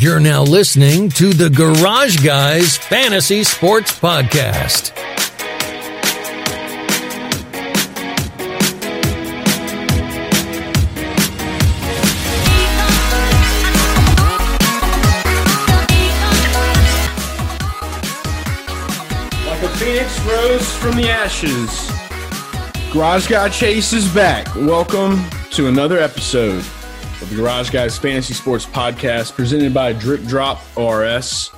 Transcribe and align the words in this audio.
You're 0.00 0.18
now 0.18 0.42
listening 0.42 1.10
to 1.10 1.34
the 1.34 1.50
Garage 1.50 2.24
Guys 2.24 2.78
Fantasy 2.78 3.44
Sports 3.44 3.92
Podcast. 4.00 4.96
Like 19.44 19.62
a 19.62 19.68
phoenix 19.76 20.18
rose 20.20 20.76
from 20.76 20.96
the 20.96 21.10
ashes. 21.10 21.90
Garage 22.90 23.28
Guy 23.28 23.50
Chase 23.50 23.92
is 23.92 24.08
back. 24.14 24.46
Welcome 24.54 25.22
to 25.50 25.66
another 25.66 25.98
episode 25.98 26.64
of 27.20 27.30
the 27.30 27.36
Garage 27.36 27.70
Guys 27.70 27.98
Fantasy 27.98 28.34
Sports 28.34 28.66
Podcast 28.66 29.34
presented 29.34 29.74
by 29.74 29.92
Drip 29.92 30.22
Drop 30.24 30.60
ORS. 30.76 31.50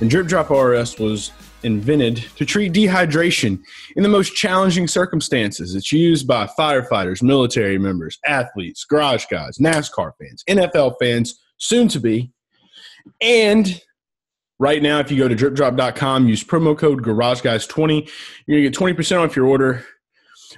And 0.00 0.10
Drip 0.10 0.26
Drop 0.26 0.50
ORS 0.50 0.98
was 0.98 1.32
invented 1.62 2.16
to 2.36 2.44
treat 2.44 2.72
dehydration 2.72 3.60
in 3.96 4.02
the 4.02 4.08
most 4.08 4.34
challenging 4.34 4.86
circumstances. 4.88 5.74
It's 5.74 5.92
used 5.92 6.26
by 6.26 6.46
firefighters, 6.58 7.22
military 7.22 7.78
members, 7.78 8.18
athletes, 8.26 8.84
garage 8.84 9.26
guys, 9.30 9.58
NASCAR 9.58 10.12
fans, 10.18 10.44
NFL 10.48 10.94
fans, 11.00 11.40
soon 11.58 11.88
to 11.88 12.00
be, 12.00 12.32
and 13.20 13.80
Right 14.60 14.80
now, 14.80 15.00
if 15.00 15.10
you 15.10 15.18
go 15.18 15.26
to 15.26 15.34
dripdrop.com, 15.34 16.28
use 16.28 16.44
promo 16.44 16.78
code 16.78 17.02
GarageGuys20, 17.02 18.08
you're 18.46 18.60
going 18.60 18.72
to 18.72 18.94
get 18.94 18.98
20% 18.98 19.24
off 19.24 19.34
your 19.34 19.46
order. 19.46 19.84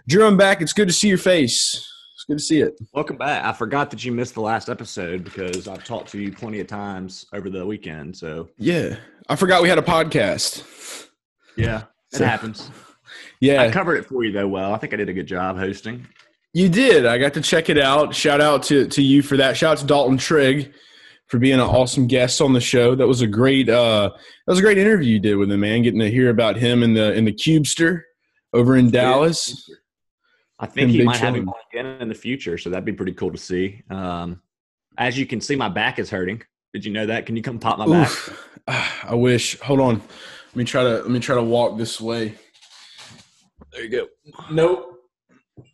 Drew, 0.06 0.26
I'm 0.26 0.36
back. 0.36 0.60
It's 0.60 0.74
good 0.74 0.86
to 0.88 0.92
see 0.92 1.08
your 1.08 1.18
face. 1.18 1.90
Good 2.28 2.38
to 2.38 2.42
see 2.44 2.60
it. 2.60 2.76
Welcome 2.92 3.16
back. 3.18 3.44
I 3.44 3.52
forgot 3.52 3.90
that 3.92 4.04
you 4.04 4.10
missed 4.10 4.34
the 4.34 4.40
last 4.40 4.68
episode 4.68 5.22
because 5.22 5.68
I've 5.68 5.84
talked 5.84 6.08
to 6.10 6.18
you 6.20 6.32
plenty 6.32 6.58
of 6.58 6.66
times 6.66 7.24
over 7.32 7.48
the 7.48 7.64
weekend. 7.64 8.16
So 8.16 8.48
Yeah. 8.58 8.96
I 9.28 9.36
forgot 9.36 9.62
we 9.62 9.68
had 9.68 9.78
a 9.78 9.82
podcast. 9.82 11.06
yeah, 11.56 11.82
it 12.12 12.16
So- 12.18 12.24
happens. 12.24 12.68
Yeah. 13.40 13.62
I 13.62 13.70
covered 13.70 13.96
it 13.98 14.06
for 14.06 14.24
you 14.24 14.32
though. 14.32 14.48
Well, 14.48 14.74
I 14.74 14.78
think 14.78 14.92
I 14.92 14.96
did 14.96 15.08
a 15.08 15.12
good 15.12 15.26
job 15.28 15.56
hosting. 15.56 16.04
You 16.52 16.68
did. 16.68 17.06
I 17.06 17.18
got 17.18 17.34
to 17.34 17.40
check 17.40 17.68
it 17.70 17.78
out. 17.78 18.12
Shout 18.14 18.40
out 18.40 18.64
to, 18.64 18.88
to 18.88 19.02
you 19.02 19.22
for 19.22 19.36
that. 19.36 19.56
Shout 19.56 19.72
out 19.72 19.78
to 19.78 19.86
Dalton 19.86 20.16
Trigg 20.16 20.72
for 21.28 21.38
being 21.38 21.54
an 21.54 21.60
awesome 21.60 22.08
guest 22.08 22.40
on 22.40 22.54
the 22.54 22.60
show. 22.60 22.96
That 22.96 23.06
was 23.06 23.20
a 23.20 23.26
great 23.28 23.68
uh 23.68 24.10
that 24.10 24.50
was 24.52 24.58
a 24.58 24.62
great 24.62 24.78
interview 24.78 25.12
you 25.12 25.20
did 25.20 25.36
with 25.36 25.52
him, 25.52 25.60
man. 25.60 25.82
Getting 25.82 26.00
to 26.00 26.10
hear 26.10 26.28
about 26.30 26.56
him 26.56 26.82
in 26.82 26.94
the 26.94 27.12
in 27.12 27.24
the 27.24 27.32
Cubester 27.32 28.02
over 28.52 28.76
in 28.76 28.90
Dallas. 28.90 29.70
I 30.58 30.66
think 30.66 30.90
he 30.90 31.02
might 31.02 31.16
have 31.18 31.34
him 31.34 31.50
again 31.70 31.86
in 32.00 32.08
the 32.08 32.14
future, 32.14 32.56
so 32.56 32.70
that'd 32.70 32.84
be 32.84 32.92
pretty 32.92 33.12
cool 33.12 33.30
to 33.30 33.38
see. 33.38 33.82
Um, 33.90 34.40
as 34.98 35.18
you 35.18 35.26
can 35.26 35.40
see, 35.40 35.54
my 35.56 35.68
back 35.68 35.98
is 35.98 36.08
hurting. 36.08 36.42
Did 36.72 36.84
you 36.84 36.92
know 36.92 37.06
that? 37.06 37.26
Can 37.26 37.36
you 37.36 37.42
come 37.42 37.58
pop 37.58 37.78
my 37.78 37.86
back? 37.86 38.08
Oof. 38.10 38.48
Ah, 38.68 39.00
I 39.10 39.14
wish. 39.14 39.58
Hold 39.60 39.80
on. 39.80 39.94
Let 39.96 40.56
me 40.56 40.64
try 40.64 40.82
to 40.82 40.94
let 41.02 41.10
me 41.10 41.20
try 41.20 41.34
to 41.36 41.42
walk 41.42 41.76
this 41.78 42.00
way. 42.00 42.34
There 43.72 43.84
you 43.84 43.90
go. 43.90 44.08
Nope. 44.50 44.98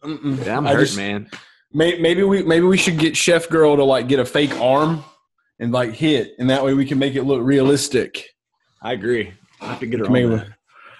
Mm-mm. 0.04 0.44
Yeah, 0.44 0.56
I'm 0.58 0.66
I 0.66 0.72
hurt, 0.72 0.80
just- 0.80 0.96
man. 0.96 1.28
May, 1.74 1.98
maybe 1.98 2.22
we 2.22 2.42
maybe 2.42 2.66
we 2.66 2.76
should 2.76 2.98
get 2.98 3.16
Chef 3.16 3.48
Girl 3.48 3.76
to 3.76 3.84
like 3.84 4.06
get 4.08 4.18
a 4.18 4.26
fake 4.26 4.52
arm 4.60 5.02
and 5.58 5.72
like 5.72 5.92
hit, 5.94 6.34
and 6.38 6.50
that 6.50 6.62
way 6.62 6.74
we 6.74 6.84
can 6.84 6.98
make 6.98 7.14
it 7.14 7.22
look 7.22 7.40
realistic. 7.42 8.28
I 8.82 8.92
agree. 8.92 9.32
I 9.60 9.66
have 9.68 9.80
to 9.80 9.86
get 9.86 10.00
her 10.00 10.10
Maybe- 10.10 10.26
on 10.26 10.36
that. 10.38 10.48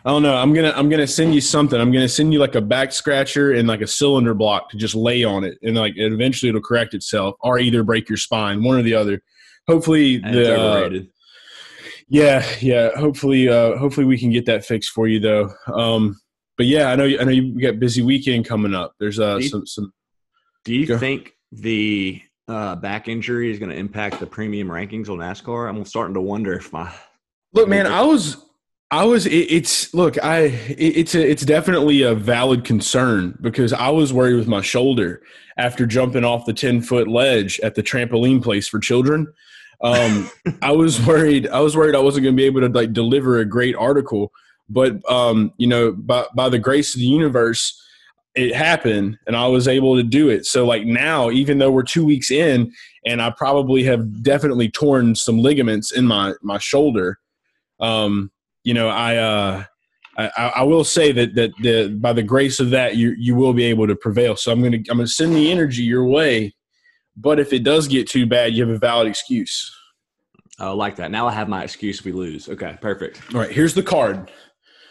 I 0.05 0.11
don't 0.11 0.23
know. 0.23 0.35
I'm 0.35 0.53
gonna 0.53 0.73
I'm 0.75 0.89
gonna 0.89 1.07
send 1.07 1.35
you 1.35 1.41
something. 1.41 1.81
I'm 1.81 1.93
gonna 1.93 2.09
send 2.09 2.33
you 2.33 2.39
like 2.41 2.55
a 2.57 2.61
back 2.61 2.93
scratcher 2.93 3.53
and 3.53 3.69
like 3.69 3.83
a 3.83 3.87
cylinder 3.87 4.35
block 4.35 4.69
to 4.71 4.77
just 4.77 4.95
lay 4.95 5.23
on 5.25 5.45
it, 5.45 5.59
and 5.63 5.77
like 5.77 5.95
it 5.97 6.13
eventually 6.13 6.49
it'll 6.49 6.61
correct 6.61 6.95
itself, 6.95 7.37
or 7.41 7.59
either 7.59 7.83
break 7.85 8.09
your 8.09 8.19
spine, 8.19 8.63
one 8.65 8.77
or 8.79 8.83
the 8.83 8.95
other. 8.95 9.23
Hopefully, 9.69 10.21
And 10.25 10.35
the 10.35 10.61
uh. 10.61 10.91
Yeah, 12.09 12.45
yeah. 12.61 12.91
Hopefully, 12.99 13.49
uh, 13.49 13.77
hopefully 13.79 14.05
we 14.07 14.19
can 14.19 14.31
get 14.31 14.45
that 14.47 14.65
fixed 14.65 14.91
for 14.91 15.07
you, 15.09 15.19
though. 15.21 15.51
Um, 15.73 16.21
but 16.59 16.67
yeah, 16.67 16.89
I 16.91 16.97
know, 16.97 17.05
I 17.05 17.25
know 17.25 17.31
you 17.31 17.59
got 17.61 17.79
busy 17.79 18.03
weekend 18.03 18.47
coming 18.47 18.75
up. 18.75 18.93
There's 19.01 19.19
uh, 19.19 19.39
Do 19.39 19.45
you- 19.45 19.49
some, 19.49 19.67
some. 19.67 19.93
Do 20.65 20.75
you 20.75 20.87
Go. 20.87 20.99
think 20.99 21.33
the 21.53 22.21
uh, 22.49 22.77
back 22.77 23.09
injury 23.09 23.51
is 23.51 23.59
going 23.59 23.71
to 23.71 23.77
impact 23.77 24.21
the 24.21 24.27
premium 24.27 24.69
rankings 24.69 25.09
on 25.09 25.19
NASCAR? 25.19 25.69
I'm 25.69 25.85
starting 25.87 26.15
to 26.15 26.21
wonder 26.21 26.53
if 26.53 26.73
my 26.73 26.93
Look, 27.55 27.69
man, 27.69 27.87
I 27.87 28.03
was, 28.03 28.37
I 28.93 29.05
was. 29.05 29.25
It, 29.25 29.51
it's 29.51 29.95
look, 29.95 30.23
I, 30.23 30.41
it, 30.69 30.79
it's 30.79 31.15
a, 31.15 31.29
it's 31.29 31.47
definitely 31.47 32.03
a 32.03 32.15
valid 32.15 32.63
concern 32.63 33.39
because 33.41 33.73
I 33.73 33.89
was 33.89 34.13
worried 34.13 34.37
with 34.37 34.47
my 34.47 34.61
shoulder 34.61 35.23
after 35.57 35.87
jumping 35.87 36.25
off 36.25 36.45
the 36.45 36.53
ten 36.53 36.83
foot 36.83 37.09
ledge 37.09 37.59
at 37.61 37.75
the 37.75 37.83
trampoline 37.83 38.43
place 38.43 38.69
for 38.69 38.79
children. 38.79 39.33
Um, 39.81 40.31
I 40.63 40.73
was 40.73 41.05
worried. 41.07 41.49
I 41.49 41.61
was 41.61 41.75
worried 41.75 41.97
I 41.97 42.01
wasn't 42.01 42.25
going 42.25 42.37
to 42.37 42.41
be 42.41 42.45
able 42.45 42.61
to 42.61 42.69
like 42.69 42.93
deliver 42.93 43.39
a 43.39 43.47
great 43.47 43.75
article. 43.77 44.31
But 44.69 45.01
um, 45.11 45.55
you 45.57 45.67
know, 45.67 45.93
by 45.93 46.27
by 46.37 46.51
the 46.51 46.59
grace 46.59 46.95
of 46.95 47.01
the 47.01 47.07
universe, 47.07 47.83
it 48.35 48.55
happened, 48.55 49.17
and 49.27 49.35
I 49.35 49.47
was 49.47 49.69
able 49.69 49.97
to 49.97 50.03
do 50.03 50.29
it. 50.29 50.45
So 50.45 50.67
like 50.67 50.85
now, 50.85 51.31
even 51.31 51.57
though 51.57 51.71
we're 51.71 51.83
two 51.83 52.05
weeks 52.05 52.31
in, 52.31 52.71
and 53.07 53.23
I 53.23 53.31
probably 53.31 53.85
have 53.85 54.23
definitely 54.23 54.71
torn 54.71 55.15
some 55.15 55.39
ligaments 55.39 55.93
in 55.93 56.07
my 56.07 56.35
my 56.43 56.59
shoulder. 56.59 57.21
Um, 57.81 58.31
you 58.65 58.75
know, 58.75 58.89
I 58.89 59.17
uh, 59.17 59.65
I, 60.17 60.53
I 60.57 60.63
will 60.63 60.85
say 60.85 61.13
that 61.13 61.35
that 61.35 61.53
the, 61.61 61.89
by 61.89 62.13
the 62.13 62.23
grace 62.23 62.61
of 62.61 62.71
that, 62.71 62.97
you 62.97 63.15
you 63.19 63.35
will 63.35 63.55
be 63.55 63.65
able 63.65 63.87
to 63.87 63.97
prevail. 63.97 64.37
So 64.37 64.53
I'm 64.53 64.63
gonna 64.63 64.79
I'm 64.91 64.99
gonna 64.99 65.07
send 65.07 65.35
the 65.35 65.51
energy 65.51 65.83
your 65.83 66.05
way. 66.05 66.55
But 67.17 67.39
if 67.39 67.53
it 67.53 67.63
does 67.63 67.89
get 67.89 68.09
too 68.09 68.27
bad, 68.27 68.55
you 68.55 68.67
have 68.67 68.75
a 68.75 68.79
valid 68.79 69.07
excuse. 69.07 69.71
I 70.59 70.71
like 70.71 70.97
that. 70.97 71.11
Now 71.11 71.27
I 71.27 71.33
have 71.33 71.49
my 71.49 71.65
excuse 71.65 71.99
if 71.99 72.05
we 72.05 72.13
lose. 72.13 72.49
Okay, 72.49 72.77
perfect. 72.81 73.21
All 73.35 73.41
right, 73.41 73.51
here's 73.51 73.75
the 73.75 73.83
card 73.83 74.31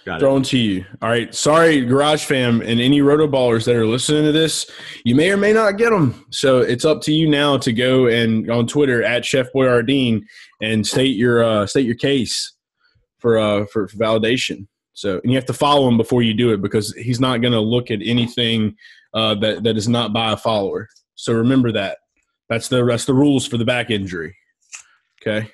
Got 0.05 0.17
it. 0.17 0.19
thrown 0.19 0.43
to 0.43 0.57
you. 0.57 0.85
All 1.01 1.09
right, 1.09 1.33
sorry, 1.33 1.81
Garage 1.85 2.25
Fam, 2.25 2.61
and 2.61 2.81
any 2.81 3.01
Roto 3.01 3.27
Ballers 3.27 3.65
that 3.65 3.75
are 3.75 3.85
listening 3.85 4.23
to 4.23 4.31
this, 4.31 4.69
you 5.05 5.15
may 5.15 5.31
or 5.31 5.37
may 5.37 5.53
not 5.53 5.77
get 5.77 5.91
them. 5.91 6.25
So 6.31 6.59
it's 6.59 6.85
up 6.85 7.01
to 7.03 7.13
you 7.13 7.29
now 7.29 7.57
to 7.59 7.71
go 7.71 8.07
and 8.07 8.49
on 8.51 8.67
Twitter 8.67 9.03
at 9.03 9.23
Chef 9.23 9.47
BoiRDeen 9.55 10.23
and 10.61 10.85
state 10.85 11.15
your 11.15 11.43
uh, 11.43 11.65
state 11.67 11.85
your 11.85 11.95
case 11.95 12.53
for 13.21 13.37
uh, 13.37 13.65
for, 13.67 13.87
validation. 13.89 14.67
So 14.93 15.21
and 15.23 15.31
you 15.31 15.37
have 15.37 15.45
to 15.45 15.53
follow 15.53 15.87
him 15.87 15.97
before 15.97 16.21
you 16.21 16.33
do 16.33 16.51
it 16.51 16.61
because 16.61 16.93
he's 16.95 17.19
not 17.19 17.41
going 17.41 17.53
to 17.53 17.61
look 17.61 17.91
at 17.91 17.99
anything 18.03 18.75
uh, 19.13 19.35
that 19.35 19.63
that 19.63 19.77
is 19.77 19.87
not 19.87 20.11
by 20.11 20.33
a 20.33 20.37
follower. 20.37 20.89
So 21.15 21.33
remember 21.33 21.71
that. 21.71 21.99
That's 22.49 22.67
the 22.67 22.83
that's 22.83 23.05
the 23.05 23.13
rules 23.13 23.47
for 23.47 23.57
the 23.57 23.65
back 23.65 23.89
injury. 23.89 24.35
Okay. 25.21 25.49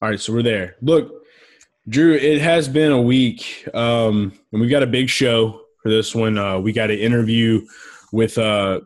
All 0.00 0.08
right, 0.08 0.18
so 0.18 0.32
we're 0.32 0.42
there. 0.42 0.76
Look, 0.80 1.26
Drew, 1.86 2.14
it 2.14 2.40
has 2.40 2.68
been 2.68 2.90
a 2.90 3.00
week, 3.00 3.68
um, 3.74 4.32
and 4.50 4.60
we've 4.60 4.70
got 4.70 4.82
a 4.82 4.86
big 4.86 5.10
show 5.10 5.60
for 5.82 5.90
this 5.90 6.14
one. 6.14 6.38
Uh, 6.38 6.58
we 6.58 6.72
got 6.72 6.90
an 6.90 6.98
interview 6.98 7.60
with 8.12 8.38
uh, 8.38 8.80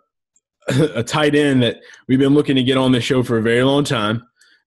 a 0.69 1.05
tight 1.05 1.37
end 1.37 1.63
that 1.63 1.77
we've 2.09 2.19
been 2.19 2.35
looking 2.35 2.57
to 2.57 2.65
get 2.65 2.77
on 2.77 2.91
the 2.91 3.01
show 3.01 3.23
for 3.23 3.39
a 3.39 3.43
very 3.43 3.63
long 3.63 3.85
time, 3.85 4.23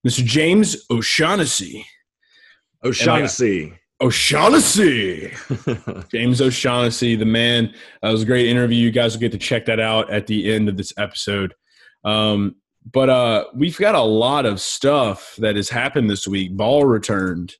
Mr. 0.06 0.24
James 0.24 0.76
O'Shaughnessy. 0.90 1.84
O'Shaughnessy. 2.84 3.78
O'Shaughnessy. 4.00 5.32
James 6.12 6.40
O'Shaughnessy, 6.40 7.16
the 7.16 7.24
man. 7.24 7.74
That 8.02 8.12
was 8.12 8.22
a 8.22 8.26
great 8.26 8.46
interview. 8.46 8.78
You 8.78 8.90
guys 8.90 9.14
will 9.14 9.20
get 9.20 9.32
to 9.32 9.38
check 9.38 9.66
that 9.66 9.80
out 9.80 10.10
at 10.10 10.26
the 10.26 10.52
end 10.52 10.68
of 10.68 10.76
this 10.76 10.92
episode. 10.96 11.54
Um, 12.04 12.56
but 12.90 13.10
uh, 13.10 13.44
we've 13.54 13.76
got 13.76 13.96
a 13.96 14.02
lot 14.02 14.46
of 14.46 14.60
stuff 14.60 15.34
that 15.38 15.56
has 15.56 15.68
happened 15.68 16.08
this 16.08 16.28
week. 16.28 16.56
Ball 16.56 16.84
returned, 16.84 17.54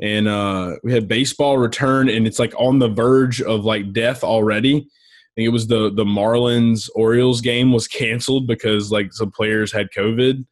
and 0.00 0.26
uh, 0.26 0.76
we 0.82 0.92
had 0.92 1.08
baseball 1.08 1.56
return, 1.56 2.08
and 2.08 2.26
it's 2.26 2.38
like 2.38 2.52
on 2.58 2.78
the 2.78 2.88
verge 2.88 3.40
of 3.40 3.64
like 3.64 3.92
death 3.92 4.24
already. 4.24 4.76
I 4.76 5.32
think 5.36 5.46
it 5.46 5.52
was 5.52 5.68
the 5.68 5.90
the 5.92 6.04
Marlins 6.04 6.90
Orioles 6.96 7.40
game 7.40 7.72
was 7.72 7.86
canceled 7.86 8.48
because 8.48 8.90
like 8.90 9.12
some 9.12 9.30
players 9.30 9.72
had 9.72 9.92
COVID. 9.96 10.44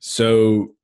So 0.00 0.74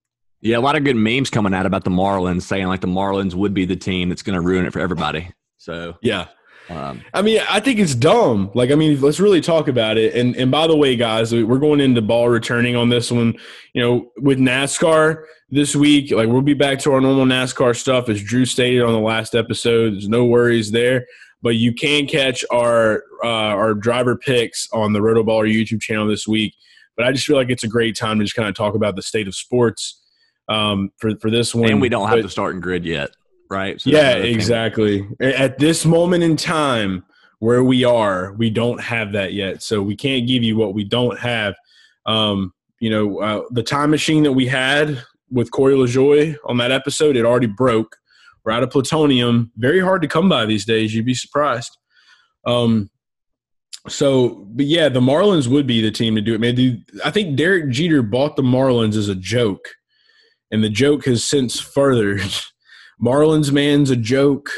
yeah, 0.40 0.56
a 0.56 0.60
lot 0.60 0.76
of 0.76 0.84
good 0.84 0.96
memes 0.96 1.30
coming 1.30 1.54
out 1.54 1.66
about 1.66 1.84
the 1.84 1.90
Marlins, 1.90 2.42
saying 2.42 2.66
like 2.66 2.80
the 2.80 2.86
Marlins 2.86 3.34
would 3.34 3.54
be 3.54 3.64
the 3.64 3.76
team 3.76 4.08
that's 4.08 4.22
going 4.22 4.40
to 4.40 4.46
ruin 4.46 4.64
it 4.64 4.72
for 4.72 4.80
everybody. 4.80 5.30
So, 5.58 5.96
yeah, 6.00 6.28
um, 6.70 7.02
I 7.12 7.22
mean, 7.22 7.40
I 7.50 7.60
think 7.60 7.80
it's 7.80 7.94
dumb. 7.94 8.50
Like, 8.54 8.70
I 8.70 8.74
mean, 8.76 9.00
let's 9.00 9.18
really 9.18 9.40
talk 9.40 9.68
about 9.68 9.98
it. 9.98 10.14
And 10.14 10.36
and 10.36 10.50
by 10.50 10.66
the 10.66 10.76
way, 10.76 10.94
guys, 10.96 11.34
we're 11.34 11.58
going 11.58 11.80
into 11.80 12.00
ball 12.00 12.28
returning 12.28 12.76
on 12.76 12.88
this 12.88 13.10
one. 13.10 13.34
You 13.74 13.82
know, 13.82 14.12
with 14.18 14.38
NASCAR 14.38 15.24
this 15.50 15.74
week, 15.74 16.12
like 16.12 16.28
we'll 16.28 16.42
be 16.42 16.54
back 16.54 16.78
to 16.80 16.92
our 16.92 17.00
normal 17.00 17.24
NASCAR 17.24 17.76
stuff, 17.76 18.08
as 18.08 18.22
Drew 18.22 18.44
stated 18.44 18.82
on 18.82 18.92
the 18.92 19.00
last 19.00 19.34
episode. 19.34 19.94
There's 19.94 20.08
no 20.08 20.24
worries 20.24 20.70
there. 20.70 21.06
But 21.42 21.56
you 21.56 21.72
can 21.72 22.06
catch 22.06 22.44
our 22.52 23.02
uh, 23.24 23.26
our 23.26 23.74
driver 23.74 24.16
picks 24.16 24.68
on 24.72 24.92
the 24.92 25.00
Rotoballer 25.00 25.52
YouTube 25.52 25.80
channel 25.80 26.06
this 26.06 26.28
week. 26.28 26.54
But 26.96 27.06
I 27.06 27.12
just 27.12 27.26
feel 27.26 27.36
like 27.36 27.50
it's 27.50 27.64
a 27.64 27.68
great 27.68 27.96
time 27.96 28.18
to 28.18 28.24
just 28.24 28.36
kind 28.36 28.48
of 28.48 28.54
talk 28.54 28.74
about 28.74 28.94
the 28.94 29.02
state 29.02 29.26
of 29.26 29.34
sports 29.34 29.99
um, 30.50 30.90
for 30.98 31.16
for 31.20 31.30
this 31.30 31.54
one. 31.54 31.70
and 31.70 31.80
we 31.80 31.88
don't 31.88 32.08
have 32.08 32.18
But- 32.18 32.22
the 32.24 32.28
starting 32.28 32.60
grid 32.60 32.84
yet, 32.84 33.10
right? 33.50 33.80
So 33.80 33.88
yeah, 33.88 33.96
that's 33.96 34.08
another 34.14 34.22
thing. 34.26 34.34
exactly. 34.34 35.08
At 35.20 35.58
this 35.58 35.86
moment 35.86 36.22
in 36.24 36.36
time 36.36 37.04
where 37.38 37.64
we 37.64 37.84
are, 37.84 38.34
we 38.34 38.50
don't 38.50 38.80
have 38.82 39.12
that 39.12 39.32
yet. 39.32 39.62
So 39.62 39.80
we 39.80 39.96
can't 39.96 40.26
give 40.28 40.42
you 40.42 40.56
what 40.58 40.74
we 40.74 40.84
don't 40.84 41.18
have. 41.18 41.54
Um, 42.04 42.52
you 42.80 42.90
know, 42.90 43.20
uh, 43.20 43.42
the 43.50 43.62
time 43.62 43.90
machine 43.90 44.22
that 44.24 44.32
we 44.32 44.46
had 44.46 45.02
with 45.30 45.50
Corey 45.50 45.74
LaJoie 45.74 46.36
on 46.44 46.58
that 46.58 46.70
episode, 46.72 47.16
it 47.16 47.24
already 47.24 47.46
broke. 47.46 47.96
We're 48.44 48.52
out 48.52 48.62
of 48.62 48.70
plutonium. 48.70 49.52
Very 49.56 49.80
hard 49.80 50.02
to 50.02 50.08
come 50.08 50.28
by 50.28 50.44
these 50.46 50.64
days. 50.64 50.94
You'd 50.94 51.04
be 51.06 51.14
surprised. 51.14 51.76
Um, 52.46 52.90
so, 53.88 54.46
but 54.50 54.66
yeah, 54.66 54.88
the 54.88 55.00
Marlins 55.00 55.46
would 55.46 55.66
be 55.66 55.80
the 55.80 55.90
team 55.90 56.14
to 56.16 56.20
do 56.20 56.34
it, 56.34 56.40
man. 56.40 56.54
Dude, 56.54 56.82
I 57.04 57.10
think 57.10 57.36
Derek 57.36 57.70
Jeter 57.70 58.02
bought 58.02 58.36
the 58.36 58.42
Marlins 58.42 58.96
as 58.96 59.08
a 59.08 59.14
joke, 59.14 59.68
and 60.50 60.62
the 60.62 60.68
joke 60.68 61.04
has 61.06 61.24
since 61.24 61.58
furthered. 61.58 62.22
Marlins 63.02 63.50
man's 63.50 63.90
a 63.90 63.96
joke. 63.96 64.50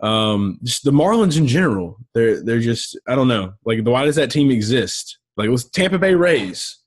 Um, 0.00 0.58
just 0.62 0.84
the 0.84 0.92
Marlins 0.92 1.38
in 1.38 1.46
general, 1.46 1.96
they're 2.14 2.42
they're 2.42 2.60
just 2.60 2.98
I 3.08 3.14
don't 3.14 3.28
know. 3.28 3.54
Like, 3.64 3.80
why 3.84 4.04
does 4.04 4.16
that 4.16 4.30
team 4.30 4.50
exist? 4.50 5.18
Like, 5.36 5.46
it 5.48 5.50
was 5.50 5.68
Tampa 5.68 5.98
Bay 5.98 6.14
Rays 6.14 6.78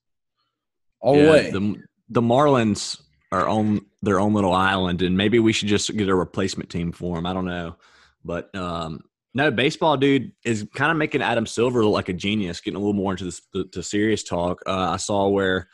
all 1.01 1.17
yeah, 1.17 1.23
the 1.23 1.31
way. 1.31 1.51
The, 1.51 1.75
the 2.09 2.21
Marlins 2.21 3.01
are 3.31 3.47
on 3.47 3.85
their 4.01 4.19
own 4.19 4.33
little 4.33 4.53
island, 4.53 5.01
and 5.01 5.17
maybe 5.17 5.39
we 5.39 5.53
should 5.53 5.67
just 5.67 5.95
get 5.95 6.09
a 6.09 6.15
replacement 6.15 6.69
team 6.69 6.91
for 6.91 7.15
them. 7.15 7.25
I 7.25 7.33
don't 7.33 7.45
know, 7.45 7.75
but 8.23 8.53
um, 8.55 9.01
no, 9.33 9.51
baseball 9.51 9.97
dude 9.97 10.31
is 10.43 10.67
kind 10.73 10.91
of 10.91 10.97
making 10.97 11.21
Adam 11.21 11.45
Silver 11.45 11.83
look 11.83 11.93
like 11.93 12.09
a 12.09 12.13
genius. 12.13 12.61
Getting 12.61 12.77
a 12.77 12.79
little 12.79 12.93
more 12.93 13.11
into 13.11 13.25
this 13.25 13.41
to 13.73 13.83
serious 13.83 14.23
talk. 14.23 14.61
Uh, 14.65 14.91
I 14.91 14.97
saw 14.97 15.27
where 15.27 15.67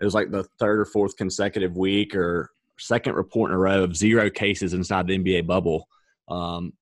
it 0.00 0.04
was 0.04 0.14
like 0.14 0.30
the 0.30 0.44
third 0.58 0.80
or 0.80 0.84
fourth 0.84 1.16
consecutive 1.16 1.76
week 1.76 2.14
or 2.14 2.50
second 2.78 3.14
report 3.14 3.50
in 3.50 3.54
a 3.54 3.58
row 3.58 3.82
of 3.82 3.96
zero 3.96 4.28
cases 4.28 4.74
inside 4.74 5.06
the 5.06 5.18
NBA 5.18 5.46
bubble. 5.46 5.88
Um, 6.28 6.72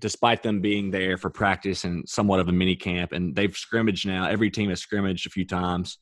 despite 0.00 0.42
them 0.42 0.60
being 0.60 0.90
there 0.90 1.16
for 1.16 1.30
practice 1.30 1.84
and 1.84 2.08
somewhat 2.08 2.40
of 2.40 2.48
a 2.48 2.52
mini 2.52 2.76
camp, 2.76 3.12
and 3.12 3.34
they've 3.34 3.56
scrimmaged 3.56 4.06
now. 4.06 4.26
Every 4.26 4.50
team 4.50 4.70
has 4.70 4.80
scrimmaged 4.80 5.26
a 5.26 5.30
few 5.30 5.44
times, 5.44 5.98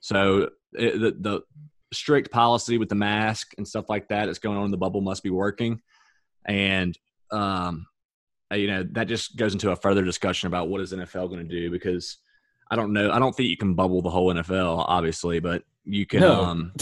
so 0.00 0.50
it, 0.72 1.00
the, 1.00 1.16
the 1.18 1.40
strict 1.92 2.30
policy 2.30 2.78
with 2.78 2.88
the 2.88 2.94
mask 2.94 3.52
and 3.56 3.66
stuff 3.66 3.88
like 3.88 4.08
that 4.08 4.26
that's 4.26 4.38
going 4.38 4.58
on 4.58 4.66
in 4.66 4.70
the 4.70 4.76
bubble 4.76 5.00
must 5.00 5.22
be 5.22 5.30
working, 5.30 5.80
and 6.44 6.98
um, 7.30 7.86
uh, 8.52 8.56
you 8.56 8.66
know 8.66 8.86
that 8.92 9.08
just 9.08 9.36
goes 9.36 9.54
into 9.54 9.70
a 9.70 9.76
further 9.76 10.04
discussion 10.04 10.46
about 10.46 10.68
what 10.68 10.80
is 10.80 10.92
NFL 10.92 11.30
going 11.30 11.48
to 11.48 11.60
do 11.60 11.70
because 11.70 12.18
I 12.70 12.76
don't 12.76 12.92
know. 12.92 13.10
I 13.10 13.18
don't 13.18 13.34
think 13.34 13.48
you 13.48 13.56
can 13.56 13.74
bubble 13.74 14.02
the 14.02 14.10
whole 14.10 14.32
NFL, 14.32 14.84
obviously, 14.86 15.40
but 15.40 15.64
you 15.84 16.06
can. 16.06 16.20
No. 16.20 16.44
Um, 16.44 16.72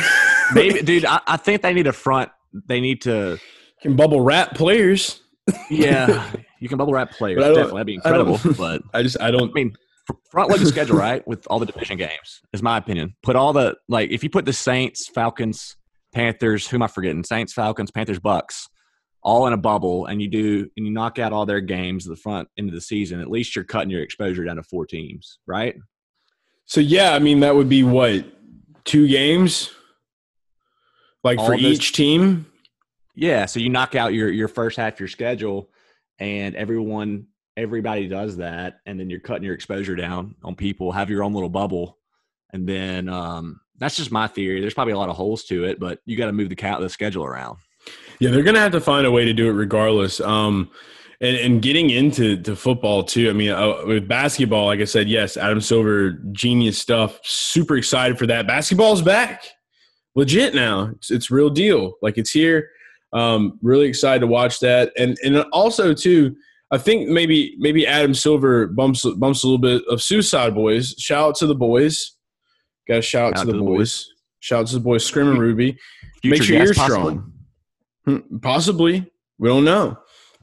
maybe, 0.54 0.82
dude. 0.82 1.04
I, 1.04 1.20
I, 1.26 1.36
think 1.36 1.62
they 1.62 1.72
need 1.72 1.86
a 1.86 1.92
front. 1.92 2.30
They 2.66 2.80
need 2.80 3.02
to 3.02 3.38
can 3.82 3.96
bubble 3.96 4.20
wrap 4.20 4.54
players. 4.54 5.20
yeah, 5.70 6.32
you 6.60 6.68
can 6.68 6.78
bubble 6.78 6.92
wrap 6.92 7.12
players. 7.12 7.42
Definitely, 7.42 7.72
that'd 7.72 7.86
be 7.86 7.94
incredible. 7.94 8.40
I 8.44 8.52
but 8.52 8.82
I 8.94 9.02
just 9.02 9.20
I 9.20 9.30
don't. 9.30 9.50
I 9.50 9.52
mean, 9.52 9.74
front 10.30 10.50
load 10.50 10.60
the 10.60 10.66
schedule 10.66 10.96
right 10.96 11.26
with 11.26 11.46
all 11.48 11.58
the 11.58 11.66
division 11.66 11.98
games 11.98 12.40
is 12.52 12.62
my 12.62 12.78
opinion. 12.78 13.14
Put 13.22 13.36
all 13.36 13.52
the 13.52 13.76
like 13.88 14.10
if 14.10 14.22
you 14.22 14.30
put 14.30 14.44
the 14.44 14.52
Saints, 14.52 15.08
Falcons, 15.08 15.76
Panthers. 16.12 16.68
Who 16.68 16.76
am 16.76 16.82
I 16.82 16.88
forgetting? 16.88 17.24
Saints, 17.24 17.52
Falcons, 17.52 17.90
Panthers, 17.90 18.18
Bucks 18.18 18.68
all 19.26 19.48
in 19.48 19.52
a 19.52 19.56
bubble 19.56 20.06
and 20.06 20.22
you 20.22 20.28
do 20.28 20.70
and 20.76 20.86
you 20.86 20.92
knock 20.92 21.18
out 21.18 21.32
all 21.32 21.44
their 21.44 21.60
games 21.60 22.06
at 22.06 22.10
the 22.10 22.16
front 22.16 22.46
end 22.56 22.68
of 22.68 22.74
the 22.74 22.80
season, 22.80 23.20
at 23.20 23.28
least 23.28 23.56
you're 23.56 23.64
cutting 23.64 23.90
your 23.90 24.00
exposure 24.00 24.44
down 24.44 24.54
to 24.54 24.62
four 24.62 24.86
teams, 24.86 25.40
right? 25.48 25.74
So 26.66 26.80
yeah, 26.80 27.12
I 27.12 27.18
mean 27.18 27.40
that 27.40 27.56
would 27.56 27.68
be 27.68 27.82
what 27.82 28.24
two 28.86 29.06
games, 29.06 29.70
like 31.22 31.38
all 31.38 31.46
for 31.46 31.54
each 31.54 31.92
team. 31.92 32.46
Yeah, 33.14 33.46
so 33.46 33.60
you 33.60 33.68
knock 33.68 33.94
out 33.94 34.14
your 34.14 34.30
your 34.30 34.48
first 34.48 34.78
half 34.78 34.98
your 34.98 35.08
schedule, 35.08 35.68
and 36.18 36.54
everyone 36.54 37.26
everybody 37.56 38.06
does 38.08 38.38
that, 38.38 38.80
and 38.86 38.98
then 38.98 39.10
you're 39.10 39.20
cutting 39.20 39.44
your 39.44 39.54
exposure 39.54 39.96
down 39.96 40.34
on 40.42 40.54
people. 40.54 40.92
Have 40.92 41.10
your 41.10 41.22
own 41.22 41.34
little 41.34 41.48
bubble, 41.48 41.98
and 42.52 42.66
then 42.66 43.08
um, 43.08 43.60
that's 43.78 43.96
just 43.96 44.12
my 44.12 44.26
theory. 44.26 44.60
There's 44.60 44.74
probably 44.74 44.94
a 44.94 44.98
lot 44.98 45.08
of 45.08 45.16
holes 45.16 45.44
to 45.44 45.64
it, 45.64 45.78
but 45.78 46.00
you 46.06 46.16
got 46.16 46.26
to 46.26 46.32
move 46.32 46.48
the 46.48 46.56
count 46.56 46.80
the 46.80 46.88
schedule 46.88 47.24
around. 47.24 47.58
Yeah, 48.20 48.30
they're 48.30 48.42
gonna 48.42 48.60
have 48.60 48.72
to 48.72 48.80
find 48.80 49.06
a 49.06 49.10
way 49.10 49.24
to 49.24 49.32
do 49.32 49.48
it 49.48 49.52
regardless. 49.52 50.20
Um, 50.20 50.70
and, 51.20 51.36
and 51.36 51.62
getting 51.62 51.90
into 51.90 52.40
to 52.42 52.56
football 52.56 53.02
too. 53.02 53.30
I 53.30 53.32
mean, 53.32 53.50
uh, 53.50 53.84
with 53.86 54.08
basketball, 54.08 54.66
like 54.66 54.80
I 54.80 54.84
said, 54.84 55.08
yes, 55.08 55.36
Adam 55.36 55.60
Silver, 55.60 56.12
genius 56.32 56.78
stuff. 56.78 57.20
Super 57.24 57.76
excited 57.76 58.18
for 58.18 58.26
that. 58.26 58.46
Basketball's 58.46 59.02
back, 59.02 59.44
legit 60.14 60.54
now. 60.54 60.90
It's, 60.96 61.10
it's 61.10 61.30
real 61.30 61.50
deal. 61.50 61.94
Like 62.02 62.18
it's 62.18 62.30
here. 62.30 62.70
Um, 63.12 63.58
really 63.62 63.86
excited 63.86 64.20
to 64.20 64.26
watch 64.26 64.60
that, 64.60 64.92
and 64.98 65.16
and 65.24 65.38
also 65.52 65.94
too. 65.94 66.36
I 66.72 66.78
think 66.78 67.08
maybe 67.08 67.54
maybe 67.58 67.86
Adam 67.86 68.12
Silver 68.12 68.66
bumps 68.66 69.06
bumps 69.16 69.44
a 69.44 69.46
little 69.46 69.58
bit 69.58 69.82
of 69.88 70.02
Suicide 70.02 70.54
Boys. 70.54 70.94
Shout 70.98 71.28
out 71.28 71.34
to 71.36 71.46
the 71.46 71.54
boys. 71.54 72.16
Got 72.88 72.98
a 72.98 73.02
shout 73.02 73.38
out 73.38 73.46
to, 73.46 73.52
to 73.52 73.58
the, 73.58 73.64
boys. 73.64 73.78
boys. 73.78 74.08
Shout 74.40 74.60
out 74.60 74.66
to 74.68 74.74
the 74.74 74.80
boys, 74.80 75.04
Scrim 75.04 75.28
and 75.28 75.38
Ruby. 75.38 75.76
Future 76.22 76.36
Make 76.36 76.42
sure 76.42 76.56
you're 76.56 76.74
strong. 76.74 77.32
Hmm, 78.04 78.38
possibly, 78.42 79.10
we 79.38 79.48
don't 79.48 79.64
know. 79.64 79.96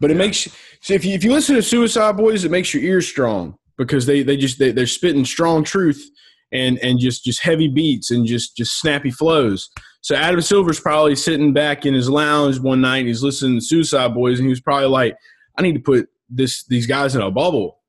But 0.04 0.12
it 0.12 0.18
makes 0.18 0.50
so 0.82 0.94
if 0.94 1.06
you 1.06 1.14
if 1.14 1.24
you 1.24 1.32
listen 1.32 1.56
to 1.56 1.62
Suicide 1.62 2.18
Boys, 2.18 2.44
it 2.44 2.52
makes 2.52 2.74
your 2.74 2.84
ears 2.84 3.08
strong 3.08 3.56
because 3.78 4.06
they 4.06 4.22
they 4.22 4.36
just 4.36 4.60
they, 4.60 4.74
they're 4.74 4.86
spitting 4.86 5.24
strong 5.24 5.64
truth 5.64 6.12
and 6.52 6.78
and 6.80 7.00
just 7.00 7.24
just 7.24 7.40
heavy 7.40 7.70
beats 7.70 8.12
and 8.12 8.26
just 8.26 8.58
just 8.58 8.78
snappy 8.78 9.12
flows. 9.12 9.70
So 10.02 10.14
Adam 10.14 10.42
Silver's 10.42 10.82
probably 10.82 11.16
sitting 11.16 11.54
back 11.54 11.86
in 11.86 11.94
his 11.94 12.10
lounge 12.10 12.60
one 12.60 12.82
night 12.82 12.98
and 12.98 13.08
he's 13.08 13.24
listening 13.24 13.60
to 13.60 13.66
Suicide 13.66 14.14
Boys 14.14 14.40
and 14.40 14.46
he 14.46 14.50
was 14.50 14.60
probably 14.60 14.90
like, 14.90 15.16
I 15.58 15.62
need 15.62 15.76
to 15.76 15.80
put 15.80 16.10
this 16.30 16.66
these 16.66 16.86
guys 16.86 17.16
in 17.16 17.22
a 17.22 17.32
bubble. 17.32 17.80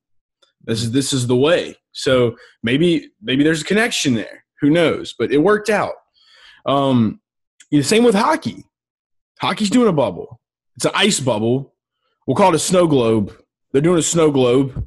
This 0.63 0.83
is 0.85 0.93
this 0.93 1.13
is 1.13 1.27
the 1.27 1.35
way. 1.35 1.75
So 1.91 2.37
maybe 2.63 3.11
maybe 3.21 3.43
there's 3.43 3.63
a 3.63 3.65
connection 3.65 4.15
there. 4.15 4.45
Who 4.61 4.71
knows? 4.71 5.17
But 5.19 5.33
it 5.33 5.39
worked 5.39 5.69
out. 5.69 5.95
Um, 6.65 7.21
the 7.73 7.83
same 7.83 8.05
with 8.05 8.15
hockey. 8.15 8.67
Hockey's 9.41 9.69
doing 9.69 9.89
a 9.89 9.93
bubble. 9.93 10.41
It's 10.77 10.85
an 10.85 10.93
ice 10.95 11.19
bubble. 11.19 11.74
We'll 12.27 12.37
call 12.37 12.51
it 12.51 12.57
a 12.57 12.61
snow 12.61 12.87
globe. 12.87 13.37
They're 13.73 13.83
doing 13.83 13.99
a 13.99 14.03
snow 14.03 14.31
globe. 14.31 14.87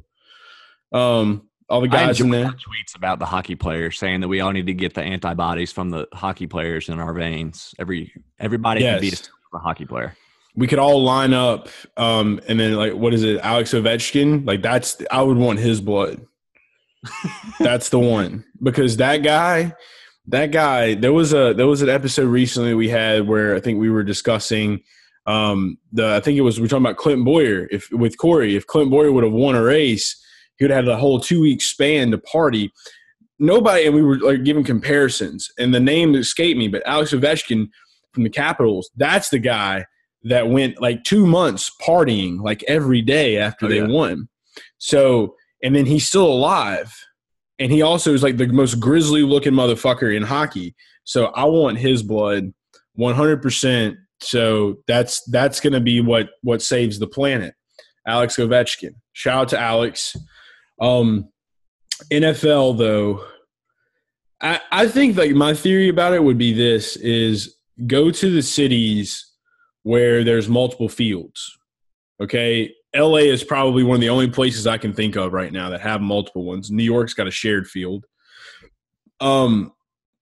Um, 0.92 1.48
all 1.68 1.80
the 1.80 1.88
guys 1.88 2.20
in 2.20 2.30
there. 2.30 2.46
Tweets 2.46 2.96
about 2.96 3.18
the 3.18 3.26
hockey 3.26 3.54
players 3.54 3.98
saying 3.98 4.20
that 4.20 4.28
we 4.28 4.40
all 4.40 4.52
need 4.52 4.66
to 4.66 4.74
get 4.74 4.94
the 4.94 5.02
antibodies 5.02 5.70
from 5.70 5.90
the 5.90 6.08
hockey 6.12 6.46
players 6.46 6.88
in 6.88 6.98
our 6.98 7.12
veins. 7.12 7.74
Every 7.78 8.12
everybody 8.38 8.80
yes. 8.80 8.94
can 8.94 9.00
beat 9.00 9.30
a 9.54 9.58
hockey 9.58 9.84
player. 9.84 10.16
We 10.56 10.66
could 10.66 10.78
all 10.78 11.04
line 11.04 11.34
up, 11.34 11.68
um, 11.96 12.40
and 12.48 12.58
then 12.58 12.74
like 12.74 12.94
what 12.94 13.12
is 13.12 13.22
it, 13.22 13.40
Alex 13.40 13.72
Ovechkin? 13.72 14.46
Like 14.46 14.62
that's 14.62 14.96
I 15.10 15.22
would 15.22 15.36
want 15.36 15.58
his 15.58 15.80
blood. 15.80 16.26
that's 17.60 17.90
the 17.90 17.98
one 17.98 18.44
because 18.62 18.96
that 18.96 19.18
guy 19.18 19.74
that 20.26 20.50
guy 20.50 20.94
there 20.94 21.12
was 21.12 21.32
a 21.32 21.54
there 21.54 21.66
was 21.66 21.80
an 21.80 21.88
episode 21.88 22.26
recently 22.26 22.74
we 22.74 22.88
had 22.88 23.26
where 23.28 23.54
i 23.54 23.60
think 23.60 23.78
we 23.78 23.88
were 23.88 24.02
discussing 24.02 24.80
um 25.28 25.78
the 25.92 26.14
i 26.14 26.20
think 26.20 26.36
it 26.36 26.42
was 26.42 26.58
we 26.58 26.66
are 26.66 26.68
talking 26.68 26.84
about 26.84 26.96
Clint 26.96 27.24
Bowyer 27.24 27.68
if 27.70 27.88
with 27.92 28.18
corey 28.18 28.56
if 28.56 28.66
Clint 28.66 28.90
Bowyer 28.90 29.12
would 29.12 29.24
have 29.24 29.32
won 29.32 29.54
a 29.54 29.62
race 29.62 30.16
he 30.56 30.64
would 30.64 30.70
have 30.70 30.84
had 30.84 30.92
a 30.92 30.96
whole 30.96 31.20
two 31.20 31.40
week 31.40 31.62
span 31.62 32.10
to 32.10 32.18
party 32.18 32.72
nobody 33.38 33.86
and 33.86 33.94
we 33.94 34.02
were 34.02 34.18
like 34.18 34.42
giving 34.42 34.64
comparisons 34.64 35.48
and 35.58 35.72
the 35.72 35.80
name 35.80 36.14
escaped 36.14 36.58
me 36.58 36.66
but 36.66 36.82
alex 36.86 37.12
ovechkin 37.12 37.68
from 38.12 38.24
the 38.24 38.30
capitals 38.30 38.90
that's 38.96 39.28
the 39.28 39.38
guy 39.38 39.84
that 40.24 40.48
went 40.48 40.80
like 40.82 41.04
two 41.04 41.26
months 41.26 41.70
partying 41.80 42.40
like 42.40 42.64
every 42.66 43.00
day 43.00 43.36
after 43.36 43.66
oh, 43.66 43.68
they 43.68 43.76
yeah. 43.76 43.86
won 43.86 44.28
so 44.78 45.34
and 45.62 45.76
then 45.76 45.86
he's 45.86 46.06
still 46.06 46.26
alive 46.26 46.92
and 47.58 47.72
he 47.72 47.82
also 47.82 48.14
is 48.14 48.22
like 48.22 48.36
the 48.36 48.46
most 48.48 48.78
grisly 48.78 49.22
looking 49.22 49.52
motherfucker 49.52 50.14
in 50.14 50.22
hockey. 50.22 50.74
So 51.04 51.26
I 51.26 51.44
want 51.44 51.78
his 51.78 52.02
blood 52.02 52.52
100%. 52.98 53.96
So 54.20 54.76
that's 54.86 55.22
that's 55.30 55.60
going 55.60 55.72
to 55.72 55.80
be 55.80 56.00
what 56.00 56.30
what 56.42 56.62
saves 56.62 56.98
the 56.98 57.06
planet. 57.06 57.54
Alex 58.06 58.36
Ovechkin. 58.36 58.94
Shout 59.12 59.42
out 59.42 59.48
to 59.48 59.58
Alex. 59.60 60.16
Um, 60.80 61.28
NFL 62.10 62.78
though, 62.78 63.24
I, 64.40 64.60
I 64.70 64.88
think 64.88 65.16
like 65.16 65.32
my 65.32 65.54
theory 65.54 65.88
about 65.88 66.14
it 66.14 66.22
would 66.22 66.38
be 66.38 66.52
this 66.52 66.96
is 66.96 67.56
go 67.86 68.10
to 68.10 68.30
the 68.30 68.42
cities 68.42 69.24
where 69.82 70.24
there's 70.24 70.48
multiple 70.48 70.88
fields. 70.88 71.56
Okay. 72.20 72.72
LA 72.96 73.18
is 73.18 73.44
probably 73.44 73.82
one 73.82 73.96
of 73.96 74.00
the 74.00 74.08
only 74.08 74.28
places 74.28 74.66
I 74.66 74.78
can 74.78 74.92
think 74.92 75.16
of 75.16 75.32
right 75.32 75.52
now 75.52 75.70
that 75.70 75.80
have 75.82 76.00
multiple 76.00 76.44
ones. 76.44 76.70
New 76.70 76.84
York's 76.84 77.14
got 77.14 77.28
a 77.28 77.32
shared 77.32 77.68
field. 77.68 78.06
Um, 79.20 79.72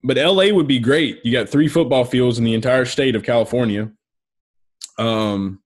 but 0.06 0.16
LA 0.16 0.52
would 0.52 0.68
be 0.68 0.78
great. 0.78 1.20
You 1.24 1.32
got 1.32 1.48
three 1.48 1.68
football 1.68 2.04
fields 2.04 2.38
in 2.38 2.44
the 2.44 2.54
entire 2.54 2.84
state 2.84 3.16
of 3.16 3.24
California. 3.24 3.90
Um, 4.98 5.60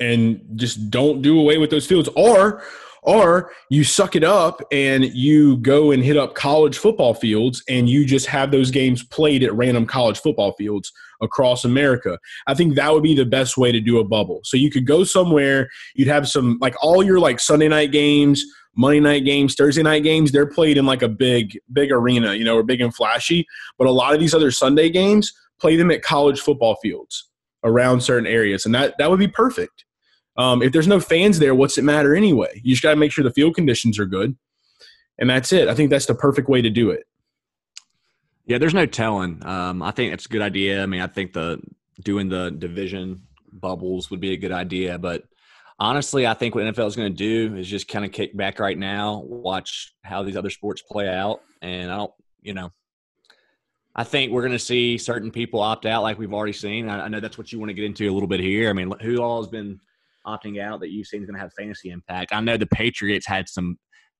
and 0.00 0.40
just 0.54 0.90
don't 0.90 1.22
do 1.22 1.40
away 1.40 1.58
with 1.58 1.70
those 1.70 1.86
fields. 1.86 2.08
Or 2.14 2.62
or 3.02 3.52
you 3.70 3.84
suck 3.84 4.16
it 4.16 4.24
up 4.24 4.60
and 4.70 5.04
you 5.04 5.56
go 5.58 5.92
and 5.92 6.04
hit 6.04 6.16
up 6.16 6.34
college 6.34 6.78
football 6.78 7.14
fields 7.14 7.62
and 7.68 7.88
you 7.88 8.04
just 8.04 8.26
have 8.26 8.50
those 8.50 8.70
games 8.70 9.02
played 9.04 9.42
at 9.42 9.54
random 9.54 9.86
college 9.86 10.18
football 10.18 10.52
fields 10.52 10.92
across 11.22 11.64
America. 11.64 12.18
I 12.46 12.54
think 12.54 12.74
that 12.74 12.92
would 12.92 13.02
be 13.02 13.14
the 13.14 13.24
best 13.24 13.56
way 13.56 13.72
to 13.72 13.80
do 13.80 13.98
a 13.98 14.04
bubble. 14.04 14.40
So 14.44 14.56
you 14.56 14.70
could 14.70 14.86
go 14.86 15.04
somewhere, 15.04 15.68
you'd 15.94 16.08
have 16.08 16.28
some 16.28 16.58
like 16.60 16.74
all 16.82 17.02
your 17.02 17.18
like 17.18 17.40
Sunday 17.40 17.68
night 17.68 17.92
games, 17.92 18.44
Monday 18.76 19.00
night 19.00 19.24
games, 19.24 19.54
Thursday 19.54 19.82
night 19.82 20.02
games, 20.02 20.30
they're 20.30 20.46
played 20.46 20.78
in 20.78 20.86
like 20.86 21.02
a 21.02 21.08
big, 21.08 21.58
big 21.72 21.90
arena, 21.90 22.34
you 22.34 22.44
know, 22.44 22.56
or 22.56 22.62
big 22.62 22.80
and 22.80 22.94
flashy. 22.94 23.46
But 23.76 23.88
a 23.88 23.92
lot 23.92 24.14
of 24.14 24.20
these 24.20 24.34
other 24.34 24.50
Sunday 24.50 24.90
games 24.90 25.32
play 25.60 25.76
them 25.76 25.90
at 25.90 26.02
college 26.02 26.40
football 26.40 26.76
fields 26.76 27.28
around 27.64 28.00
certain 28.00 28.26
areas, 28.26 28.66
and 28.66 28.74
that 28.74 28.94
that 28.98 29.10
would 29.10 29.18
be 29.18 29.28
perfect. 29.28 29.84
Um, 30.36 30.62
if 30.62 30.72
there's 30.72 30.86
no 30.86 31.00
fans 31.00 31.40
there, 31.40 31.54
what's 31.54 31.78
it 31.78 31.84
matter 31.84 32.14
anyway? 32.14 32.60
You 32.62 32.72
just 32.72 32.82
got 32.82 32.90
to 32.90 32.96
make 32.96 33.10
sure 33.10 33.24
the 33.24 33.32
field 33.32 33.56
conditions 33.56 33.98
are 33.98 34.06
good, 34.06 34.36
and 35.18 35.28
that's 35.28 35.52
it. 35.52 35.68
I 35.68 35.74
think 35.74 35.90
that's 35.90 36.06
the 36.06 36.14
perfect 36.14 36.48
way 36.48 36.62
to 36.62 36.70
do 36.70 36.90
it. 36.90 37.04
Yeah, 38.46 38.58
there's 38.58 38.74
no 38.74 38.86
telling. 38.86 39.44
Um, 39.44 39.82
I 39.82 39.90
think 39.90 40.14
it's 40.14 40.26
a 40.26 40.28
good 40.28 40.40
idea. 40.40 40.82
I 40.82 40.86
mean, 40.86 41.00
I 41.00 41.08
think 41.08 41.32
the 41.32 41.60
doing 42.02 42.28
the 42.28 42.50
division 42.50 43.22
bubbles 43.52 44.10
would 44.10 44.20
be 44.20 44.32
a 44.32 44.36
good 44.36 44.52
idea, 44.52 44.98
but 44.98 45.24
honestly, 45.78 46.26
I 46.26 46.34
think 46.34 46.54
what 46.54 46.64
NFL 46.64 46.86
is 46.86 46.96
going 46.96 47.12
to 47.14 47.16
do 47.16 47.56
is 47.56 47.66
just 47.68 47.88
kind 47.88 48.04
of 48.04 48.12
kick 48.12 48.36
back 48.36 48.58
right 48.58 48.76
now, 48.78 49.22
watch 49.26 49.94
how 50.02 50.22
these 50.22 50.36
other 50.36 50.50
sports 50.50 50.82
play 50.82 51.08
out, 51.08 51.40
and 51.62 51.90
I 51.90 51.96
don't, 51.96 52.12
you 52.40 52.54
know, 52.54 52.70
I 53.94 54.04
think 54.04 54.32
we're 54.32 54.42
going 54.42 54.52
to 54.52 54.58
see 54.58 54.96
certain 54.98 55.30
people 55.30 55.60
opt 55.60 55.86
out, 55.86 56.02
like 56.02 56.18
we've 56.18 56.32
already 56.32 56.52
seen. 56.52 56.88
I, 56.88 57.06
I 57.06 57.08
know 57.08 57.20
that's 57.20 57.36
what 57.38 57.50
you 57.52 57.58
want 57.58 57.70
to 57.70 57.74
get 57.74 57.84
into 57.84 58.08
a 58.08 58.12
little 58.12 58.28
bit 58.28 58.40
here. 58.40 58.70
I 58.70 58.72
mean, 58.72 58.92
who 59.00 59.20
all 59.20 59.42
has 59.42 59.50
been 59.50 59.80
opting 60.26 60.60
out 60.60 60.80
that 60.80 60.90
you've 60.90 61.06
seen 61.06 61.20
is 61.22 61.26
going 61.26 61.34
to 61.36 61.40
have 61.40 61.52
fantasy 61.54 61.90
impact? 61.90 62.32
I 62.32 62.40
know 62.40 62.56
the 62.56 62.66
Patriots 62.66 63.26
had 63.26 63.48
some 63.48 63.78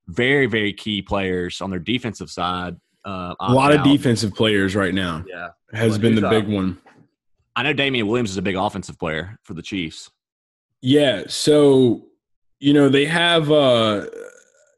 very, 0.09 0.47
very 0.47 0.73
key 0.73 1.03
players 1.03 1.61
on 1.61 1.71
their 1.71 1.79
defensive 1.79 2.31
side. 2.31 2.77
Uh, 3.05 3.35
A 3.41 3.53
lot 3.53 3.73
of 3.73 3.85
defensive 3.85 4.35
players 4.35 4.75
right 4.75 4.93
now 4.93 5.25
Yeah, 5.29 5.51
has 5.73 5.97
been 5.97 6.15
the 6.17 6.27
up? 6.27 6.31
big 6.33 6.49
one. 6.49 6.79
I 7.55 7.63
know 7.63 7.73
Damien 7.73 8.07
Williams 8.07 8.31
is 8.31 8.37
a 8.37 8.43
big 8.43 8.57
offensive 8.57 8.99
player 8.99 9.39
for 9.45 9.55
the 9.55 9.63
Chiefs. 9.63 10.11
Yeah, 10.81 11.25
so 11.29 12.07
you 12.61 12.73
know 12.73 12.89
they 12.89 13.05
have 13.07 13.51
uh 13.51 14.07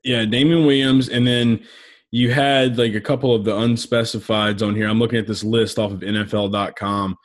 yeah, 0.04 0.25
Damien 0.25 0.64
Williams 0.64 1.09
and 1.09 1.26
then 1.26 1.64
you 2.11 2.33
had 2.33 2.78
like 2.78 2.95
a 2.95 3.00
couple 3.00 3.35
of 3.35 3.45
the 3.45 3.52
unspecifieds 3.52 4.66
on 4.66 4.75
here. 4.75 4.88
I'm 4.88 4.99
looking 4.99 5.19
at 5.19 5.26
this 5.26 5.45
list 5.45 5.78
off 5.78 5.92
of 5.92 6.00
NFL.com. 6.00 7.16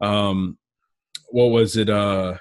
Um 0.00 0.58
what 1.28 1.46
was 1.46 1.76
it 1.76 1.88
uh 1.88 2.38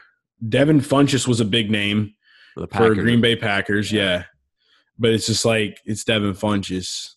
Devin 0.48 0.82
Funchess 0.82 1.28
was 1.28 1.40
a 1.40 1.46
big 1.46 1.72
name 1.72 2.16
For 2.54 2.62
the 2.62 2.68
for 2.68 2.96
Green 2.96 3.22
Bay 3.22 3.36
Packers, 3.36 3.92
yeah. 3.92 4.26
But 5.00 5.12
it's 5.12 5.28
just 5.28 5.46
like 5.46 5.80
it's 5.86 6.04
Devin 6.04 6.34
Funchess. 6.34 7.13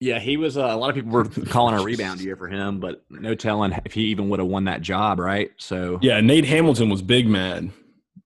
Yeah, 0.00 0.20
he 0.20 0.36
was. 0.36 0.56
Uh, 0.56 0.66
a 0.66 0.76
lot 0.76 0.90
of 0.90 0.94
people 0.96 1.10
were 1.10 1.24
calling 1.24 1.74
a 1.78 1.82
rebound 1.82 2.20
year 2.20 2.36
for 2.36 2.46
him, 2.48 2.78
but 2.78 3.04
no 3.10 3.34
telling 3.34 3.72
if 3.84 3.92
he 3.92 4.02
even 4.06 4.28
would 4.28 4.38
have 4.38 4.48
won 4.48 4.64
that 4.64 4.80
job, 4.80 5.18
right? 5.18 5.50
So, 5.56 5.98
Yeah, 6.02 6.20
Nate 6.20 6.44
Hamilton 6.44 6.88
was 6.88 7.02
big 7.02 7.26
mad. 7.26 7.70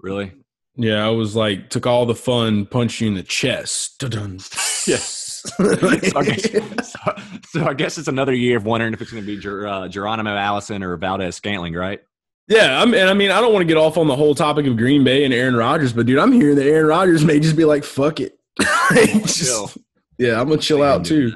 really, 0.00 0.33
Yeah, 0.76 1.07
I 1.07 1.09
was 1.11 1.35
like 1.35 1.71
took 1.71 1.87
all 1.87 2.05
the 2.07 2.14
fun, 2.14 2.67
punched 2.67 3.00
you 3.00 3.09
in 3.09 3.14
the 3.14 3.23
chest. 3.23 3.99
Dun-dun. 4.00 4.38
Yes. 4.87 5.45
so, 5.57 5.79
I 6.17 6.25
guess, 6.25 6.93
so, 6.93 7.14
so 7.49 7.67
I 7.67 7.73
guess 7.75 7.99
it's 7.99 8.09
another 8.09 8.35
year 8.35 8.57
of 8.59 8.64
wondering 8.67 8.93
if 8.93 9.00
it's 9.00 9.11
going 9.11 9.23
to 9.23 9.26
be 9.26 9.41
Ger, 9.41 9.67
uh, 9.67 9.88
Geronimo 9.88 10.37
Allison 10.37 10.83
or 10.83 10.97
Valdes-Scantling, 10.97 11.75
right? 11.75 12.00
Yeah, 12.49 12.83
I'm, 12.83 12.93
and 12.95 13.09
I 13.09 13.14
mean, 13.14 13.31
I 13.31 13.41
don't 13.41 13.52
want 13.52 13.62
to 13.62 13.67
get 13.67 13.76
off 13.76 13.97
on 13.97 14.09
the 14.09 14.17
whole 14.17 14.35
topic 14.35 14.67
of 14.67 14.76
Green 14.76 15.05
Bay 15.05 15.25
and 15.25 15.33
Aaron 15.33 15.57
Rodgers, 15.57 15.93
but 15.93 16.05
dude, 16.07 16.19
I'm 16.19 16.33
hearing 16.33 16.57
that 16.57 16.67
Aaron 16.67 16.87
Rodgers 16.87 17.25
may 17.25 17.41
just 17.41 17.57
be 17.57 17.64
like, 17.64 17.83
"Fuck 17.85 18.21
it." 18.21 18.38
Just- 18.93 19.38
Chill. 19.47 19.71
yeah, 20.19 20.41
I'm 20.41 20.49
gonna 20.49 20.61
chill 20.61 20.83
out 20.83 21.05
too. 21.05 21.33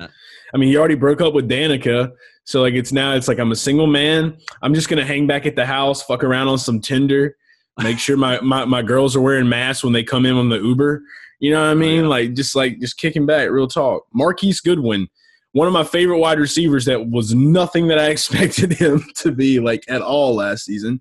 I 0.54 0.58
mean, 0.58 0.68
he 0.68 0.76
already 0.76 0.94
broke 0.94 1.20
up 1.20 1.34
with 1.34 1.48
Danica, 1.48 2.12
so 2.44 2.62
like 2.62 2.74
it's 2.74 2.92
now 2.92 3.12
it's 3.14 3.28
like 3.28 3.38
I'm 3.38 3.52
a 3.52 3.56
single 3.56 3.86
man. 3.86 4.36
I'm 4.62 4.74
just 4.74 4.88
gonna 4.88 5.04
hang 5.04 5.26
back 5.26 5.46
at 5.46 5.56
the 5.56 5.66
house, 5.66 6.02
fuck 6.02 6.22
around 6.22 6.48
on 6.48 6.58
some 6.58 6.80
Tinder, 6.80 7.36
make 7.82 7.98
sure 7.98 8.16
my 8.16 8.40
my, 8.40 8.64
my 8.64 8.82
girls 8.82 9.16
are 9.16 9.20
wearing 9.20 9.48
masks 9.48 9.84
when 9.84 9.92
they 9.92 10.02
come 10.02 10.26
in 10.26 10.34
on 10.34 10.48
the 10.48 10.58
Uber. 10.58 11.02
You 11.40 11.50
know 11.50 11.60
what 11.60 11.68
I 11.68 11.72
oh, 11.72 11.74
mean? 11.74 12.02
yeah. 12.02 12.08
Like 12.08 12.34
just 12.34 12.54
like 12.54 12.80
just 12.80 12.98
kicking 12.98 13.26
back, 13.26 13.50
real 13.50 13.68
talk. 13.68 14.04
Marquise 14.14 14.60
Goodwin, 14.60 15.08
one 15.52 15.66
of 15.66 15.72
my 15.72 15.84
favorite 15.84 16.18
wide 16.18 16.38
receivers 16.38 16.84
that 16.86 17.08
was 17.08 17.34
nothing 17.34 17.88
that 17.88 17.98
I 17.98 18.06
expected 18.10 18.72
him 18.72 19.04
to 19.16 19.32
be 19.32 19.60
like 19.60 19.84
at 19.88 20.02
all 20.02 20.34
last 20.34 20.64
season. 20.64 21.00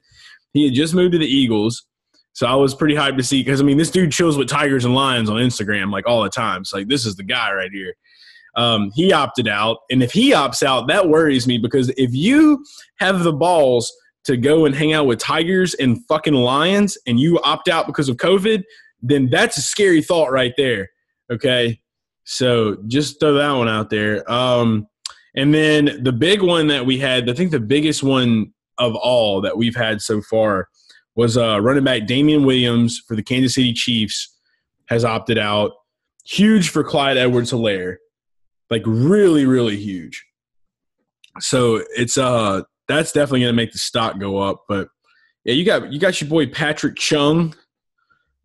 He 0.54 0.66
had 0.66 0.74
just 0.74 0.94
moved 0.94 1.14
to 1.14 1.20
the 1.20 1.26
Eagles. 1.26 1.86
So 2.34 2.48
I 2.48 2.56
was 2.56 2.76
pretty 2.76 2.96
hyped 2.96 3.18
to 3.18 3.24
see 3.24 3.42
because 3.42 3.62
I 3.62 3.64
mean 3.64 3.78
this 3.78 3.92
dude 3.92 4.12
chills 4.12 4.38
with 4.38 4.50
tigers 4.50 4.84
and 4.84 4.94
lions 4.94 5.30
on 5.30 5.38
Instagram 5.38 5.92
like 5.92 6.08
all 6.08 6.24
the 6.24 6.30
time. 6.30 6.62
It's 6.62 6.74
like 6.74 6.88
this 6.88 7.06
is 7.06 7.16
the 7.16 7.24
guy 7.24 7.54
right 7.54 7.72
here. 7.72 7.94
Um, 8.56 8.92
he 8.96 9.12
opted 9.12 9.48
out, 9.48 9.80
and 9.90 10.02
if 10.02 10.12
he 10.12 10.32
opts 10.32 10.64
out, 10.64 10.88
that 10.88 11.10
worries 11.10 11.48
me 11.48 11.58
because 11.58 11.90
if 11.98 12.14
you 12.14 12.64
have 13.00 13.24
the 13.24 13.34
balls 13.34 13.92
to 14.26 14.38
go 14.38 14.66
and 14.66 14.74
hang 14.74 14.94
out 14.94 15.06
with 15.06 15.20
tigers 15.20 15.74
and 15.76 16.00
fucking 16.08 16.34
lions, 16.34 16.98
and 17.06 17.20
you 17.20 17.40
opt 17.42 17.68
out 17.68 17.86
because 17.86 18.10
of 18.10 18.18
COVID, 18.18 18.64
then 19.02 19.30
that's 19.30 19.58
a 19.58 19.62
scary 19.62 20.02
thought 20.02 20.32
right 20.32 20.54
there. 20.58 20.90
Okay, 21.32 21.80
so 22.24 22.78
just 22.88 23.20
throw 23.20 23.34
that 23.34 23.52
one 23.52 23.68
out 23.68 23.90
there. 23.90 24.30
Um, 24.32 24.88
and 25.36 25.54
then 25.54 26.02
the 26.04 26.14
big 26.14 26.42
one 26.42 26.68
that 26.68 26.86
we 26.86 26.98
had, 26.98 27.30
I 27.30 27.34
think 27.34 27.52
the 27.52 27.60
biggest 27.60 28.04
one 28.04 28.54
of 28.78 28.96
all 28.96 29.42
that 29.42 29.58
we've 29.58 29.76
had 29.76 30.02
so 30.02 30.22
far 30.22 30.70
was 31.16 31.38
uh, 31.38 31.60
running 31.62 31.84
back 31.84 32.08
Damien 32.08 32.46
Williams 32.46 33.02
for 33.08 33.16
the 33.16 33.24
Kansas 33.24 33.56
City 33.56 33.74
Chiefs 33.74 34.34
has 34.88 35.04
opted 35.06 35.38
out. 35.38 35.72
Huge 36.26 36.70
for 36.70 36.84
Clyde 36.84 37.18
Edwards-Helaire. 37.18 37.98
Like 38.70 38.84
really, 38.86 39.46
really 39.46 39.78
huge. 39.78 40.26
So 41.40 41.84
it's 41.96 42.18
uh 42.18 42.62
that's 42.88 43.12
definitely 43.12 43.42
gonna 43.42 43.54
make 43.54 43.72
the 43.72 43.80
stock 43.80 44.20
go 44.20 44.38
up. 44.38 44.64
But 44.68 44.88
yeah, 45.44 45.54
you 45.54 45.66
got 45.66 45.92
you 45.92 46.00
got 46.00 46.20
your 46.22 46.30
boy 46.30 46.48
Patrick 46.48 46.96
Chung 46.96 47.56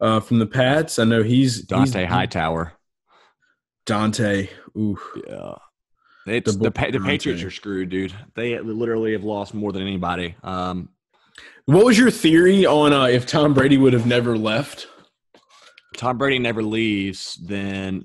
uh 0.00 0.20
from 0.20 0.38
the 0.38 0.46
Pats. 0.46 0.98
I 0.98 1.04
know 1.04 1.22
he's 1.22 1.64
Dont'a 1.66 2.00
he's, 2.00 2.08
Hightower. 2.08 2.72
Dont'a. 3.86 4.48
Ooh. 4.76 4.98
Yeah. 5.26 5.54
It's 6.26 6.54
The 6.54 6.64
the 6.64 6.70
pa- 6.70 6.90
the 6.90 7.00
Patriots 7.00 7.42
are 7.42 7.50
screwed, 7.50 7.88
dude. 7.88 8.12
They 8.34 8.58
literally 8.60 9.12
have 9.12 9.24
lost 9.24 9.54
more 9.54 9.72
than 9.72 9.82
anybody. 9.82 10.36
Um, 10.42 10.90
What 11.64 11.84
was 11.86 11.98
your 11.98 12.10
theory 12.10 12.66
on 12.66 12.92
uh, 12.92 13.06
if 13.06 13.26
Tom 13.26 13.54
Brady 13.54 13.78
would 13.78 13.94
have 13.94 14.06
never 14.06 14.36
left? 14.36 14.86
Tom 15.96 16.18
Brady 16.18 16.38
never 16.38 16.62
leaves, 16.62 17.38
then 17.42 18.04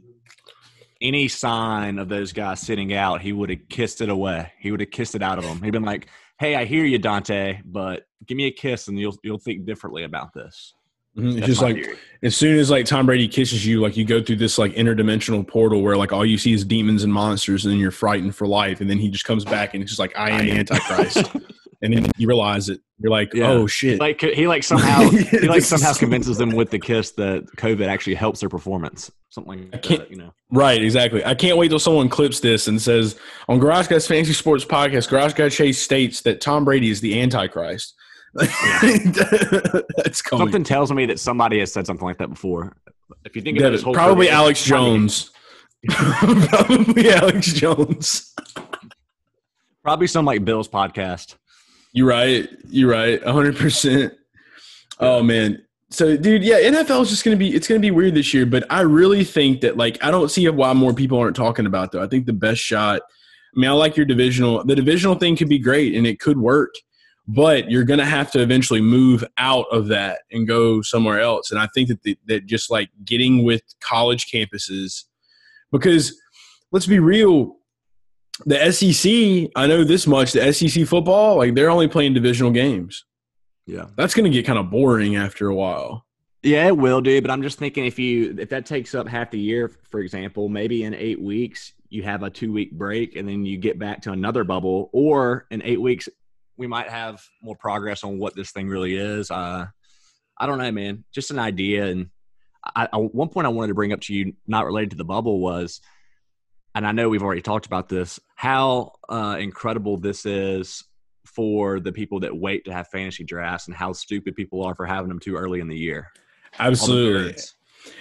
any 1.02 1.28
sign 1.28 2.00
of 2.00 2.10
those 2.10 2.34
guys 2.34 2.60
sitting 2.62 2.94
out, 2.94 3.22
he 3.22 3.34
would 3.34 3.50
have 3.50 3.68
kissed 3.70 4.02
it 4.02 4.10
away. 4.10 4.52
He 4.60 4.72
would 4.72 4.80
have 4.80 4.92
kissed 4.92 5.16
it 5.16 5.22
out 5.22 5.38
of 5.38 5.44
them. 5.44 5.62
He'd 5.62 5.72
been 5.72 5.84
like, 5.84 6.08
"Hey, 6.40 6.56
I 6.56 6.66
hear 6.66 6.86
you, 6.86 7.00
Dont'a, 7.00 7.62
but 7.66 8.06
give 8.26 8.38
me 8.38 8.46
a 8.46 8.52
kiss, 8.52 8.88
and 8.88 8.98
you'll 9.00 9.18
you'll 9.24 9.38
think 9.40 9.66
differently 9.66 10.04
about 10.04 10.34
this." 10.34 10.74
Mhm. 11.18 11.38
It's 11.38 11.48
just 11.48 11.62
like 11.62 11.78
theory. 11.78 11.96
as 12.24 12.36
soon 12.36 12.58
as 12.60 12.70
like 12.70 12.86
Tom 12.86 13.06
Brady 13.06 13.28
kisses 13.30 13.66
you, 13.66 13.80
like 13.82 13.96
you 13.96 14.04
go 14.04 14.22
through 14.22 14.36
this 14.36 14.58
like 14.58 14.74
interdimensional 14.74 15.48
portal 15.48 15.82
where 15.82 15.96
like 15.96 16.12
all 16.12 16.26
you 16.26 16.38
see 16.38 16.52
is 16.52 16.66
demons 16.66 17.04
and 17.04 17.14
monsters, 17.14 17.66
and 17.66 17.72
then 17.74 17.80
you're 17.80 17.92
frightened 17.92 18.36
for 18.36 18.48
life, 18.48 18.82
and 18.82 18.90
then 18.90 18.98
he 19.00 19.10
just 19.10 19.24
comes 19.24 19.46
back 19.46 19.74
and 19.74 19.82
it's 19.84 19.92
just 19.92 20.00
like 20.00 20.18
I 20.18 20.32
am 20.32 20.46
the 20.46 20.52
Antichrist, 20.52 21.24
and 21.82 21.94
then 21.94 22.08
you 22.18 22.28
realize 22.28 22.70
it. 22.70 22.80
You're 23.00 23.12
like, 23.12 23.34
Yeah. 23.34 23.50
oh 23.52 23.68
shit. 23.68 24.00
like 24.00 24.22
he 24.22 24.48
like 24.48 24.64
somehow 24.72 25.10
he 25.10 25.48
like 25.48 25.62
somehow 25.64 25.94
convinces 25.98 26.38
them 26.38 26.52
with 26.52 26.70
the 26.70 26.80
kiss 26.80 27.12
that 27.12 27.46
COVID 27.58 27.88
actually 27.88 28.16
helps 28.16 28.40
their 28.40 28.50
performance. 28.50 29.12
Something 29.30 29.70
like 29.72 29.82
can't- 29.84 30.02
that, 30.02 30.12
you 30.12 30.18
know. 30.18 30.32
Right, 30.52 30.82
exactly. 30.82 31.24
I 31.26 31.36
can't 31.36 31.58
wait 31.58 31.68
till 31.70 31.80
someone 31.80 32.08
clips 32.08 32.40
this 32.40 32.68
and 32.68 32.82
says 32.82 33.20
on 33.50 33.60
Garage 33.60 33.88
Guys 33.88 34.08
Fantasy 34.08 34.34
Sports 34.34 34.64
Podcast, 34.64 35.10
Garage 35.10 35.34
Guy 35.34 35.50
Chase 35.50 35.78
states 35.80 36.22
that 36.22 36.40
Tom 36.40 36.64
Brady 36.64 36.90
is 36.90 37.02
the 37.02 37.20
Antichrist. 37.22 37.94
That's 38.36 40.22
coming. 40.22 40.46
Something 40.46 40.64
tells 40.64 40.92
me 40.92 41.06
that 41.08 41.20
somebody 41.20 41.60
has 41.60 41.72
said 41.74 41.86
something 41.88 42.06
like 42.06 42.18
that 42.20 42.30
before. 42.30 42.76
If 43.26 43.36
you 43.36 43.42
think 43.42 43.58
about 43.58 43.68
That- 43.68 43.72
this 43.74 43.82
whole 43.82 43.94
probably 43.94 44.28
COVID, 44.28 44.32
Alex 44.32 44.64
Jones. 44.64 45.32
probably 45.90 47.12
Alex 47.12 47.54
Jones. 47.54 48.34
Probably 49.84 50.08
some 50.08 50.26
like 50.26 50.44
Bill's 50.46 50.68
podcast. 50.68 51.36
You're 51.96 52.08
right. 52.08 52.50
You're 52.68 52.92
right. 52.92 53.22
100%. 53.22 54.12
Oh, 55.00 55.24
man. 55.24 55.64
So, 55.92 56.18
dude, 56.18 56.44
yeah, 56.44 56.60
NFL 56.60 57.04
is 57.04 57.10
just 57.10 57.24
going 57.24 57.38
to 57.38 57.40
be, 57.40 57.56
it's 57.56 57.70
going 57.70 57.80
to 57.80 57.86
be 57.86 57.92
weird 57.92 58.16
this 58.16 58.34
year, 58.34 58.46
but 58.46 58.66
I 58.70 58.82
really 58.82 59.24
think 59.24 59.62
that, 59.62 59.78
like, 59.78 60.04
I 60.04 60.12
don't 60.12 60.30
see 60.30 60.48
why 60.50 60.74
more 60.74 60.94
people 60.94 61.18
aren't 61.18 61.38
talking 61.38 61.66
about, 61.66 61.94
though. 61.94 62.04
I 62.04 62.08
think 62.08 62.26
the 62.26 62.34
best 62.34 62.60
shot, 62.60 63.02
I 63.02 63.60
mean, 63.60 63.70
I 63.70 63.74
like 63.74 63.96
your 63.96 64.06
divisional, 64.06 64.62
the 64.66 64.76
divisional 64.76 65.16
thing 65.16 65.38
could 65.38 65.48
be 65.48 65.58
great 65.58 65.96
and 65.96 66.06
it 66.06 66.20
could 66.20 66.38
work, 66.38 66.74
but 67.30 67.72
you're 67.72 67.86
going 67.86 68.00
to 68.00 68.06
have 68.06 68.30
to 68.32 68.42
eventually 68.42 68.82
move 68.82 69.24
out 69.38 69.68
of 69.72 69.88
that 69.88 70.20
and 70.32 70.46
go 70.46 70.82
somewhere 70.82 71.22
else. 71.22 71.50
And 71.50 71.62
I 71.62 71.70
think 71.74 71.88
that, 71.88 72.04
the, 72.04 72.18
that 72.28 72.46
just 72.46 72.70
like 72.70 72.90
getting 73.06 73.46
with 73.46 73.62
college 73.80 74.30
campuses, 74.30 75.06
because 75.72 76.14
let's 76.74 76.88
be 76.88 77.00
real, 77.00 77.56
the 78.46 78.72
SEC, 78.72 79.52
I 79.56 79.68
know 79.68 79.84
this 79.84 80.08
much, 80.08 80.34
the 80.34 80.52
SEC 80.52 80.86
football, 80.88 81.38
like 81.38 81.54
they're 81.54 81.70
only 81.70 81.88
playing 81.88 82.14
divisional 82.14 82.52
games. 82.52 83.06
Yeah. 83.66 83.88
That's 83.96 84.14
going 84.14 84.30
to 84.30 84.36
get 84.36 84.46
kind 84.46 84.60
of 84.60 84.70
boring 84.70 85.16
after 85.16 85.48
a 85.48 85.56
while. 85.56 86.06
Yeah, 86.44 86.68
it 86.68 86.78
will 86.78 87.02
do. 87.02 87.22
But 87.22 87.32
I'm 87.32 87.42
just 87.42 87.58
thinking 87.58 87.86
if 87.86 87.98
you 87.98 88.36
if 88.38 88.50
that 88.50 88.66
takes 88.68 88.94
up 88.94 89.08
half 89.08 89.32
the 89.32 89.40
year, 89.40 89.72
for 89.90 90.00
example, 90.00 90.48
maybe 90.48 90.84
in 90.84 90.94
eight 90.94 91.20
weeks 91.20 91.74
you 91.90 92.04
have 92.04 92.24
a 92.24 92.30
two 92.30 92.52
week 92.52 92.72
break 92.72 93.16
and 93.16 93.28
then 93.28 93.46
you 93.46 93.58
get 93.58 93.80
back 93.80 94.02
to 94.04 94.12
another 94.12 94.44
bubble, 94.44 94.90
or 94.94 95.48
in 95.50 95.64
eight 95.64 95.82
weeks 95.82 96.08
we 96.58 96.68
might 96.68 96.90
have 96.90 97.24
more 97.42 97.56
progress 97.56 98.04
on 98.04 98.20
what 98.20 98.36
this 98.36 98.52
thing 98.52 98.68
really 98.68 98.96
is. 98.96 99.32
Uh, 99.32 99.66
I 100.38 100.46
don't 100.46 100.58
know, 100.58 100.72
man. 100.72 101.04
Just 101.12 101.32
an 101.32 101.40
idea, 101.40 101.86
and 101.86 102.10
I, 102.76 102.90
I, 102.92 102.98
one 102.98 103.30
point 103.30 103.48
I 103.48 103.50
wanted 103.50 103.70
to 103.70 103.74
bring 103.74 103.94
up 103.94 104.02
to 104.02 104.14
you, 104.14 104.34
not 104.48 104.66
related 104.66 104.92
to 104.92 104.98
the 104.98 105.06
bubble, 105.06 105.40
was, 105.40 105.82
and 106.76 106.86
I 106.86 106.92
know 106.92 107.08
we've 107.08 107.24
already 107.24 107.42
talked 107.42 107.66
about 107.66 107.88
this, 107.88 108.20
how 108.36 108.92
uh, 109.08 109.38
incredible 109.40 109.98
this 109.98 110.26
is 110.26 110.84
for 111.26 111.80
the 111.80 111.92
people 111.92 112.20
that 112.20 112.36
wait 112.36 112.66
to 112.66 112.74
have 112.74 112.90
fantasy 112.90 113.24
drafts 113.24 113.68
and 113.68 113.76
how 113.76 113.94
stupid 113.94 114.36
people 114.36 114.64
are 114.64 114.76
for 114.76 114.86
having 114.86 115.08
them 115.08 115.20
too 115.20 115.36
early 115.36 115.62
in 115.62 115.70
the 115.70 115.78
year. 115.78 116.12
Absolutely. 116.60 117.36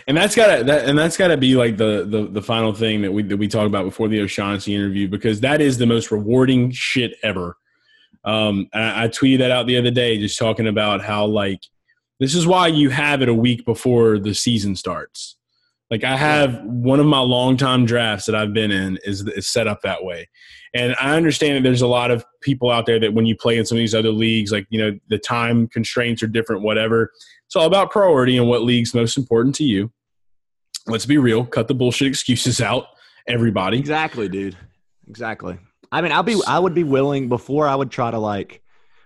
And 0.09 0.17
that's 0.17 0.35
gotta 0.35 0.65
that 0.65 0.89
and 0.89 0.99
that's 0.99 1.17
gotta 1.17 1.37
be 1.37 1.57
like 1.57 1.77
the 1.77 2.07
the 2.09 2.27
the 2.27 2.41
final 2.41 2.73
thing 2.73 3.03
that 3.03 3.13
we 3.13 3.23
that 3.25 3.37
we 3.37 3.49
talked 3.49 3.67
about 3.67 3.85
before 3.85 4.09
the 4.09 4.21
O'Shaughnessy 4.21 4.75
interview 4.75 5.09
because 5.09 5.41
that 5.41 5.61
is 5.61 5.77
the 5.77 5.87
most 5.87 6.11
rewarding 6.11 6.71
shit 6.71 7.17
ever. 7.23 7.57
Um, 8.25 8.69
I, 8.73 9.05
I 9.05 9.09
tweeted 9.09 9.39
that 9.39 9.51
out 9.51 9.67
the 9.67 9.77
other 9.77 9.91
day, 9.91 10.19
just 10.19 10.39
talking 10.39 10.67
about 10.67 11.03
how 11.03 11.27
like 11.27 11.61
this 12.19 12.35
is 12.35 12.47
why 12.47 12.69
you 12.69 12.91
have 12.91 13.21
it 13.21 13.29
a 13.29 13.35
week 13.35 13.67
before 13.67 14.19
the 14.19 14.35
season 14.35 14.75
starts. 14.75 15.37
Like 15.91 16.03
I 16.03 16.17
have 16.17 16.63
one 16.65 16.99
of 16.99 17.07
my 17.07 17.21
long-time 17.21 17.85
drafts 17.85 18.27
that 18.27 18.35
I've 18.35 18.53
been 18.53 18.71
in 18.71 18.99
is, 19.05 19.21
is 19.29 19.49
set 19.49 19.67
up 19.67 19.83
that 19.83 20.03
way. 20.03 20.29
And 20.75 20.97
I 20.99 21.17
understand 21.17 21.57
that 21.57 21.63
there's 21.63 21.83
a 21.83 21.87
lot 21.87 22.11
of 22.11 22.25
people 22.41 22.71
out 22.71 22.87
there 22.87 22.99
that 22.99 23.15
when 23.15 23.27
you 23.27 23.37
play 23.37 23.59
in 23.59 23.65
some 23.65 23.77
of 23.77 23.81
these 23.81 23.95
other 23.95 24.11
leagues, 24.11 24.51
like, 24.51 24.67
you 24.71 24.79
know, 24.79 24.99
the 25.09 25.19
time 25.19 25.69
constraints 25.69 26.23
are 26.23 26.27
different, 26.27 26.63
whatever. 26.63 27.13
It's 27.47 27.55
all 27.55 27.67
about 27.67 27.91
priority 27.91 28.37
and 28.37 28.49
what 28.49 28.63
league's 28.63 28.95
most 28.95 29.17
important 29.17 29.55
to 29.57 29.65
you. 29.65 29.93
Let's 30.87 31.07
be 31.07 31.19
real, 31.19 31.45
cut 31.45 31.69
the 31.69 31.75
bullshit 31.75 32.09
excuses 32.09 32.61
out, 32.61 32.87
everybody. 33.29 33.79
Exactly, 33.79 34.29
dude. 34.29 34.57
Exactly. 35.07 35.59
I 35.93 36.01
mean, 36.01 36.13
I'll 36.13 36.23
be 36.23 36.41
I 36.47 36.59
would 36.59 36.75
be 36.75 36.83
willing 36.83 37.29
before 37.29 37.69
I 37.69 37.75
would 37.75 37.91
try 37.91 38.11
to 38.11 38.19
like 38.19 38.63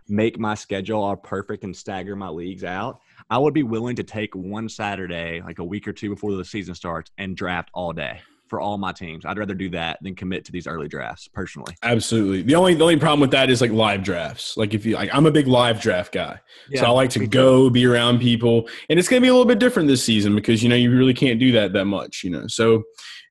make 0.09 0.39
my 0.39 0.55
schedule 0.55 1.03
all 1.03 1.17
perfect 1.17 1.65
and 1.65 1.77
stagger 1.77 2.17
my 2.17 2.29
leagues 2.29 2.65
out. 2.65 3.01
I 3.31 3.39
would 3.39 3.55
be 3.55 3.63
willing 3.63 3.97
to 3.97 4.05
take 4.05 4.35
one 4.35 4.69
Saturday, 4.69 5.43
like 5.45 5.59
a 5.59 5.65
week 5.65 5.87
or 5.87 5.93
two 5.93 6.11
before 6.11 6.35
the 6.35 6.45
season 6.45 6.75
starts, 6.75 7.11
and 7.19 7.37
draft 7.37 7.71
all 7.75 7.93
day 7.93 8.21
for 8.49 8.61
all 8.61 8.79
my 8.79 8.93
teams. 8.93 9.25
I'd 9.25 9.39
rather 9.39 9.55
do 9.55 9.69
that 9.71 9.99
than 10.03 10.15
commit 10.15 10.45
to 10.47 10.53
these 10.53 10.67
early 10.67 10.89
drafts 10.89 11.29
personally. 11.29 11.75
Absolutely. 11.83 12.43
The 12.43 12.55
only 12.55 12.75
the 12.75 12.83
only 12.83 12.97
problem 12.97 13.21
with 13.21 13.31
that 13.33 13.51
is 13.51 13.61
like 13.61 13.71
live 13.71 14.03
drafts. 14.03 14.57
Like 14.57 14.75
if 14.75 14.87
you 14.87 14.95
like 14.95 15.15
I'm 15.15 15.27
a 15.27 15.31
big 15.31 15.47
live 15.47 15.81
draft 15.81 16.13
guy. 16.13 16.41
Yeah, 16.71 16.81
so 16.81 16.87
I 16.87 16.91
like 16.91 17.11
to 17.11 17.27
go 17.27 17.71
be 17.71 17.87
around 17.87 18.21
people. 18.21 18.69
And 18.89 18.99
it's 18.99 19.09
gonna 19.09 19.21
be 19.21 19.29
a 19.29 19.33
little 19.33 19.47
bit 19.47 19.59
different 19.59 19.89
this 19.89 20.03
season 20.03 20.35
because 20.35 20.63
you 20.63 20.69
know 20.69 20.77
you 20.77 20.91
really 20.91 21.15
can't 21.15 21.39
do 21.39 21.53
that 21.53 21.73
that 21.75 21.85
much, 21.85 22.23
you 22.25 22.31
know. 22.31 22.47
So 22.47 22.83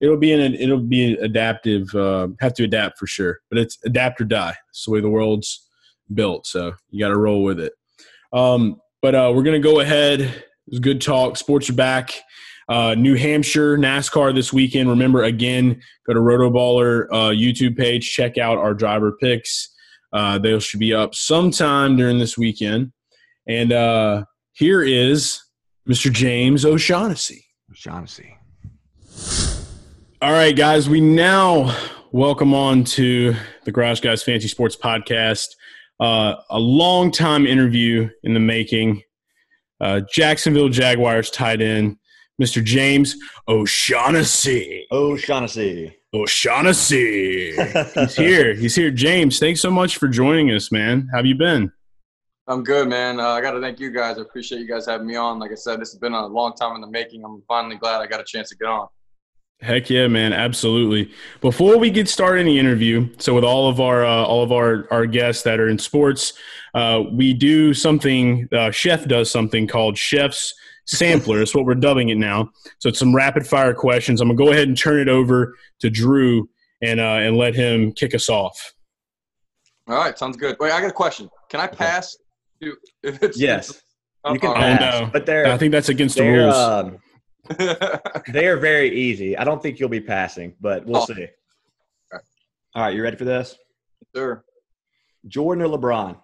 it'll 0.02 0.18
be 0.18 0.32
an 0.32 0.54
it'll 0.54 0.80
be 0.80 1.14
an 1.14 1.24
adaptive 1.24 1.94
uh, 1.96 2.28
have 2.40 2.54
to 2.56 2.64
adapt 2.64 3.00
for 3.00 3.08
sure. 3.08 3.40
But 3.50 3.60
it's 3.60 3.78
adapt 3.84 4.22
or 4.22 4.26
die. 4.26 4.56
It's 4.70 4.86
the 4.86 4.92
way 4.92 5.02
the 5.02 5.10
world's 5.10 5.68
built. 6.14 6.46
So 6.46 6.74
you 6.90 7.04
gotta 7.04 7.18
roll 7.18 7.44
with 7.44 7.60
it. 7.60 7.74
Um, 8.32 8.80
but 9.02 9.16
uh, 9.16 9.32
we're 9.34 9.44
gonna 9.44 9.60
go 9.60 9.80
ahead. 9.80 10.22
It 10.22 10.44
was 10.68 10.80
good 10.80 11.02
talk. 11.02 11.38
Sports 11.38 11.70
are 11.70 11.74
back. 11.74 12.14
Uh, 12.70 12.96
New 12.96 13.16
Hampshire 13.16 13.78
NASCAR 13.78 14.36
this 14.36 14.52
weekend. 14.52 14.90
Remember, 14.90 15.24
again, 15.24 15.82
go 16.06 16.14
to 16.14 16.20
Rotoballer 16.20 17.08
uh, 17.12 17.30
YouTube 17.30 17.78
page. 17.78 18.12
Check 18.12 18.38
out 18.38 18.58
our 18.58 18.74
driver 18.74 19.14
picks. 19.14 19.74
Uh, 20.12 20.38
they 20.38 20.60
should 20.60 20.80
be 20.80 20.94
up 20.94 21.16
sometime 21.16 21.96
during 21.96 22.20
this 22.20 22.38
weekend. 22.38 22.92
And 23.48 23.72
uh, 23.72 24.26
here 24.52 24.84
is 24.84 25.42
Mr. 25.88 26.12
James 26.12 26.66
O'Shaughnessy. 26.66 27.46
O'Shaughnessy. 27.72 28.38
All 30.22 30.32
right, 30.34 30.56
guys. 30.56 30.90
We 30.90 31.00
now 31.00 31.74
welcome 32.12 32.54
on 32.54 32.84
to 32.84 33.34
the 33.64 33.72
Garage 33.72 34.02
Guys 34.02 34.24
Fancy 34.24 34.48
Sports 34.50 34.76
Podcast. 34.76 35.48
Uh, 36.00 36.36
a 36.50 36.60
long 36.60 37.12
time 37.12 37.46
interview 37.46 38.10
in 38.24 38.34
the 38.34 38.40
making. 38.40 39.02
Uh, 39.80 40.02
Jacksonville 40.12 40.70
Jaguars 40.70 41.30
tight 41.30 41.62
end 41.62 41.98
Mr. 42.42 42.64
James 42.64 43.16
O'Shaughnessy. 43.48 44.86
O'Shaughnessy. 44.92 45.98
O'Shaughnessy. 46.14 47.56
He's 47.96 48.16
here. 48.16 48.54
He's 48.54 48.76
here. 48.76 48.92
James, 48.92 49.40
thanks 49.40 49.60
so 49.60 49.72
much 49.72 49.98
for 49.98 50.08
joining 50.08 50.52
us, 50.52 50.72
man. 50.72 51.08
How 51.12 51.18
have 51.18 51.26
you 51.26 51.36
been? 51.36 51.72
I'm 52.48 52.64
good, 52.64 52.88
man. 52.88 53.20
Uh, 53.20 53.30
I 53.30 53.42
got 53.42 53.52
to 53.52 53.62
thank 53.62 53.80
you 53.80 53.92
guys. 53.92 54.18
I 54.18 54.22
appreciate 54.22 54.60
you 54.60 54.68
guys 54.68 54.86
having 54.86 55.08
me 55.08 55.16
on. 55.16 55.40
Like 55.40 55.52
I 55.52 55.56
said, 55.56 55.82
this 55.82 55.92
has 55.92 56.00
been 56.00 56.14
a 56.14 56.28
long 56.28 56.54
time 56.54 56.76
in 56.76 56.82
the 56.82 56.88
making. 56.88 57.26
I'm 57.26 57.44
finally 57.48 57.76
glad 57.76 58.00
I 58.00 58.08
got 58.08 58.22
a 58.22 58.24
chance 58.24 58.50
to 58.50 58.56
get 58.56 58.68
on. 58.70 58.88
Heck 59.60 59.90
yeah, 59.90 60.08
man! 60.08 60.34
Absolutely. 60.34 61.12
Before 61.42 61.80
we 61.80 61.90
get 61.90 62.08
started 62.08 62.42
in 62.42 62.46
the 62.46 62.60
interview, 62.60 63.10
so 63.18 63.34
with 63.34 63.44
all 63.44 63.68
of 63.68 63.80
our 63.82 64.06
uh, 64.06 64.24
all 64.24 64.44
of 64.44 64.52
our 64.52 64.88
our 64.92 65.08
guests 65.08 65.42
that 65.44 65.60
are 65.60 65.68
in 65.68 65.80
sports, 65.80 66.34
uh, 66.76 67.02
we 67.12 67.34
do 67.34 67.74
something. 67.74 68.48
Uh, 68.52 68.70
Chef 68.70 69.08
does 69.08 69.32
something 69.32 69.68
called 69.68 69.98
Chef's 69.98 70.54
sampler. 70.86 71.40
That's 71.40 71.56
what 71.56 71.66
we're 71.66 71.74
dubbing 71.74 72.10
it 72.10 72.18
now. 72.18 72.52
So 72.78 72.90
it's 72.90 73.00
some 73.00 73.16
rapid 73.16 73.48
fire 73.48 73.74
questions. 73.74 74.22
I'm 74.22 74.28
gonna 74.28 74.38
go 74.38 74.52
ahead 74.52 74.68
and 74.68 74.78
turn 74.78 75.00
it 75.00 75.10
over 75.10 75.56
to 75.80 75.90
Drew 75.90 76.48
and 76.84 77.00
uh, 77.00 77.04
and 77.04 77.36
let 77.36 77.56
him 77.56 77.94
kick 77.94 78.14
us 78.14 78.30
off. 78.30 78.74
All 79.88 79.96
right, 79.96 80.18
sounds 80.20 80.38
good. 80.38 80.56
Wait, 80.60 80.72
I 80.72 80.82
got 80.82 80.90
a 80.90 80.94
question. 80.94 81.30
Can 81.50 81.62
I 81.62 81.68
pass? 81.68 82.16
If 82.60 83.24
it's, 83.24 83.40
yes, 83.40 83.82
oh, 84.24 84.34
you 84.34 84.40
can 84.40 84.54
pass, 84.54 85.02
no. 85.02 85.10
but 85.12 85.26
they're. 85.26 85.48
I 85.48 85.58
think 85.58 85.72
that's 85.72 85.90
against 85.90 86.18
the 86.18 86.28
rules. 86.30 86.56
Um, 86.56 87.00
they 88.32 88.48
are 88.48 88.58
very 88.58 88.96
easy. 88.98 89.38
I 89.38 89.44
don't 89.44 89.62
think 89.62 89.80
you'll 89.80 89.90
be 89.90 90.02
passing, 90.02 90.54
but 90.60 90.86
we'll 90.86 91.02
oh. 91.02 91.06
see. 91.06 91.28
All 92.76 92.84
right, 92.84 92.96
you 92.96 93.02
ready 93.02 93.18
for 93.18 93.26
this? 93.26 93.58
Sure. 94.16 94.44
Jordan 95.28 95.64
or 95.64 95.78
LeBron? 95.78 96.18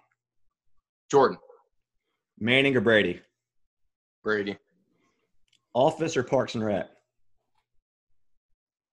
Jordan. 1.10 1.38
Manning 2.38 2.76
or 2.76 2.80
Brady? 2.80 3.20
Brady. 4.22 4.56
Office 5.74 6.16
or 6.16 6.22
Parks 6.22 6.54
and 6.54 6.64
Rec? 6.64 6.88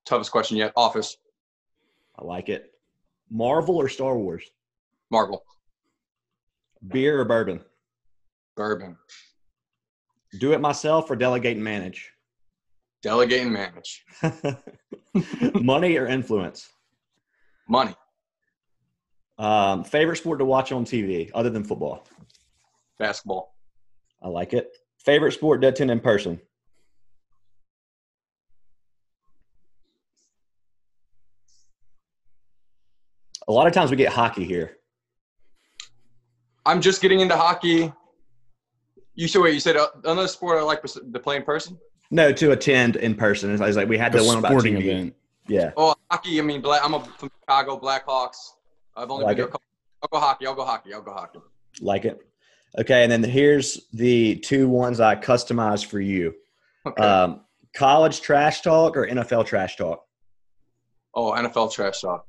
Toughest 0.06 0.32
question 0.32 0.58
yet. 0.58 0.74
Office. 0.76 1.18
I 2.18 2.24
like 2.26 2.50
it. 2.50 2.72
Marvel 3.30 3.78
or 3.78 3.88
Star 3.88 4.18
Wars? 4.18 4.44
Marvel. 5.10 5.44
Beer 6.88 7.22
or 7.22 7.26
bourbon? 7.26 7.62
Bourbon. 8.56 8.98
Do 10.40 10.54
it 10.54 10.62
myself 10.62 11.10
or 11.10 11.16
delegate 11.16 11.56
and 11.56 11.64
manage? 11.64 12.12
Delegate 13.02 13.42
and 13.42 13.52
manage. 13.52 14.06
Money 15.62 15.98
or 15.98 16.08
influence? 16.08 16.70
Money. 17.68 17.96
Um, 19.40 19.84
favorite 19.84 20.18
sport 20.18 20.40
to 20.40 20.46
watch 20.46 20.72
on 20.72 20.86
TV 20.86 21.32
other 21.34 21.50
than 21.50 21.64
football? 21.64 22.06
Basketball. 23.00 23.56
I 24.22 24.28
like 24.28 24.54
it. 24.54 24.72
Favorite 25.00 25.32
sport 25.32 25.62
to 25.62 25.70
attend 25.70 25.90
in 25.90 26.00
person? 26.00 26.40
A 33.48 33.52
lot 33.52 33.66
of 33.66 33.74
times 33.74 33.90
we 33.90 33.98
get 33.98 34.14
hockey 34.14 34.46
here. 34.46 34.78
I'm 36.64 36.80
just 36.80 37.02
getting 37.02 37.20
into 37.20 37.36
hockey. 37.36 37.92
You 39.16 39.28
said 39.28 39.42
wait. 39.42 39.56
You 39.56 39.60
said 39.60 39.76
uh, 39.76 39.88
another 40.04 40.28
sport 40.28 40.60
I 40.60 40.62
like 40.62 40.84
to 40.84 41.20
play 41.20 41.38
in 41.38 41.44
person. 41.44 41.80
No, 42.12 42.34
to 42.34 42.52
attend 42.52 42.98
in 42.98 43.16
person. 43.16 43.50
I 43.62 43.66
was 43.66 43.78
like, 43.78 43.88
we 43.88 43.98
had 43.98 44.12
the 44.12 44.24
one 44.24 44.38
about 44.38 44.50
sporting 44.50 44.76
TV. 44.76 44.84
event. 44.84 45.16
Yeah. 45.48 45.72
Oh, 45.78 45.96
hockey. 46.12 46.40
I 46.40 46.44
mean, 46.44 46.62
I'm 46.66 46.94
a, 46.94 47.00
from 47.00 47.32
Chicago 47.40 47.80
Blackhawks. 47.80 48.52
I've 48.96 49.10
only 49.10 49.26
like 49.26 49.38
been 49.38 49.48
to 49.48 49.58
I'll 50.04 50.10
go 50.12 50.20
hockey. 50.20 50.46
I'll 50.46 50.56
go 50.56 50.66
hockey. 50.66 50.94
I'll 50.94 51.02
go 51.02 51.14
hockey. 51.14 51.40
Like 51.80 52.06
it. 52.06 52.22
Okay, 52.80 53.04
and 53.04 53.12
then 53.12 53.24
here's 53.24 53.88
the 53.94 54.36
two 54.38 54.68
ones 54.68 55.00
I 55.00 55.16
customized 55.16 55.86
for 55.86 56.00
you. 56.00 56.34
Okay. 56.86 57.04
Um, 57.04 57.42
college 57.76 58.22
trash 58.22 58.62
talk 58.62 58.96
or 58.96 59.08
NFL 59.08 59.46
trash 59.46 59.76
talk? 59.76 60.06
Oh, 61.14 61.32
NFL 61.34 61.72
trash 61.74 62.02
talk. 62.02 62.26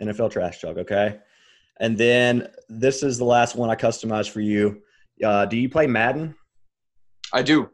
NFL 0.00 0.30
trash 0.30 0.60
talk. 0.60 0.78
Okay, 0.78 1.18
and 1.80 1.96
then 1.96 2.48
this 2.68 3.02
is 3.02 3.18
the 3.18 3.24
last 3.24 3.54
one 3.54 3.70
I 3.70 3.76
customized 3.76 4.30
for 4.30 4.40
you. 4.40 4.82
Uh, 5.22 5.46
do 5.46 5.56
you 5.56 5.68
play 5.68 5.86
Madden? 5.86 6.34
I 7.32 7.42
do. 7.42 7.70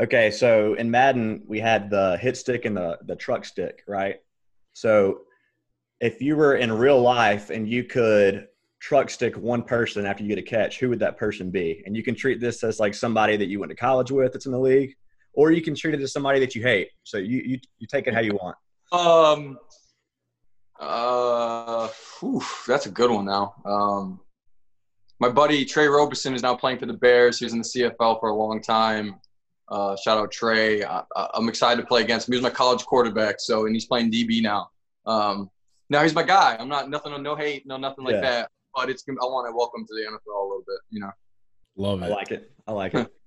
Okay, 0.00 0.30
so 0.30 0.74
in 0.74 0.90
Madden 0.90 1.42
we 1.46 1.58
had 1.58 1.90
the 1.90 2.16
hit 2.18 2.36
stick 2.36 2.64
and 2.64 2.76
the 2.76 2.98
the 3.06 3.16
truck 3.16 3.44
stick, 3.44 3.82
right? 3.88 4.16
So 4.72 5.22
if 6.00 6.22
you 6.22 6.36
were 6.36 6.56
in 6.56 6.70
real 6.70 7.00
life 7.00 7.50
and 7.50 7.68
you 7.68 7.82
could 7.84 8.46
truck 8.80 9.10
stick 9.10 9.36
one 9.36 9.62
person 9.62 10.06
after 10.06 10.22
you 10.22 10.28
get 10.28 10.38
a 10.38 10.42
catch, 10.42 10.78
who 10.78 10.88
would 10.88 11.00
that 11.00 11.16
person 11.16 11.50
be? 11.50 11.82
And 11.84 11.96
you 11.96 12.04
can 12.04 12.14
treat 12.14 12.40
this 12.40 12.62
as 12.62 12.78
like 12.78 12.94
somebody 12.94 13.36
that 13.36 13.48
you 13.48 13.58
went 13.58 13.70
to 13.70 13.76
college 13.76 14.12
with 14.12 14.32
that's 14.32 14.46
in 14.46 14.52
the 14.52 14.58
league, 14.58 14.94
or 15.32 15.50
you 15.50 15.62
can 15.62 15.74
treat 15.74 15.94
it 15.94 16.00
as 16.00 16.12
somebody 16.12 16.38
that 16.40 16.54
you 16.54 16.62
hate. 16.62 16.90
So 17.02 17.18
you 17.18 17.42
you, 17.44 17.58
you 17.78 17.86
take 17.86 18.06
it 18.06 18.14
how 18.14 18.20
you 18.20 18.38
want. 18.40 18.56
Um. 18.92 19.58
Uh. 20.78 21.88
Whew, 22.20 22.42
that's 22.66 22.86
a 22.86 22.90
good 22.90 23.10
one 23.10 23.24
now. 23.24 23.54
Um. 23.64 24.20
My 25.20 25.28
buddy 25.28 25.64
Tre 25.64 25.86
Roberson 25.86 26.34
is 26.34 26.42
now 26.42 26.54
playing 26.54 26.78
for 26.78 26.86
the 26.86 26.92
Bears. 26.92 27.40
He 27.40 27.44
was 27.44 27.52
in 27.52 27.58
the 27.58 27.64
CFL 27.64 28.20
for 28.20 28.28
a 28.28 28.34
long 28.34 28.62
time. 28.62 29.16
Uh, 29.70 29.96
shout 29.96 30.18
out 30.18 30.30
Tre. 30.30 30.82
I, 30.84 31.02
am 31.34 31.48
excited 31.48 31.80
to 31.80 31.86
play 31.86 32.02
against 32.02 32.28
him. 32.28 32.32
He 32.32 32.36
was 32.38 32.42
my 32.42 32.50
college 32.50 32.84
quarterback, 32.84 33.36
so 33.38 33.66
and 33.66 33.74
he's 33.74 33.86
playing 33.86 34.10
DB 34.10 34.42
now. 34.42 34.70
Um, 35.06 35.50
now 35.90 36.02
he's 36.02 36.14
my 36.14 36.22
guy. 36.22 36.56
I'm 36.58 36.68
not 36.68 36.90
nothing, 36.90 37.12
on 37.12 37.22
no 37.22 37.34
hate, 37.34 37.66
no 37.66 37.76
nothing 37.76 38.04
like 38.04 38.16
yeah. 38.16 38.20
that 38.20 38.50
but 38.78 38.90
it's 38.90 39.04
I 39.08 39.24
want 39.24 39.50
to 39.50 39.56
welcome 39.56 39.84
to 39.86 39.94
the 39.94 40.02
NFL 40.02 40.40
a 40.40 40.48
little 40.48 40.64
bit, 40.66 40.78
you 40.90 41.00
know. 41.00 41.10
Love 41.76 42.02
it. 42.02 42.06
I 42.06 42.08
like 42.08 42.30
it. 42.30 42.52
I 42.66 42.72
like 42.72 42.94
it. 42.94 43.12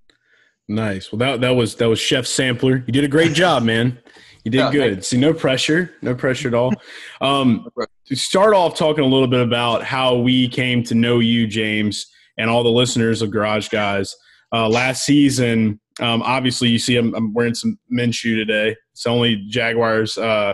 Nice. 0.68 1.12
Well, 1.12 1.20
that 1.20 1.42
that 1.42 1.50
was 1.50 1.76
that 1.78 1.90
was 1.90 2.00
Chef 2.00 2.26
Sampler. 2.26 2.78
You 2.88 2.94
did 2.94 3.04
a 3.04 3.08
great 3.10 3.34
job, 3.34 3.64
man. 3.64 4.00
You 4.46 4.52
did 4.52 4.60
Yeah, 4.60 4.72
good. 4.72 5.04
See, 5.04 5.18
no 5.18 5.34
pressure, 5.34 5.96
no 6.02 6.16
pressure 6.16 6.48
at 6.48 6.54
all. 6.54 6.72
Um, 7.20 7.68
to 8.06 8.16
start 8.16 8.54
off 8.54 8.78
talking 8.78 9.04
a 9.04 9.08
little 9.08 9.28
bit 9.28 9.42
about 9.42 9.84
how 9.84 10.16
we 10.16 10.48
came 10.48 10.82
to 10.84 10.96
know 10.96 11.20
you, 11.20 11.46
James, 11.46 12.06
and 12.38 12.50
all 12.50 12.64
the 12.64 12.70
listeners 12.70 13.22
of 13.22 13.32
Garage 13.32 13.68
Guys. 13.68 14.16
Uh, 14.54 14.70
last 14.70 15.04
season, 15.04 15.81
um, 16.00 16.22
obviously, 16.22 16.70
you 16.70 16.80
see 16.80 16.98
I'm, 16.98 17.14
I'm 17.14 17.34
wearing 17.34 17.54
some 17.54 17.78
Minshew 17.92 18.36
today. 18.36 18.76
It's 18.94 19.04
the 19.04 19.10
only 19.10 19.46
Jaguars, 19.48 20.18
uh, 20.18 20.54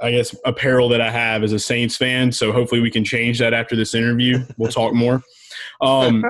I 0.00 0.10
guess, 0.10 0.34
apparel 0.44 0.88
that 0.90 1.00
I 1.00 1.10
have 1.10 1.42
as 1.42 1.52
a 1.52 1.58
Saints 1.58 1.96
fan. 1.96 2.32
So 2.32 2.52
hopefully, 2.52 2.80
we 2.80 2.90
can 2.90 3.04
change 3.04 3.38
that 3.38 3.54
after 3.54 3.76
this 3.76 3.94
interview. 3.94 4.44
We'll 4.58 4.72
talk 4.72 4.92
more. 4.94 5.22
Um, 5.80 6.24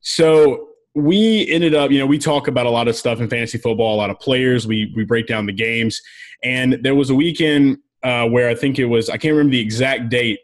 so 0.00 0.70
we 0.94 1.46
ended 1.48 1.74
up, 1.74 1.90
you 1.90 1.98
know, 1.98 2.06
we 2.06 2.18
talk 2.18 2.48
about 2.48 2.64
a 2.66 2.70
lot 2.70 2.88
of 2.88 2.96
stuff 2.96 3.20
in 3.20 3.28
fantasy 3.28 3.58
football, 3.58 3.94
a 3.94 3.98
lot 3.98 4.10
of 4.10 4.18
players. 4.18 4.66
We 4.66 4.92
we 4.96 5.04
break 5.04 5.26
down 5.26 5.46
the 5.46 5.52
games, 5.52 6.00
and 6.42 6.78
there 6.82 6.94
was 6.94 7.10
a 7.10 7.14
weekend 7.14 7.78
uh, 8.02 8.26
where 8.26 8.48
I 8.48 8.54
think 8.54 8.78
it 8.78 8.86
was 8.86 9.10
I 9.10 9.18
can't 9.18 9.32
remember 9.32 9.52
the 9.52 9.60
exact 9.60 10.08
date, 10.08 10.40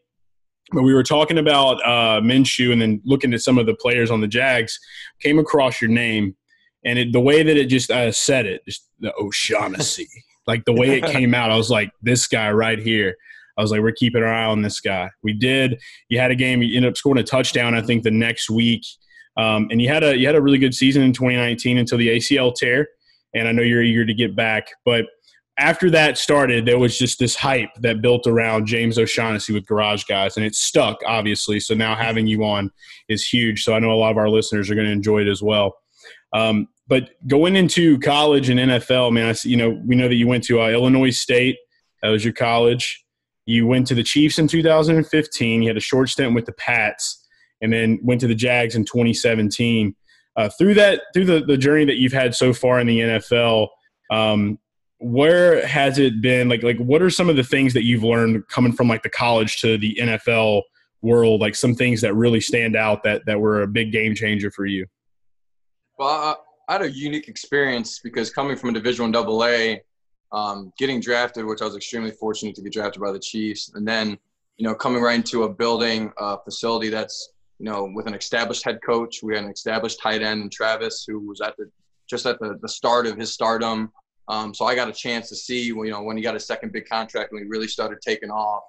but 0.72 0.82
we 0.82 0.92
were 0.92 1.02
talking 1.02 1.38
about 1.38 1.80
uh, 1.84 2.20
Minshew 2.20 2.72
and 2.72 2.82
then 2.82 3.00
looking 3.04 3.32
at 3.32 3.40
some 3.40 3.56
of 3.56 3.66
the 3.66 3.74
players 3.74 4.10
on 4.10 4.20
the 4.20 4.28
Jags. 4.28 4.78
Came 5.20 5.38
across 5.38 5.80
your 5.80 5.90
name, 5.90 6.36
and 6.84 6.98
it, 6.98 7.12
the 7.12 7.20
way 7.20 7.42
that 7.42 7.56
it 7.56 7.66
just 7.66 7.90
uh, 7.90 8.10
said 8.12 8.46
it, 8.46 8.64
just 8.64 8.88
the 9.00 9.12
O'Shaughnessy, 9.16 10.08
like 10.46 10.64
the 10.64 10.72
way 10.72 10.98
it 10.98 11.04
came 11.04 11.34
out, 11.34 11.50
I 11.50 11.56
was 11.56 11.70
like, 11.70 11.90
this 12.02 12.26
guy 12.26 12.50
right 12.50 12.78
here. 12.78 13.16
I 13.58 13.62
was 13.62 13.70
like, 13.70 13.82
we're 13.82 13.92
keeping 13.92 14.22
our 14.22 14.32
eye 14.32 14.46
on 14.46 14.62
this 14.62 14.80
guy. 14.80 15.10
We 15.22 15.34
did. 15.34 15.78
You 16.08 16.18
had 16.18 16.30
a 16.30 16.34
game. 16.34 16.62
You 16.62 16.76
ended 16.76 16.92
up 16.92 16.96
scoring 16.96 17.20
a 17.20 17.24
touchdown. 17.24 17.74
I 17.74 17.82
think 17.82 18.02
the 18.02 18.10
next 18.10 18.48
week, 18.48 18.82
um, 19.36 19.68
and 19.70 19.80
you 19.80 19.88
had 19.88 20.02
a 20.02 20.16
you 20.16 20.26
had 20.26 20.36
a 20.36 20.42
really 20.42 20.58
good 20.58 20.74
season 20.74 21.02
in 21.02 21.12
2019 21.12 21.78
until 21.78 21.98
the 21.98 22.08
ACL 22.08 22.54
tear. 22.54 22.88
And 23.34 23.46
I 23.46 23.52
know 23.52 23.62
you're 23.62 23.82
eager 23.82 24.06
to 24.06 24.14
get 24.14 24.34
back, 24.34 24.68
but 24.84 25.06
after 25.58 25.90
that 25.90 26.16
started, 26.16 26.64
there 26.64 26.78
was 26.78 26.98
just 26.98 27.18
this 27.18 27.36
hype 27.36 27.70
that 27.80 28.00
built 28.00 28.26
around 28.26 28.66
James 28.66 28.98
O'Shaughnessy 28.98 29.52
with 29.52 29.66
Garage 29.66 30.04
Guys, 30.04 30.36
and 30.36 30.46
it 30.46 30.54
stuck, 30.54 30.98
obviously. 31.06 31.60
So 31.60 31.74
now 31.74 31.94
having 31.94 32.26
you 32.26 32.44
on 32.44 32.70
is 33.08 33.26
huge. 33.26 33.62
So 33.62 33.74
I 33.74 33.78
know 33.78 33.92
a 33.92 33.94
lot 33.94 34.10
of 34.10 34.16
our 34.16 34.28
listeners 34.30 34.70
are 34.70 34.74
going 34.74 34.86
to 34.86 34.92
enjoy 34.92 35.20
it 35.20 35.28
as 35.28 35.42
well. 35.42 35.74
Um, 36.32 36.68
but 36.88 37.10
going 37.26 37.56
into 37.56 37.98
college 38.00 38.48
and 38.48 38.58
NFL, 38.58 39.12
man, 39.12 39.28
I 39.28 39.34
you 39.44 39.56
know 39.56 39.80
we 39.86 39.96
know 39.96 40.08
that 40.08 40.16
you 40.16 40.26
went 40.26 40.44
to 40.44 40.60
uh, 40.60 40.68
Illinois 40.68 41.10
State. 41.10 41.56
That 42.02 42.08
was 42.08 42.24
your 42.24 42.34
college. 42.34 43.04
You 43.46 43.66
went 43.66 43.86
to 43.88 43.94
the 43.94 44.02
Chiefs 44.02 44.38
in 44.38 44.48
2015. 44.48 45.62
You 45.62 45.68
had 45.68 45.76
a 45.76 45.80
short 45.80 46.08
stint 46.08 46.34
with 46.34 46.46
the 46.46 46.52
Pats, 46.52 47.26
and 47.60 47.72
then 47.72 47.98
went 48.02 48.20
to 48.22 48.26
the 48.26 48.34
Jags 48.34 48.74
in 48.74 48.84
2017. 48.84 49.94
Uh, 50.34 50.48
through 50.58 50.74
that, 50.74 51.02
through 51.12 51.26
the, 51.26 51.40
the 51.40 51.56
journey 51.56 51.84
that 51.84 51.96
you've 51.96 52.12
had 52.12 52.34
so 52.34 52.54
far 52.54 52.80
in 52.80 52.86
the 52.86 53.00
NFL, 53.00 53.68
um, 54.10 54.58
where 54.98 55.66
has 55.66 55.98
it 55.98 56.22
been? 56.22 56.48
Like, 56.48 56.62
like 56.62 56.78
what 56.78 57.02
are 57.02 57.10
some 57.10 57.28
of 57.28 57.36
the 57.36 57.44
things 57.44 57.74
that 57.74 57.84
you've 57.84 58.04
learned 58.04 58.46
coming 58.48 58.72
from 58.72 58.88
like 58.88 59.02
the 59.02 59.10
college 59.10 59.60
to 59.60 59.76
the 59.76 59.98
NFL 60.00 60.62
world? 61.02 61.40
Like 61.40 61.54
some 61.54 61.74
things 61.74 62.00
that 62.00 62.14
really 62.14 62.40
stand 62.40 62.76
out 62.76 63.02
that 63.02 63.26
that 63.26 63.40
were 63.40 63.62
a 63.62 63.66
big 63.66 63.92
game 63.92 64.14
changer 64.14 64.50
for 64.50 64.64
you. 64.64 64.86
Well, 65.98 66.42
I 66.72 66.76
had 66.76 66.82
a 66.86 66.90
unique 66.90 67.28
experience 67.28 67.98
because 67.98 68.30
coming 68.30 68.56
from 68.56 68.70
a 68.70 68.72
Division 68.72 69.02
One 69.02 69.12
Double 69.12 69.44
A, 69.44 69.82
um, 70.32 70.72
getting 70.78 71.00
drafted, 71.00 71.44
which 71.44 71.60
I 71.60 71.66
was 71.66 71.76
extremely 71.76 72.12
fortunate 72.12 72.54
to 72.54 72.62
get 72.62 72.72
drafted 72.72 73.02
by 73.02 73.12
the 73.12 73.18
Chiefs, 73.18 73.72
and 73.74 73.86
then 73.86 74.16
you 74.56 74.66
know 74.66 74.74
coming 74.74 75.02
right 75.02 75.16
into 75.16 75.42
a 75.42 75.52
building 75.52 76.10
uh, 76.16 76.38
facility 76.38 76.88
that's 76.88 77.32
you 77.58 77.66
know 77.66 77.92
with 77.94 78.06
an 78.06 78.14
established 78.14 78.64
head 78.64 78.78
coach. 78.82 79.22
We 79.22 79.34
had 79.34 79.44
an 79.44 79.50
established 79.50 80.00
tight 80.00 80.22
end, 80.22 80.50
Travis, 80.50 81.04
who 81.06 81.20
was 81.20 81.42
at 81.42 81.54
the 81.58 81.70
just 82.08 82.24
at 82.24 82.40
the, 82.40 82.58
the 82.62 82.68
start 82.70 83.06
of 83.06 83.18
his 83.18 83.34
stardom. 83.34 83.92
Um, 84.28 84.54
so 84.54 84.64
I 84.64 84.74
got 84.74 84.88
a 84.88 84.94
chance 84.94 85.28
to 85.28 85.36
see 85.36 85.62
you 85.62 85.90
know 85.90 86.02
when 86.02 86.16
he 86.16 86.22
got 86.22 86.32
his 86.32 86.46
second 86.46 86.72
big 86.72 86.88
contract 86.88 87.34
when 87.34 87.42
he 87.42 87.48
really 87.50 87.68
started 87.68 87.98
taking 88.00 88.30
off. 88.30 88.62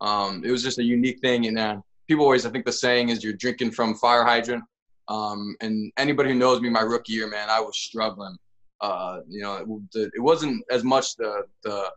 Um, 0.00 0.42
it 0.44 0.50
was 0.50 0.64
just 0.64 0.80
a 0.80 0.84
unique 0.84 1.20
thing, 1.20 1.46
and 1.46 1.56
uh, 1.60 1.76
people 2.08 2.24
always 2.24 2.44
I 2.44 2.50
think 2.50 2.64
the 2.64 2.72
saying 2.72 3.10
is 3.10 3.22
you're 3.22 3.34
drinking 3.34 3.70
from 3.70 3.94
fire 3.94 4.24
hydrant. 4.24 4.64
Um, 5.08 5.56
and 5.60 5.92
anybody 5.96 6.30
who 6.30 6.34
knows 6.34 6.60
me, 6.60 6.68
my 6.68 6.80
rookie 6.80 7.12
year, 7.12 7.28
man, 7.28 7.48
I 7.48 7.60
was 7.60 7.76
struggling. 7.76 8.36
Uh, 8.80 9.20
you 9.28 9.40
know, 9.40 9.80
it, 9.94 10.10
it, 10.14 10.20
wasn't 10.20 10.62
as 10.70 10.84
much 10.84 11.16
the 11.16 11.44
the 11.62 11.90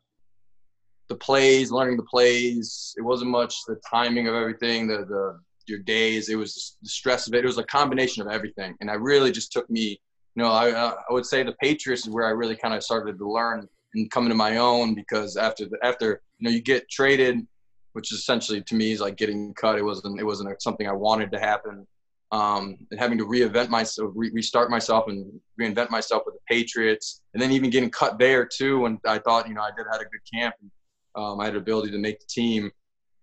the 1.09 1.15
plays, 1.15 1.71
learning 1.71 1.97
the 1.97 2.03
plays. 2.03 2.93
It 2.97 3.01
wasn't 3.01 3.31
much 3.31 3.55
the 3.67 3.79
timing 3.89 4.27
of 4.27 4.35
everything, 4.35 4.87
the 4.87 5.05
the 5.05 5.39
your 5.67 5.79
days. 5.79 6.29
It 6.29 6.35
was 6.35 6.77
the 6.81 6.89
stress 6.89 7.27
of 7.27 7.33
it. 7.33 7.43
It 7.43 7.47
was 7.47 7.57
a 7.57 7.63
combination 7.63 8.25
of 8.25 8.31
everything, 8.31 8.75
and 8.79 8.89
I 8.89 8.93
really 8.93 9.31
just 9.31 9.51
took 9.51 9.69
me. 9.69 9.99
You 10.35 10.43
know, 10.43 10.51
I 10.51 10.69
I 10.69 10.93
would 11.09 11.25
say 11.25 11.43
the 11.43 11.55
Patriots 11.61 12.07
is 12.07 12.13
where 12.13 12.27
I 12.27 12.31
really 12.31 12.55
kind 12.55 12.73
of 12.73 12.83
started 12.83 13.17
to 13.17 13.29
learn 13.29 13.67
and 13.95 14.09
come 14.11 14.25
into 14.25 14.35
my 14.35 14.57
own 14.57 14.93
because 14.93 15.35
after 15.35 15.65
the 15.65 15.77
after 15.83 16.21
you 16.37 16.45
know 16.45 16.51
you 16.51 16.61
get 16.61 16.89
traded, 16.89 17.45
which 17.93 18.13
essentially 18.13 18.61
to 18.61 18.75
me 18.75 18.91
is 18.93 19.01
like 19.01 19.17
getting 19.17 19.53
cut. 19.55 19.77
It 19.77 19.83
wasn't 19.83 20.19
it 20.19 20.23
wasn't 20.23 20.61
something 20.61 20.87
I 20.87 20.93
wanted 20.93 21.31
to 21.31 21.39
happen 21.39 21.85
um, 22.31 22.77
and 22.91 22.99
having 22.99 23.17
to 23.17 23.25
reinvent 23.25 23.69
myself, 23.69 24.11
re- 24.15 24.31
restart 24.31 24.69
myself, 24.69 25.07
and 25.07 25.39
reinvent 25.59 25.89
myself 25.89 26.23
with 26.25 26.35
the 26.35 26.41
Patriots, 26.47 27.21
and 27.33 27.41
then 27.41 27.51
even 27.51 27.69
getting 27.69 27.89
cut 27.89 28.19
there 28.19 28.45
too. 28.45 28.85
And 28.85 28.99
I 29.05 29.19
thought, 29.19 29.47
you 29.47 29.53
know, 29.53 29.61
I 29.61 29.71
did 29.75 29.85
had 29.91 30.01
a 30.01 30.05
good 30.05 30.21
camp, 30.31 30.55
and 30.61 30.71
um, 31.15 31.39
I 31.39 31.45
had 31.45 31.55
ability 31.55 31.91
to 31.91 31.97
make 31.97 32.19
the 32.19 32.27
team. 32.27 32.71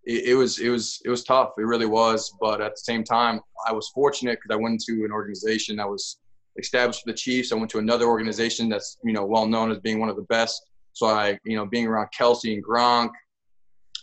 It, 0.04 0.30
it, 0.30 0.34
was 0.34 0.58
it 0.58 0.70
was 0.70 1.00
it 1.04 1.08
was 1.08 1.22
tough. 1.24 1.52
It 1.58 1.62
really 1.62 1.86
was. 1.86 2.34
But 2.40 2.60
at 2.60 2.72
the 2.72 2.80
same 2.80 3.04
time, 3.04 3.40
I 3.66 3.72
was 3.72 3.88
fortunate 3.90 4.38
because 4.42 4.56
I 4.56 4.60
went 4.60 4.80
to 4.82 5.04
an 5.04 5.12
organization 5.12 5.76
that 5.76 5.88
was 5.88 6.18
established 6.58 7.02
for 7.02 7.12
the 7.12 7.16
Chiefs. 7.16 7.52
I 7.52 7.56
went 7.56 7.70
to 7.70 7.78
another 7.78 8.06
organization 8.06 8.68
that's 8.68 8.98
you 9.04 9.12
know 9.12 9.24
well 9.24 9.46
known 9.46 9.70
as 9.70 9.78
being 9.78 10.00
one 10.00 10.08
of 10.08 10.16
the 10.16 10.22
best. 10.22 10.66
So 10.94 11.06
I 11.06 11.38
you 11.44 11.56
know 11.56 11.64
being 11.66 11.86
around 11.86 12.08
Kelce 12.18 12.52
and 12.52 12.64
Gronk. 12.64 13.10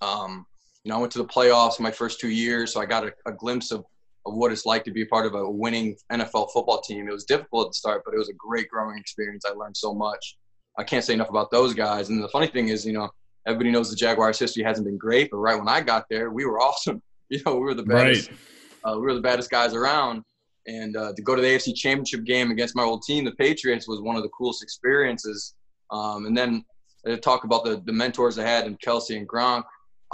Um, 0.01 0.45
you 0.83 0.89
know, 0.89 0.97
I 0.97 0.99
went 0.99 1.13
to 1.13 1.17
the 1.17 1.25
playoffs 1.25 1.79
my 1.79 1.91
first 1.91 2.19
two 2.19 2.29
years, 2.29 2.73
so 2.73 2.81
I 2.81 2.85
got 2.85 3.05
a, 3.05 3.13
a 3.25 3.31
glimpse 3.31 3.71
of 3.71 3.85
of 4.25 4.35
what 4.35 4.51
it's 4.51 4.65
like 4.65 4.83
to 4.85 4.91
be 4.91 5.05
part 5.05 5.25
of 5.25 5.35
a 5.35 5.49
winning 5.49 5.97
NFL 6.11 6.51
football 6.51 6.81
team. 6.81 7.07
It 7.07 7.11
was 7.11 7.25
difficult 7.25 7.67
at 7.67 7.69
the 7.71 7.75
start, 7.75 8.03
but 8.05 8.13
it 8.13 8.17
was 8.17 8.29
a 8.29 8.33
great 8.33 8.69
growing 8.69 8.97
experience. 8.97 9.43
I 9.45 9.53
learned 9.53 9.75
so 9.75 9.93
much. 9.93 10.37
I 10.77 10.83
can't 10.83 11.03
say 11.03 11.13
enough 11.13 11.29
about 11.29 11.51
those 11.51 11.73
guys. 11.73 12.09
And 12.09 12.23
the 12.23 12.29
funny 12.29 12.47
thing 12.47 12.69
is, 12.69 12.85
you 12.85 12.93
know, 12.93 13.09
everybody 13.45 13.71
knows 13.71 13.89
the 13.89 13.95
Jaguars' 13.95 14.39
history 14.39 14.63
hasn't 14.63 14.87
been 14.87 14.97
great, 14.97 15.29
but 15.29 15.37
right 15.37 15.57
when 15.57 15.67
I 15.67 15.81
got 15.81 16.05
there, 16.09 16.31
we 16.31 16.45
were 16.45 16.59
awesome. 16.61 17.01
You 17.29 17.41
know, 17.45 17.55
we 17.55 17.61
were 17.61 17.73
the 17.73 17.83
baddest. 17.83 18.29
Right. 18.29 18.39
Uh, 18.83 18.95
we 18.95 19.03
were 19.03 19.15
the 19.15 19.21
baddest 19.21 19.49
guys 19.49 19.73
around. 19.73 20.21
And 20.67 20.95
uh, 20.95 21.13
to 21.15 21.21
go 21.23 21.35
to 21.35 21.41
the 21.41 21.47
AFC 21.47 21.73
Championship 21.75 22.25
game 22.25 22.51
against 22.51 22.75
my 22.75 22.83
old 22.83 23.01
team, 23.03 23.25
the 23.25 23.31
Patriots, 23.31 23.87
was 23.87 24.01
one 24.01 24.15
of 24.15 24.23
the 24.23 24.29
coolest 24.29 24.61
experiences. 24.61 25.55
Um, 25.89 26.25
and 26.25 26.37
then 26.37 26.63
to 27.05 27.17
talk 27.17 27.43
about 27.43 27.63
the, 27.63 27.81
the 27.85 27.91
mentors 27.91 28.39
I 28.39 28.45
had 28.45 28.65
in 28.65 28.77
Kelce 28.77 29.17
and 29.17 29.27
Gronk. 29.27 29.63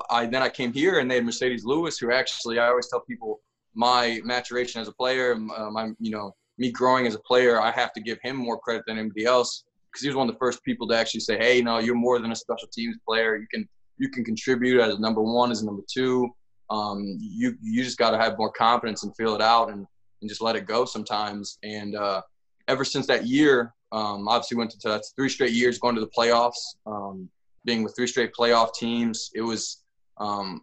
I 0.10 0.26
then 0.26 0.42
I 0.42 0.50
came 0.50 0.72
here 0.72 1.00
and 1.00 1.12
they 1.12 1.16
had 1.16 1.26
Marcedes 1.26 1.64
Lewis, 1.64 1.98
who 1.98 2.12
actually 2.12 2.58
I 2.58 2.68
always 2.68 2.88
tell 2.88 3.02
people 3.02 3.42
my 3.76 4.20
maturation 4.24 4.82
as 4.82 4.88
a 4.88 4.94
player, 4.94 5.34
uh, 5.34 5.70
my 5.70 5.92
you 6.00 6.12
know 6.12 6.36
me 6.58 6.72
growing 6.72 7.08
as 7.08 7.16
a 7.16 7.20
player, 7.20 7.62
I 7.62 7.72
have 7.72 7.94
to 7.94 8.02
give 8.02 8.20
him 8.22 8.36
more 8.36 8.60
credit 8.60 8.84
than 8.86 8.98
anybody 8.98 9.26
else 9.26 9.64
because 9.90 10.02
he 10.04 10.10
was 10.10 10.16
one 10.16 10.28
of 10.28 10.36
the 10.36 10.40
first 10.40 10.64
people 10.64 10.88
to 10.90 10.96
actually 10.96 11.22
say, 11.22 11.38
"Hey, 11.38 11.62
no, 11.62 11.80
you're 11.80 11.96
more 11.96 12.20
than 12.20 12.32
a 12.32 12.36
special 12.36 12.68
teams 12.68 12.98
player. 13.08 13.38
You 13.38 13.48
can 13.52 13.68
you 13.98 14.10
can 14.10 14.24
contribute 14.24 14.82
as 14.82 15.00
number 15.00 15.22
one, 15.22 15.52
as 15.52 15.64
number 15.64 15.84
two. 15.92 16.30
Um, 16.70 17.18
you 17.20 17.56
you 17.62 17.84
just 17.84 17.98
got 17.98 18.12
to 18.12 18.18
have 18.18 18.38
more 18.38 18.52
confidence 18.52 19.04
and 19.04 19.16
feel 19.16 19.36
it 19.36 19.42
out 19.42 19.72
and 19.72 19.88
and 20.22 20.30
just 20.30 20.42
let 20.42 20.56
it 20.56 20.66
go 20.66 20.86
sometimes." 20.86 21.58
And 21.64 21.96
uh, 21.96 22.22
ever 22.68 22.84
since 22.84 23.08
that 23.08 23.26
year, 23.26 23.74
um, 23.92 24.28
obviously 24.28 24.58
went 24.58 24.72
to 24.72 24.88
that's 24.88 25.14
three 25.16 25.30
straight 25.30 25.54
years 25.54 25.80
going 25.80 25.96
to 25.96 26.02
the 26.02 26.12
playoffs, 26.16 26.76
um, 26.86 27.30
being 27.66 27.84
with 27.84 27.96
three 27.96 28.08
straight 28.08 28.34
playoff 28.34 28.74
teams. 28.74 29.32
It 29.34 29.42
was 29.42 29.84
um, 30.18 30.62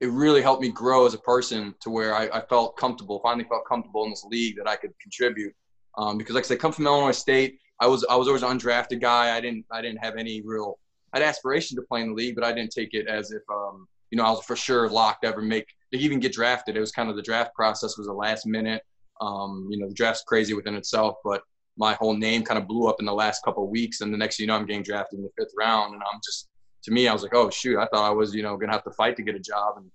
it 0.00 0.10
really 0.10 0.42
helped 0.42 0.62
me 0.62 0.70
grow 0.70 1.06
as 1.06 1.14
a 1.14 1.18
person 1.18 1.74
to 1.80 1.90
where 1.90 2.14
I, 2.14 2.28
I, 2.28 2.40
felt 2.42 2.76
comfortable, 2.76 3.18
finally 3.20 3.44
felt 3.44 3.66
comfortable 3.66 4.04
in 4.04 4.10
this 4.10 4.24
league 4.24 4.56
that 4.56 4.68
I 4.68 4.76
could 4.76 4.92
contribute. 5.00 5.52
Um, 5.96 6.18
because 6.18 6.34
like 6.36 6.44
I 6.44 6.48
said, 6.48 6.60
come 6.60 6.72
from 6.72 6.86
Illinois 6.86 7.10
State, 7.10 7.58
I 7.80 7.86
was 7.86 8.04
I 8.08 8.16
was 8.16 8.28
always 8.28 8.42
an 8.42 8.56
undrafted 8.56 9.00
guy. 9.00 9.36
I 9.36 9.40
didn't 9.40 9.64
I 9.70 9.80
didn't 9.80 9.98
have 9.98 10.16
any 10.16 10.42
real 10.42 10.78
I 11.12 11.18
had 11.18 11.26
aspiration 11.26 11.76
to 11.76 11.82
play 11.82 12.02
in 12.02 12.08
the 12.08 12.14
league, 12.14 12.34
but 12.34 12.44
I 12.44 12.52
didn't 12.52 12.70
take 12.70 12.90
it 12.92 13.06
as 13.08 13.30
if 13.32 13.42
um, 13.50 13.86
you 14.10 14.18
know 14.18 14.24
I 14.24 14.30
was 14.30 14.44
for 14.44 14.56
sure 14.56 14.88
locked 14.88 15.22
to 15.22 15.28
ever 15.28 15.42
make 15.42 15.66
to 15.92 15.98
even 15.98 16.20
get 16.20 16.32
drafted. 16.32 16.76
It 16.76 16.80
was 16.80 16.92
kind 16.92 17.10
of 17.10 17.16
the 17.16 17.22
draft 17.22 17.54
process 17.54 17.96
was 17.96 18.06
the 18.06 18.12
last 18.12 18.46
minute. 18.46 18.82
Um, 19.20 19.68
you 19.70 19.78
know 19.78 19.88
the 19.88 19.94
draft's 19.94 20.22
crazy 20.22 20.54
within 20.54 20.74
itself, 20.74 21.16
but 21.24 21.42
my 21.76 21.94
whole 21.94 22.14
name 22.14 22.42
kind 22.42 22.58
of 22.58 22.66
blew 22.66 22.88
up 22.88 22.96
in 22.98 23.06
the 23.06 23.14
last 23.14 23.44
couple 23.44 23.64
of 23.64 23.70
weeks, 23.70 24.00
and 24.00 24.12
the 24.12 24.18
next 24.18 24.36
thing 24.36 24.44
you 24.44 24.48
know 24.48 24.56
I'm 24.56 24.66
getting 24.66 24.82
drafted 24.82 25.18
in 25.18 25.24
the 25.24 25.30
fifth 25.38 25.54
round, 25.58 25.94
and 25.94 26.02
I'm 26.12 26.20
just 26.24 26.48
to 26.84 26.90
me, 26.90 27.08
I 27.08 27.12
was 27.12 27.22
like, 27.22 27.34
oh 27.34 27.50
shoot, 27.50 27.78
I 27.78 27.86
thought 27.86 28.08
I 28.08 28.10
was, 28.10 28.34
you 28.34 28.42
know, 28.42 28.56
gonna 28.56 28.72
have 28.72 28.84
to 28.84 28.90
fight 28.92 29.16
to 29.16 29.22
get 29.22 29.34
a 29.34 29.40
job, 29.40 29.74
and 29.76 29.90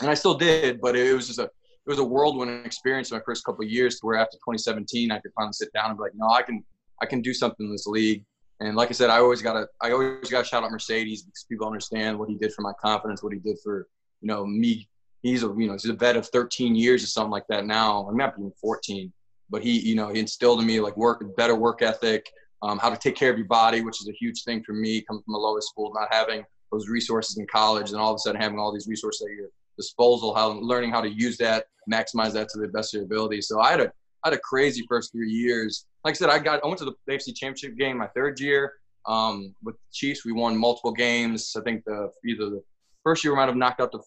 and 0.00 0.10
I 0.10 0.14
still 0.14 0.34
did, 0.34 0.80
but 0.80 0.96
it 0.96 1.14
was 1.14 1.26
just 1.26 1.38
a 1.38 1.44
it 1.44 1.90
was 1.90 1.98
a 1.98 2.04
whirlwind 2.04 2.64
experience 2.64 3.10
in 3.10 3.16
my 3.16 3.22
first 3.24 3.44
couple 3.44 3.64
years. 3.64 3.98
To 4.00 4.06
where 4.06 4.16
after 4.16 4.36
2017, 4.36 5.10
I 5.10 5.18
could 5.18 5.32
finally 5.34 5.52
sit 5.52 5.72
down 5.72 5.90
and 5.90 5.98
be 5.98 6.02
like, 6.02 6.14
no, 6.14 6.28
I 6.28 6.42
can 6.42 6.64
I 7.00 7.06
can 7.06 7.22
do 7.22 7.34
something 7.34 7.66
in 7.66 7.72
this 7.72 7.86
league. 7.86 8.24
And 8.60 8.76
like 8.76 8.90
I 8.90 8.92
said, 8.92 9.10
I 9.10 9.18
always 9.18 9.42
got 9.42 9.54
to 9.54 9.66
I 9.80 9.92
always 9.92 10.30
got 10.30 10.42
to 10.42 10.48
shout 10.48 10.62
out 10.62 10.70
Marcedes 10.70 11.24
because 11.24 11.46
people 11.48 11.66
understand 11.66 12.18
what 12.18 12.28
he 12.28 12.36
did 12.36 12.52
for 12.52 12.62
my 12.62 12.72
confidence, 12.80 13.22
what 13.22 13.32
he 13.32 13.40
did 13.40 13.58
for 13.62 13.88
you 14.20 14.28
know 14.28 14.46
me. 14.46 14.88
He's 15.22 15.42
a 15.42 15.46
you 15.46 15.66
know 15.66 15.72
he's 15.72 15.86
a 15.86 15.94
vet 15.94 16.16
of 16.16 16.28
13 16.28 16.74
years 16.74 17.02
or 17.02 17.08
something 17.08 17.30
like 17.30 17.46
that 17.48 17.66
now. 17.66 18.06
I'm 18.08 18.16
not 18.16 18.34
even 18.38 18.52
14, 18.60 19.12
but 19.50 19.62
he, 19.62 19.78
you 19.80 19.94
know, 19.94 20.08
he 20.08 20.18
instilled 20.20 20.60
in 20.60 20.66
me 20.66 20.80
like 20.80 20.96
work, 20.96 21.24
better 21.36 21.54
work 21.54 21.82
ethic, 21.82 22.30
um, 22.62 22.78
how 22.78 22.90
to 22.90 22.96
take 22.96 23.16
care 23.16 23.30
of 23.30 23.38
your 23.38 23.46
body, 23.46 23.80
which 23.80 24.00
is 24.00 24.08
a 24.08 24.12
huge 24.12 24.44
thing 24.44 24.62
for 24.64 24.72
me 24.72 25.02
coming 25.02 25.22
from 25.24 25.34
a 25.34 25.38
lower 25.38 25.60
school, 25.60 25.92
not 25.94 26.12
having 26.12 26.44
those 26.70 26.88
resources 26.88 27.36
in 27.38 27.46
college, 27.46 27.90
and 27.90 28.00
all 28.00 28.12
of 28.12 28.16
a 28.16 28.18
sudden 28.18 28.40
having 28.40 28.58
all 28.58 28.72
these 28.72 28.86
resources 28.86 29.26
at 29.28 29.34
your 29.34 29.48
disposal, 29.76 30.34
how 30.34 30.52
learning 30.52 30.90
how 30.90 31.00
to 31.00 31.10
use 31.10 31.36
that, 31.38 31.66
maximize 31.90 32.32
that 32.32 32.48
to 32.50 32.60
the 32.60 32.68
best 32.68 32.94
of 32.94 32.98
your 32.98 33.04
ability. 33.04 33.40
So 33.42 33.60
I 33.60 33.70
had 33.70 33.80
a 33.80 33.92
I 34.24 34.28
had 34.28 34.34
a 34.34 34.40
crazy 34.40 34.84
first 34.88 35.12
three 35.12 35.30
years. 35.30 35.86
Like 36.04 36.12
I 36.12 36.16
said, 36.16 36.30
I 36.30 36.38
got 36.38 36.62
I 36.62 36.66
went 36.66 36.78
to 36.78 36.84
the 36.84 36.94
AFC 37.10 37.34
Championship 37.34 37.76
game 37.76 37.98
my 37.98 38.08
third 38.08 38.38
year 38.40 38.74
um, 39.06 39.54
with 39.62 39.74
the 39.74 39.80
Chiefs. 39.92 40.24
We 40.24 40.32
won 40.32 40.56
multiple 40.56 40.92
games. 40.92 41.54
I 41.56 41.62
think 41.62 41.84
the 41.84 42.10
either 42.24 42.50
the 42.50 42.62
first 43.02 43.24
year 43.24 43.32
we 43.32 43.36
might 43.36 43.46
have 43.46 43.56
knocked 43.56 43.80
out 43.80 43.92
the 43.92 44.02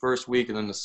first 0.00 0.28
week, 0.28 0.48
and 0.48 0.56
then 0.56 0.68
the, 0.68 0.78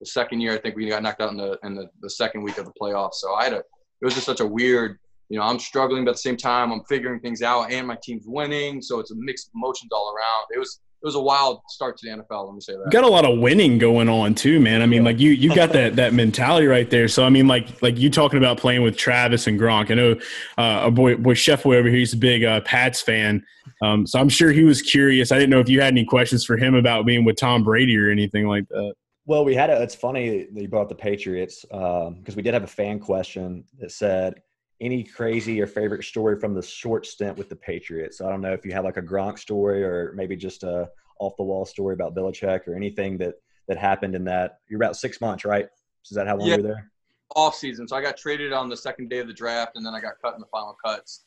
the 0.00 0.06
second 0.06 0.40
year 0.40 0.54
I 0.54 0.58
think 0.58 0.76
we 0.76 0.88
got 0.88 1.02
knocked 1.02 1.20
out 1.20 1.30
in 1.30 1.36
the 1.36 1.58
in 1.62 1.74
the, 1.74 1.88
the 2.00 2.10
second 2.10 2.42
week 2.42 2.58
of 2.58 2.64
the 2.64 2.72
playoffs. 2.80 3.14
So 3.14 3.34
I 3.34 3.44
had 3.44 3.52
a 3.52 3.58
it 3.58 4.04
was 4.04 4.14
just 4.14 4.26
such 4.26 4.40
a 4.40 4.46
weird. 4.46 4.98
You 5.28 5.38
know, 5.38 5.44
I'm 5.44 5.58
struggling, 5.58 6.04
but 6.04 6.10
at 6.10 6.14
the 6.14 6.20
same 6.20 6.36
time, 6.36 6.72
I'm 6.72 6.84
figuring 6.84 7.20
things 7.20 7.42
out, 7.42 7.72
and 7.72 7.86
my 7.86 7.96
team's 8.02 8.24
winning. 8.26 8.80
So 8.80 9.00
it's 9.00 9.10
a 9.10 9.16
mix 9.16 9.46
of 9.46 9.52
emotions 9.54 9.90
all 9.92 10.14
around. 10.14 10.46
It 10.54 10.58
was 10.58 10.80
it 11.02 11.06
was 11.06 11.14
a 11.14 11.20
wild 11.20 11.60
start 11.68 11.96
to 11.98 12.06
the 12.08 12.16
NFL. 12.16 12.46
Let 12.46 12.54
me 12.54 12.60
say 12.60 12.72
that. 12.72 12.84
You 12.86 12.90
got 12.90 13.04
a 13.04 13.08
lot 13.08 13.24
of 13.24 13.38
winning 13.38 13.78
going 13.78 14.08
on 14.08 14.34
too, 14.34 14.58
man. 14.60 14.82
I 14.82 14.86
mean, 14.86 15.04
like 15.04 15.18
you 15.18 15.30
you 15.30 15.54
got 15.54 15.72
that 15.72 15.96
that 15.96 16.14
mentality 16.14 16.66
right 16.66 16.88
there. 16.88 17.06
So 17.06 17.24
I 17.24 17.28
mean, 17.28 17.46
like 17.46 17.82
like 17.82 17.98
you 17.98 18.08
talking 18.08 18.38
about 18.38 18.58
playing 18.58 18.82
with 18.82 18.96
Travis 18.96 19.46
and 19.46 19.58
Gronk. 19.60 19.90
I 19.90 19.94
know 19.94 20.12
uh, 20.58 20.86
a 20.86 20.90
boy 20.90 21.16
boy 21.16 21.34
Chef 21.34 21.66
over 21.66 21.88
here. 21.88 21.98
He's 21.98 22.14
a 22.14 22.16
big 22.16 22.44
uh, 22.44 22.60
Pats 22.62 23.02
fan. 23.02 23.44
Um, 23.82 24.06
so 24.06 24.18
I'm 24.18 24.28
sure 24.28 24.52
he 24.52 24.64
was 24.64 24.80
curious. 24.80 25.32
I 25.32 25.38
didn't 25.38 25.50
know 25.50 25.60
if 25.60 25.68
you 25.68 25.80
had 25.80 25.92
any 25.92 26.04
questions 26.04 26.44
for 26.44 26.56
him 26.56 26.74
about 26.74 27.04
being 27.04 27.24
with 27.24 27.36
Tom 27.36 27.62
Brady 27.62 27.96
or 27.98 28.10
anything 28.10 28.46
like 28.46 28.66
that. 28.68 28.94
Well, 29.26 29.44
we 29.44 29.54
had 29.54 29.70
a. 29.70 29.82
It's 29.82 29.94
funny 29.94 30.46
that 30.52 30.62
you 30.62 30.68
brought 30.68 30.82
up 30.82 30.88
the 30.88 30.94
Patriots 30.94 31.64
because 31.68 32.08
um, 32.08 32.34
we 32.36 32.42
did 32.42 32.54
have 32.54 32.64
a 32.64 32.68
fan 32.68 33.00
question 33.00 33.64
that 33.80 33.90
said 33.92 34.40
any 34.80 35.02
crazy 35.02 35.60
or 35.60 35.66
favorite 35.66 36.04
story 36.04 36.38
from 36.38 36.54
the 36.54 36.62
short 36.62 37.06
stint 37.06 37.36
with 37.38 37.48
the 37.48 37.56
Patriots. 37.56 38.18
So 38.18 38.26
I 38.26 38.30
don't 38.30 38.40
know 38.40 38.52
if 38.52 38.64
you 38.64 38.72
have 38.72 38.84
like 38.84 38.96
a 38.96 39.02
Gronk 39.02 39.38
story 39.38 39.82
or 39.82 40.12
maybe 40.14 40.36
just 40.36 40.62
a 40.62 40.88
off 41.18 41.36
the 41.36 41.42
wall 41.42 41.64
story 41.64 41.94
about 41.94 42.14
Belichick 42.14 42.68
or 42.68 42.74
anything 42.74 43.16
that 43.18 43.34
that 43.68 43.78
happened 43.78 44.14
in 44.14 44.24
that. 44.24 44.60
You're 44.68 44.80
about 44.80 44.96
six 44.96 45.20
months, 45.20 45.44
right? 45.44 45.66
Is 46.04 46.14
that 46.14 46.26
how 46.26 46.36
long 46.36 46.48
yeah. 46.48 46.56
you 46.56 46.62
were 46.62 46.68
there? 46.68 46.90
Off 47.34 47.56
season. 47.56 47.88
So 47.88 47.96
I 47.96 48.02
got 48.02 48.16
traded 48.16 48.52
on 48.52 48.68
the 48.68 48.76
second 48.76 49.10
day 49.10 49.18
of 49.18 49.26
the 49.26 49.32
draft, 49.32 49.72
and 49.76 49.84
then 49.84 49.94
I 49.94 50.00
got 50.00 50.14
cut 50.22 50.34
in 50.34 50.40
the 50.40 50.46
final 50.46 50.76
cuts. 50.84 51.24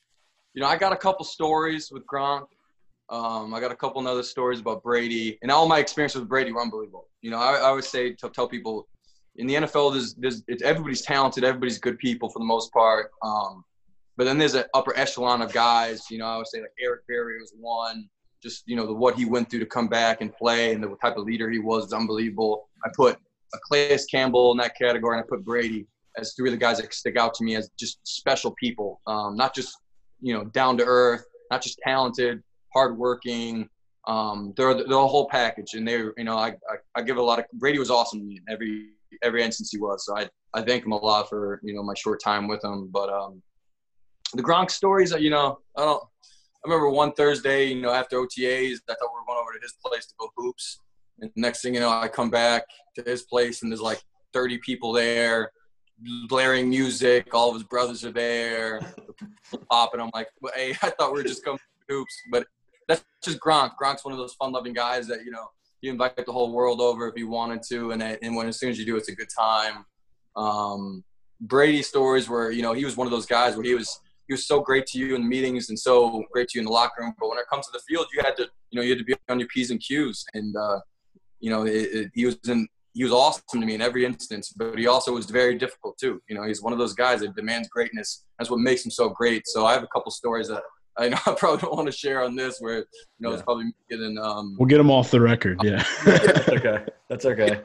You 0.54 0.62
know, 0.62 0.68
I 0.68 0.78
got 0.78 0.94
a 0.94 0.98
couple 0.98 1.26
stories 1.26 1.92
with 1.92 2.06
Gronk. 2.06 2.48
Um, 3.10 3.54
I 3.54 3.60
got 3.60 3.72
a 3.72 3.76
couple 3.76 4.08
other 4.08 4.24
stories 4.24 4.60
about 4.60 4.84
Brady, 4.84 5.38
and 5.42 5.52
all 5.52 5.68
my 5.68 5.80
experiences 5.80 6.22
with 6.22 6.30
Brady 6.30 6.52
were 6.52 6.62
unbelievable. 6.62 7.08
You 7.22 7.32
know, 7.32 7.40
I, 7.40 7.56
I 7.56 7.62
always 7.62 7.88
say 7.88 8.14
to 8.14 8.30
tell 8.30 8.48
people 8.48 8.88
in 9.40 9.48
the 9.48 9.56
NFL, 9.56 9.94
there's, 9.94 10.14
there's 10.16 10.44
it's, 10.48 10.62
everybody's 10.62 11.02
talented, 11.02 11.46
everybody's 11.46 11.80
good 11.80 11.98
people 11.98 12.30
for 12.30 12.40
the 12.40 12.46
most 12.46 12.72
part. 12.74 13.10
Um, 13.24 13.64
but 14.18 14.26
then 14.26 14.38
there's 14.38 14.54
an 14.54 14.66
upper 14.74 14.96
echelon 14.98 15.42
of 15.42 15.54
guys. 15.54 16.12
You 16.12 16.18
know, 16.18 16.26
I 16.26 16.38
would 16.38 16.48
say 16.48 16.60
like 16.60 16.74
Eric 16.84 17.08
Berry 17.08 17.40
was 17.40 17.54
one. 17.58 18.10
Just 18.44 18.64
you 18.68 18.76
know 18.76 18.86
the 18.86 18.94
what 18.94 19.16
he 19.16 19.24
went 19.26 19.50
through 19.50 19.62
to 19.62 19.66
come 19.66 19.88
back 19.88 20.20
and 20.20 20.34
play, 20.34 20.74
and 20.74 20.84
the 20.84 20.94
type 21.02 21.16
of 21.16 21.26
leader 21.26 21.50
he 21.50 21.60
was 21.60 21.88
is 21.88 21.94
unbelievable. 21.94 22.68
I 22.86 22.90
put 22.94 23.18
a 23.54 23.58
Calais 23.68 24.00
Campbell 24.12 24.52
in 24.52 24.58
that 24.58 24.78
category, 24.78 25.18
and 25.18 25.26
I 25.26 25.28
put 25.28 25.44
Brady 25.46 25.88
as 26.18 26.34
three 26.34 26.50
of 26.50 26.52
the 26.52 26.58
guys 26.58 26.80
that 26.80 26.94
stick 26.94 27.18
out 27.18 27.34
to 27.36 27.44
me 27.46 27.56
as 27.56 27.70
just 27.80 28.00
special 28.06 28.52
people, 28.52 29.00
um, 29.08 29.38
not 29.38 29.56
just 29.56 29.78
you 30.22 30.34
know 30.34 30.44
down 30.46 30.78
to 30.78 30.84
earth, 30.86 31.24
not 31.50 31.62
just 31.62 31.80
talented, 31.80 32.44
hardworking. 32.74 33.70
Um, 34.08 34.54
they're, 34.58 34.74
they're 34.74 34.88
the 34.88 35.08
whole 35.08 35.30
package, 35.30 35.76
and 35.76 35.88
they 35.88 35.98
you 35.98 36.24
know 36.24 36.38
I, 36.38 36.50
I, 36.70 36.76
I 36.96 37.02
give 37.04 37.16
a 37.16 37.22
lot 37.22 37.40
of 37.40 37.46
Brady 37.54 37.80
was 37.80 37.90
awesome 37.90 38.30
every 38.50 38.90
every 39.24 39.44
instance 39.44 39.70
he 39.72 39.80
was. 39.80 40.06
So 40.06 40.18
I 40.18 40.30
I 40.54 40.62
thank 40.62 40.86
him 40.86 40.92
a 40.92 40.98
lot 40.98 41.30
for 41.30 41.60
you 41.64 41.74
know 41.74 41.84
my 41.84 41.94
short 41.96 42.22
time 42.24 42.48
with 42.48 42.64
him. 42.64 42.90
But 42.92 43.10
um, 43.10 43.42
the 44.34 44.44
Gronk 44.44 44.72
stories, 44.72 45.12
you 45.12 45.30
know, 45.30 45.60
I 45.78 45.84
don't. 45.84 46.04
I 46.04 46.68
remember 46.68 46.90
one 46.90 47.14
Thursday, 47.14 47.68
you 47.68 47.82
know, 47.82 47.92
after 47.92 48.18
OTAs, 48.18 48.80
I 48.90 48.94
thought 48.94 49.10
we 49.14 49.20
were 49.20 49.26
going 49.26 49.40
over 49.40 49.54
to 49.54 49.60
his 49.62 49.76
place 49.84 50.06
to 50.08 50.14
go 50.20 50.28
hoops. 50.36 50.82
And 51.22 51.32
next 51.38 51.62
thing 51.62 51.74
you 51.74 51.80
know, 51.80 51.90
I 51.90 52.10
come 52.10 52.30
back 52.30 52.64
to 52.96 53.04
his 53.04 53.22
place 53.24 53.62
and 53.62 53.72
there's 53.72 53.82
like 53.82 54.02
30 54.34 54.58
people 54.58 54.92
there, 54.92 55.52
blaring 56.28 56.70
music. 56.70 57.34
All 57.34 57.48
of 57.48 57.56
his 57.56 57.64
brothers 57.64 58.04
are 58.04 58.12
there, 58.12 58.82
popping. 59.72 60.02
I'm 60.02 60.12
like, 60.14 60.28
hey, 60.54 60.72
I 60.82 60.90
thought 60.90 61.14
we 61.14 61.20
were 61.20 61.28
just 61.28 61.46
coming 61.46 61.60
hoops, 61.88 62.14
but 62.30 62.46
that's 62.90 63.06
just 63.24 63.40
Gronk. 63.40 63.72
Gronk's 63.82 64.04
one 64.04 64.12
of 64.14 64.18
those 64.18 64.34
fun-loving 64.34 64.74
guys 64.74 65.08
that 65.08 65.24
you 65.24 65.32
know 65.32 65.48
you 65.82 65.92
invite 65.92 66.16
the 66.26 66.32
whole 66.32 66.52
world 66.52 66.82
over 66.82 67.08
if 67.08 67.16
you 67.18 67.28
wanted 67.28 67.62
to, 67.70 67.92
and 67.92 68.02
and 68.02 68.36
when 68.36 68.48
as 68.48 68.60
soon 68.60 68.70
as 68.70 68.80
you 68.80 68.86
do, 68.86 68.98
it's 68.98 69.10
a 69.10 69.16
good 69.16 69.30
time. 69.38 69.86
Um, 70.36 71.04
Brady 71.42 71.82
stories 71.82 72.30
where 72.30 72.52
you 72.52 72.62
know 72.62 72.74
he 72.74 72.86
was 72.86 72.98
one 72.98 73.08
of 73.08 73.12
those 73.12 73.26
guys 73.26 73.56
where 73.56 73.66
he 73.66 73.76
was 73.76 74.00
he 74.28 74.34
was 74.34 74.46
so 74.46 74.62
great 74.62 74.86
to 74.88 75.00
you 75.00 75.16
in 75.16 75.22
the 75.22 75.28
meetings 75.28 75.70
and 75.70 75.80
so 75.80 76.24
great 76.32 76.50
to 76.50 76.60
you 76.60 76.62
in 76.62 76.66
the 76.66 76.72
locker 76.72 77.02
room, 77.02 77.14
but 77.20 77.30
when 77.30 77.40
it 77.40 77.46
comes 77.52 77.66
to 77.68 77.72
the 77.74 77.82
field, 77.88 78.08
you 78.14 78.22
had 78.24 78.36
to 78.38 78.48
you 78.72 78.80
know 78.80 78.84
you 78.84 78.90
had 78.92 79.00
to 79.00 79.06
be 79.06 79.16
on 79.30 79.40
your 79.40 79.48
p's 79.48 79.72
and 79.72 79.80
q's, 79.82 80.26
and 80.34 80.56
uh, 80.56 80.80
you 81.40 81.50
know 81.50 81.66
it, 81.66 81.72
it, 81.72 82.12
he 82.14 82.26
was 82.26 82.38
in 82.48 82.68
he 82.94 83.04
was 83.04 83.14
awesome 83.14 83.62
to 83.62 83.66
me 83.66 83.76
in 83.76 83.82
every 83.82 84.04
instance, 84.04 84.52
but 84.56 84.78
he 84.78 84.88
also 84.88 85.14
was 85.14 85.26
very 85.28 85.56
difficult 85.56 85.98
too. 85.98 86.22
You 86.28 86.36
know, 86.36 86.44
he's 86.44 86.62
one 86.62 86.74
of 86.74 86.80
those 86.80 86.94
guys 86.94 87.22
that 87.22 87.36
demands 87.36 87.70
greatness. 87.70 88.26
That's 88.38 88.50
what 88.50 88.60
makes 88.60 88.84
him 88.84 88.92
so 88.92 89.10
great. 89.10 89.48
So 89.48 89.66
I 89.66 89.74
have 89.74 89.84
a 89.84 89.88
couple 89.88 90.12
stories 90.12 90.48
that 90.50 90.64
I 91.00 91.10
know 91.10 91.18
I 91.26 91.34
probably 91.34 91.62
don't 91.62 91.76
want 91.76 91.88
to 91.88 91.92
share 91.92 92.24
on 92.24 92.36
this 92.36 92.60
where 92.60 92.80
you 92.80 92.86
know 93.20 93.30
yeah. 93.30 93.36
it's 93.36 93.44
probably 93.44 93.74
getting. 93.90 94.18
Um, 94.18 94.56
we'll 94.60 94.68
get 94.68 94.78
them 94.78 94.92
off 94.92 95.10
the 95.10 95.22
record. 95.22 95.60
Yeah. 95.64 95.84
That's 96.06 96.50
okay. 96.50 96.86
That's 97.08 97.26
okay. 97.26 97.62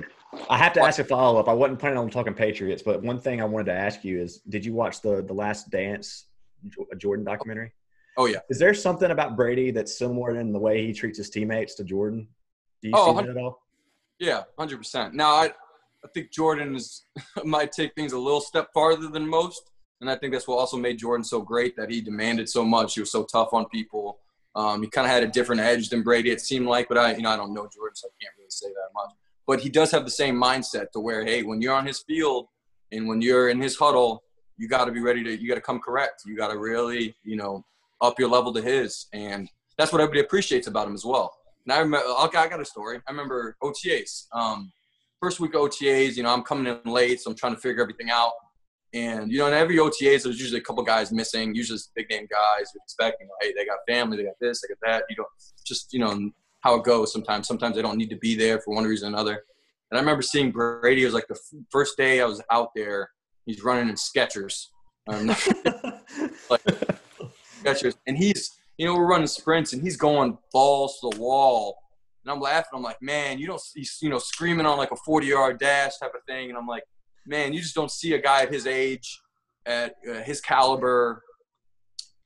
I 0.49 0.59
have 0.59 0.73
to 0.75 0.81
ask 0.81 0.99
a 0.99 1.05
follow 1.05 1.39
up. 1.39 1.49
I 1.49 1.53
wasn't 1.53 1.79
planning 1.79 1.99
on 1.99 2.11
talking 2.11 2.35
Patriots, 2.35 2.83
but 2.83 3.03
one 3.03 3.21
thing 3.21 3.41
I 3.41 3.45
wanted 3.45 3.67
to 3.67 3.75
ask 3.75 4.05
you 4.05 4.21
is: 4.21 4.39
Did 4.49 4.65
you 4.65 4.73
watch 4.73 5.01
the 5.01 5.23
the 5.23 5.35
Last 5.35 5.71
Dance 5.71 6.27
Jordan 6.97 7.25
documentary? 7.25 7.73
Oh 8.17 8.27
yeah. 8.27 8.39
Is 8.49 8.59
there 8.59 8.75
something 8.75 9.11
about 9.11 9.37
Brady 9.37 9.71
that's 9.71 9.99
similar 9.99 10.39
in 10.39 10.53
the 10.53 10.59
way 10.59 10.87
he 10.87 10.93
treats 10.93 11.19
his 11.19 11.31
teammates 11.31 11.75
to 11.77 11.85
Jordan? 11.85 12.29
Do 12.83 12.89
you 12.89 12.95
oh, 12.97 13.17
see 13.17 13.27
that 13.27 13.31
at 13.31 13.37
all? 13.37 13.63
Yeah, 14.19 14.43
hundred 14.59 14.79
percent. 14.79 15.15
Now 15.15 15.35
I, 15.35 15.47
I 15.47 16.09
think 16.15 16.31
Jordan 16.31 16.77
is 16.77 17.07
might 17.45 17.73
take 17.73 17.95
things 17.95 18.13
a 18.13 18.19
little 18.19 18.41
step 18.41 18.69
farther 18.73 19.09
than 19.09 19.29
most. 19.29 19.71
And 20.01 20.11
I 20.11 20.17
think 20.17 20.33
that's 20.33 20.49
what 20.49 20.59
also 20.59 20.77
made 20.77 20.99
Jordan 20.99 21.25
so 21.25 21.41
great 21.41 21.77
that 21.77 21.91
he 21.91 22.01
demanded 22.01 22.49
so 22.49 22.65
much. 22.65 22.95
He 22.95 23.01
was 23.01 23.11
so 23.11 23.25
tough 23.25 23.53
on 23.53 23.67
people. 23.67 24.19
Um, 24.55 24.83
he 24.83 24.89
kind 24.89 25.07
of 25.07 25.13
had 25.13 25.23
a 25.23 25.29
different 25.29 25.61
edge 25.61 25.89
than 25.89 26.03
Brady, 26.03 26.31
it 26.31 26.41
seemed 26.41 26.67
like, 26.67 26.89
but 26.89 26.99
I, 26.99 27.15
you 27.17 27.23
know, 27.23 27.31
I 27.31 27.37
don't 27.37 27.53
know 27.53 27.69
Jordan, 27.73 27.97
so 27.97 28.09
I 28.09 28.15
can't 28.23 28.35
really 28.39 28.51
say 28.51 28.69
that 28.69 28.89
much. 28.95 29.11
But 29.47 29.61
he 29.61 29.69
does 29.69 29.91
have 29.91 30.05
the 30.05 30.11
same 30.11 30.37
mindset 30.37 30.93
to 30.93 31.01
where, 31.01 31.25
hey, 31.25 31.43
when 31.43 31.61
you're 31.61 31.75
on 31.75 31.87
his 31.87 32.01
field 32.01 32.47
and 32.93 33.09
when 33.09 33.21
you're 33.21 33.49
in 33.49 33.61
his 33.61 33.77
huddle, 33.77 34.23
you 34.57 34.69
got 34.69 34.85
to 34.85 34.93
be 34.93 35.01
ready 35.01 35.25
to, 35.25 35.41
you 35.41 35.49
got 35.49 35.57
to 35.57 35.61
come 35.61 35.81
correct. 35.81 36.23
You 36.25 36.37
got 36.37 36.53
to 36.53 36.59
really, 36.59 37.17
you 37.25 37.37
know, 37.37 37.65
up 38.01 38.19
your 38.19 38.29
level 38.29 38.53
to 38.55 38.63
his. 38.63 39.07
And 39.13 39.51
that's 39.77 39.93
what 39.93 40.01
everybody 40.01 40.21
appreciates 40.21 40.69
about 40.69 40.87
him 40.87 40.95
as 40.95 41.05
well. 41.05 41.35
And 41.67 41.73
I 41.73 41.79
remember, 41.79 42.07
I 42.07 42.29
got 42.31 42.61
a 42.61 42.65
story. 42.65 43.01
I 43.09 43.11
remember 43.11 43.57
OTAs. 43.63 44.27
Um, 44.33 44.73
first 45.21 45.41
week 45.41 45.55
OTAs, 45.55 46.17
you 46.17 46.23
know, 46.23 46.33
I'm 46.33 46.43
coming 46.43 46.67
in 46.67 46.91
late, 46.91 47.21
so 47.21 47.31
I'm 47.31 47.37
trying 47.37 47.55
to 47.55 47.61
figure 47.61 47.83
everything 47.83 48.11
out. 48.11 48.33
And 48.95 49.31
you 49.31 49.39
know, 49.39 49.49
in 49.49 49.55
every 49.55 49.77
OTAs, 49.77 50.23
there's 50.23 50.41
usually 50.41 50.61
a 50.61 50.63
couple 50.63 50.83
guys 50.85 51.11
missing. 51.11 51.53
Usually, 51.53 51.81
big 51.97 52.09
name 52.09 52.29
guys. 52.31 52.71
You 52.73 52.81
expect, 52.85 53.17
you 53.21 53.27
know, 53.27 53.33
hey, 53.41 53.53
they 53.57 53.67
got 53.67 53.79
family, 53.89 54.17
they 54.17 54.23
got 54.23 54.39
this, 54.41 54.63
they 54.63 54.69
got 54.69 54.79
that. 54.87 55.05
You 55.11 55.17
don't 55.17 55.29
just, 55.67 55.93
you 55.93 55.99
know, 55.99 56.31
how 56.61 56.77
it 56.77 56.85
goes. 56.85 57.13
Sometimes, 57.13 57.49
sometimes 57.49 57.75
they 57.75 57.83
don't 57.83 57.99
need 57.99 58.11
to 58.11 58.17
be 58.17 58.37
there 58.37 58.61
for 58.61 58.73
one 58.73 58.85
reason 58.85 59.09
or 59.09 59.17
another. 59.17 59.43
And 59.91 59.99
I 59.99 60.01
remember 60.01 60.23
seeing 60.23 60.53
Brady. 60.53 61.03
It 61.03 61.07
was 61.07 61.15
like 61.15 61.27
the 61.27 61.39
first 61.71 61.97
day 61.97 62.21
I 62.21 62.25
was 62.25 62.41
out 62.53 62.69
there. 62.77 63.11
He's 63.47 63.65
running 63.65 63.89
in 63.89 63.97
Skechers, 63.97 64.67
um, 65.09 65.27
like 66.51 66.65
Skechers, 67.63 67.97
and 68.07 68.17
he's, 68.17 68.51
you 68.79 68.87
know, 68.87 68.95
we're 68.95 69.07
running 69.07 69.27
sprints, 69.27 69.73
and 69.73 69.83
he's 69.83 69.97
going 69.97 70.39
balls 70.53 71.01
to 71.01 71.11
the 71.11 71.21
wall. 71.21 71.77
And 72.25 72.33
I'm 72.33 72.41
laughing. 72.41 72.71
I'm 72.75 72.83
like, 72.83 73.03
man, 73.03 73.39
you 73.39 73.47
don't, 73.49 73.61
he's, 73.75 73.99
you 74.01 74.09
know, 74.09 74.19
screaming 74.19 74.67
on 74.67 74.79
like 74.79 74.93
a 74.93 74.97
40 74.97 75.27
yard 75.27 75.59
dash 75.59 75.99
type 75.99 76.15
of 76.15 76.23
thing. 76.27 76.49
And 76.49 76.57
I'm 76.57 76.67
like, 76.67 76.85
man, 77.27 77.53
you 77.53 77.61
just 77.61 77.75
don't 77.75 77.91
see 77.91 78.15
a 78.15 78.21
guy 78.21 78.43
at 78.43 78.53
his 78.53 78.67
age, 78.67 79.21
at 79.67 79.95
uh, 80.09 80.23
his 80.23 80.41
caliber. 80.41 81.23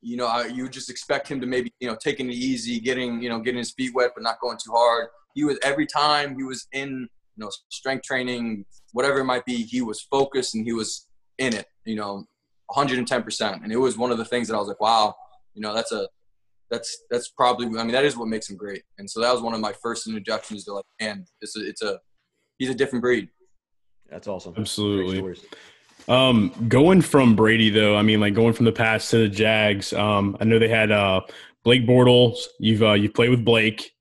You 0.00 0.16
know, 0.16 0.42
you 0.42 0.68
just 0.68 0.90
expect 0.90 1.28
him 1.28 1.40
to 1.40 1.46
maybe 1.46 1.72
you 1.80 1.88
know 1.88 1.96
taking 2.00 2.28
it 2.28 2.34
easy, 2.34 2.80
getting 2.80 3.20
you 3.22 3.28
know 3.28 3.40
getting 3.40 3.58
his 3.58 3.72
feet 3.72 3.94
wet, 3.94 4.12
but 4.14 4.22
not 4.22 4.40
going 4.40 4.58
too 4.64 4.72
hard. 4.72 5.08
He 5.34 5.44
was 5.44 5.58
every 5.62 5.86
time 5.86 6.36
he 6.36 6.44
was 6.44 6.66
in 6.72 7.08
you 7.36 7.44
know 7.44 7.50
strength 7.70 8.04
training, 8.04 8.64
whatever 8.92 9.18
it 9.20 9.24
might 9.24 9.44
be, 9.44 9.64
he 9.64 9.82
was 9.82 10.02
focused 10.02 10.54
and 10.54 10.64
he 10.64 10.72
was 10.72 11.06
in 11.38 11.54
it. 11.54 11.66
You 11.84 11.96
know, 11.96 12.24
110 12.66 13.22
percent, 13.22 13.62
and 13.62 13.72
it 13.72 13.76
was 13.76 13.98
one 13.98 14.12
of 14.12 14.18
the 14.18 14.24
things 14.24 14.48
that 14.48 14.54
I 14.54 14.58
was 14.58 14.68
like, 14.68 14.80
wow, 14.80 15.14
you 15.54 15.62
know, 15.62 15.74
that's 15.74 15.92
a 15.92 16.08
that's 16.70 17.04
that's 17.10 17.28
probably 17.30 17.66
I 17.66 17.82
mean 17.82 17.92
that 17.92 18.04
is 18.04 18.16
what 18.16 18.28
makes 18.28 18.48
him 18.48 18.56
great. 18.56 18.82
And 18.98 19.10
so 19.10 19.20
that 19.20 19.32
was 19.32 19.42
one 19.42 19.54
of 19.54 19.60
my 19.60 19.72
first 19.82 20.06
introductions 20.06 20.64
to 20.64 20.74
like, 20.74 20.84
man, 21.00 21.24
it's 21.40 21.56
a, 21.56 21.66
it's 21.66 21.82
a 21.82 21.98
he's 22.58 22.70
a 22.70 22.74
different 22.74 23.02
breed. 23.02 23.28
That's 24.08 24.26
awesome. 24.26 24.54
Absolutely. 24.56 25.36
Um, 26.08 26.52
going 26.68 27.02
from 27.02 27.36
Brady 27.36 27.68
though, 27.70 27.96
I 27.96 28.02
mean, 28.02 28.20
like 28.20 28.34
going 28.34 28.54
from 28.54 28.64
the 28.64 28.72
past 28.72 29.10
to 29.10 29.18
the 29.18 29.28
Jags. 29.28 29.92
Um, 29.92 30.36
I 30.40 30.44
know 30.44 30.58
they 30.58 30.68
had 30.68 30.90
uh, 30.90 31.20
Blake 31.64 31.86
Bortles. 31.86 32.38
You've 32.58 32.82
uh, 32.82 32.92
you 32.92 33.10
played 33.10 33.30
with 33.30 33.44
Blake, 33.44 33.92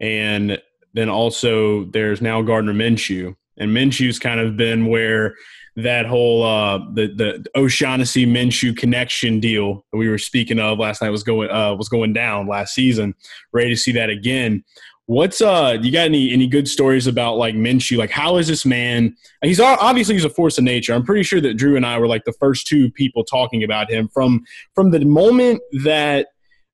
and 0.00 0.60
then 0.94 1.08
also 1.10 1.84
there's 1.86 2.22
now 2.22 2.40
Gardner 2.42 2.72
Minshew. 2.72 3.36
and 3.58 3.70
Minshew's 3.76 4.18
kind 4.18 4.40
of 4.40 4.56
been 4.56 4.86
where 4.86 5.34
that 5.76 6.06
whole 6.06 6.42
uh, 6.42 6.78
the 6.94 7.08
the 7.08 7.44
O'Shaughnessy 7.54 8.26
Minshew 8.26 8.76
connection 8.76 9.38
deal 9.38 9.84
that 9.92 9.98
we 9.98 10.08
were 10.08 10.18
speaking 10.18 10.58
of 10.58 10.78
last 10.78 11.02
night 11.02 11.10
was 11.10 11.22
going 11.22 11.50
uh, 11.50 11.74
was 11.74 11.88
going 11.88 12.12
down 12.12 12.48
last 12.48 12.74
season. 12.74 13.14
Ready 13.52 13.70
to 13.70 13.76
see 13.76 13.92
that 13.92 14.10
again. 14.10 14.64
What's 15.10 15.40
uh? 15.40 15.76
You 15.82 15.90
got 15.90 16.04
any 16.04 16.32
any 16.32 16.46
good 16.46 16.68
stories 16.68 17.08
about 17.08 17.36
like 17.36 17.56
Minshew? 17.56 17.98
Like, 17.98 18.12
how 18.12 18.36
is 18.36 18.46
this 18.46 18.64
man? 18.64 19.16
He's 19.42 19.58
obviously 19.58 20.14
he's 20.14 20.24
a 20.24 20.30
force 20.30 20.56
of 20.56 20.62
nature. 20.62 20.94
I'm 20.94 21.02
pretty 21.02 21.24
sure 21.24 21.40
that 21.40 21.54
Drew 21.54 21.74
and 21.74 21.84
I 21.84 21.98
were 21.98 22.06
like 22.06 22.24
the 22.24 22.32
first 22.34 22.68
two 22.68 22.92
people 22.92 23.24
talking 23.24 23.64
about 23.64 23.90
him 23.90 24.06
from 24.06 24.44
from 24.72 24.92
the 24.92 25.04
moment 25.04 25.62
that 25.82 26.28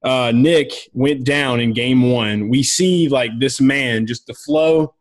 uh, 0.04 0.32
Nick 0.34 0.70
went 0.92 1.24
down 1.24 1.60
in 1.60 1.72
Game 1.72 2.12
One. 2.12 2.50
We 2.50 2.62
see 2.62 3.08
like 3.08 3.30
this 3.40 3.58
man, 3.58 4.06
just 4.06 4.26
the 4.26 4.34
flow 4.34 4.94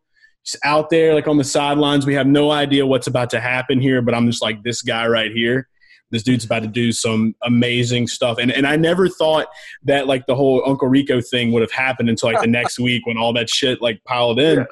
just 0.46 0.56
out 0.64 0.88
there, 0.88 1.12
like 1.12 1.28
on 1.28 1.36
the 1.36 1.44
sidelines. 1.44 2.06
We 2.06 2.14
have 2.14 2.26
no 2.26 2.50
idea 2.50 2.86
what's 2.86 3.06
about 3.06 3.28
to 3.30 3.40
happen 3.40 3.82
here, 3.82 4.00
but 4.00 4.14
I'm 4.14 4.24
just 4.30 4.40
like 4.40 4.62
this 4.62 4.80
guy 4.80 5.06
right 5.08 5.30
here. 5.30 5.68
This 6.10 6.22
dude's 6.22 6.44
about 6.44 6.62
to 6.62 6.68
do 6.68 6.92
some 6.92 7.34
amazing 7.42 8.06
stuff. 8.06 8.38
And 8.38 8.50
and 8.50 8.66
I 8.66 8.76
never 8.76 9.08
thought 9.08 9.48
that 9.84 10.06
like 10.06 10.26
the 10.26 10.34
whole 10.34 10.62
Uncle 10.66 10.88
Rico 10.88 11.20
thing 11.20 11.52
would 11.52 11.62
have 11.62 11.72
happened 11.72 12.08
until 12.08 12.32
like 12.32 12.40
the 12.40 12.46
next 12.50 12.78
week 12.78 13.06
when 13.06 13.18
all 13.18 13.32
that 13.34 13.50
shit 13.50 13.82
like 13.82 14.02
piled 14.04 14.38
in. 14.38 14.58
Yeah. 14.58 14.64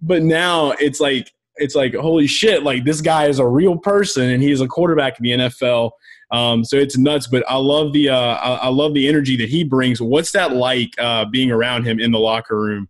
But 0.00 0.22
now 0.22 0.72
it's 0.72 1.00
like 1.00 1.32
it's 1.56 1.74
like 1.74 1.94
holy 1.94 2.26
shit, 2.26 2.62
like 2.62 2.84
this 2.84 3.00
guy 3.00 3.26
is 3.26 3.38
a 3.38 3.46
real 3.46 3.76
person 3.76 4.30
and 4.30 4.42
he's 4.42 4.60
a 4.60 4.68
quarterback 4.68 5.18
in 5.18 5.24
the 5.24 5.30
NFL. 5.46 5.92
Um, 6.30 6.64
so 6.64 6.76
it's 6.76 6.96
nuts, 6.96 7.26
but 7.26 7.44
I 7.48 7.56
love 7.56 7.92
the 7.92 8.08
uh, 8.08 8.16
I, 8.16 8.54
I, 8.54 8.68
love 8.68 8.94
the 8.94 9.06
energy 9.06 9.36
that 9.36 9.50
he 9.50 9.64
brings. 9.64 10.00
What's 10.00 10.32
that 10.32 10.52
like 10.52 10.94
uh, 10.98 11.26
being 11.26 11.50
around 11.50 11.84
him 11.84 12.00
in 12.00 12.10
the 12.10 12.18
locker 12.18 12.58
room? 12.58 12.88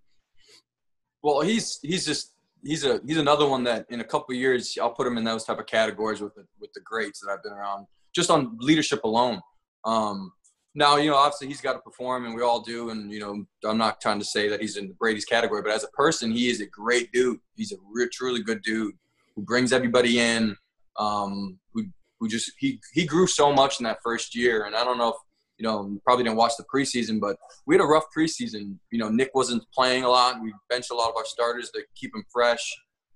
Well, 1.23 1.41
he's 1.41 1.81
he's 1.83 2.07
just 2.07 2.32
he's 2.65 2.85
a 2.85 3.01
he's 3.07 3.17
another 3.17 3.47
one 3.47 3.65
that 3.65 3.87
in 3.91 4.01
a 4.01 4.05
couple 4.05 4.35
years 4.35 4.77
I'll 4.81 4.91
put 4.91 5.07
him 5.07 5.19
in 5.19 5.25
those 5.25 5.45
type 5.45 5.59
of 5.59 5.67
categories 5.67 6.21
with 6.21 6.35
the, 6.35 6.45
with 6.61 6.73
the 6.75 6.81
greats 6.81 7.21
that 7.21 7.31
I've 7.31 7.43
been 7.43 7.53
around 7.53 7.87
just 8.15 8.31
on 8.31 8.57
leadership 8.61 9.05
alone. 9.05 9.41
Um, 9.85 10.33
now 10.75 10.97
you 10.97 11.11
know 11.11 11.17
obviously 11.17 11.49
he's 11.49 11.61
got 11.61 11.75
to 11.75 11.81
perform 11.81 12.25
and 12.25 12.35
we 12.35 12.43
all 12.43 12.61
do 12.61 12.91
and 12.91 13.13
you 13.13 13.21
know 13.21 13.45
I'm 13.69 13.79
not 13.79 14.01
trying 14.01 14.19
to 14.21 14.25
say 14.25 14.49
that 14.49 14.61
he's 14.61 14.77
in 14.77 14.89
the 14.89 14.95
Brady's 14.95 15.25
category 15.25 15.63
but 15.63 15.73
as 15.73 15.85
a 15.85 15.89
person 15.89 16.31
he 16.31 16.49
is 16.49 16.61
a 16.61 16.67
great 16.67 17.13
dude. 17.13 17.41
He's 17.57 17.73
a 17.73 17.77
real, 17.93 18.09
truly 18.13 18.43
good 18.43 18.63
dude 18.63 18.95
who 19.35 19.43
brings 19.43 19.73
everybody 19.73 20.19
in. 20.21 20.57
Um, 20.99 21.59
who 21.73 21.85
who 22.21 22.29
just 22.29 22.53
he 22.59 22.81
he 22.93 23.07
grew 23.07 23.27
so 23.27 23.53
much 23.53 23.81
in 23.81 23.85
that 23.85 23.99
first 24.05 24.37
year 24.37 24.65
and 24.65 24.77
I 24.77 24.85
don't 24.85 24.99
know 24.99 25.09
if 25.09 25.17
you 25.63 25.69
know, 25.69 25.97
probably 26.05 26.25
didn't 26.25 26.37
watch 26.37 26.55
the 26.59 26.65
preseason, 26.75 27.21
but 27.21 27.37
we 27.67 27.77
had 27.77 27.81
a 27.81 27.87
rough 27.87 28.07
preseason. 28.17 28.79
You 28.91 28.99
know, 28.99 29.09
Nick 29.09 29.31
wasn't 29.33 29.63
playing 29.73 30.03
a 30.03 30.09
lot. 30.09 30.43
We 30.43 30.53
benched 30.69 30.91
a 30.91 30.95
lot 30.97 31.09
of 31.09 31.17
our 31.17 31.25
starters 31.25 31.71
to 31.71 31.83
keep 31.95 32.13
him 32.13 32.25
fresh. 32.33 32.65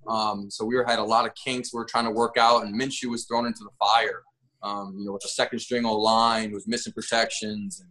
Um, 0.09 0.49
so 0.49 0.65
we 0.65 0.77
were, 0.77 0.85
had 0.87 1.01
a 1.01 1.05
lot 1.05 1.27
of 1.27 1.33
kinks 1.35 1.75
we 1.75 1.79
were 1.79 1.85
trying 1.85 2.05
to 2.05 2.13
work 2.13 2.37
out, 2.39 2.65
and 2.65 2.81
Minshew 2.81 3.11
was 3.11 3.25
thrown 3.25 3.47
into 3.47 3.65
the 3.65 3.71
fire. 3.85 4.23
Um, 4.63 4.95
you 4.97 5.07
know, 5.07 5.13
with 5.13 5.23
the 5.23 5.29
second 5.29 5.59
string 5.59 5.85
O 5.85 5.97
line, 5.97 6.53
was 6.53 6.69
missing 6.69 6.93
protections, 6.93 7.81
and, 7.81 7.91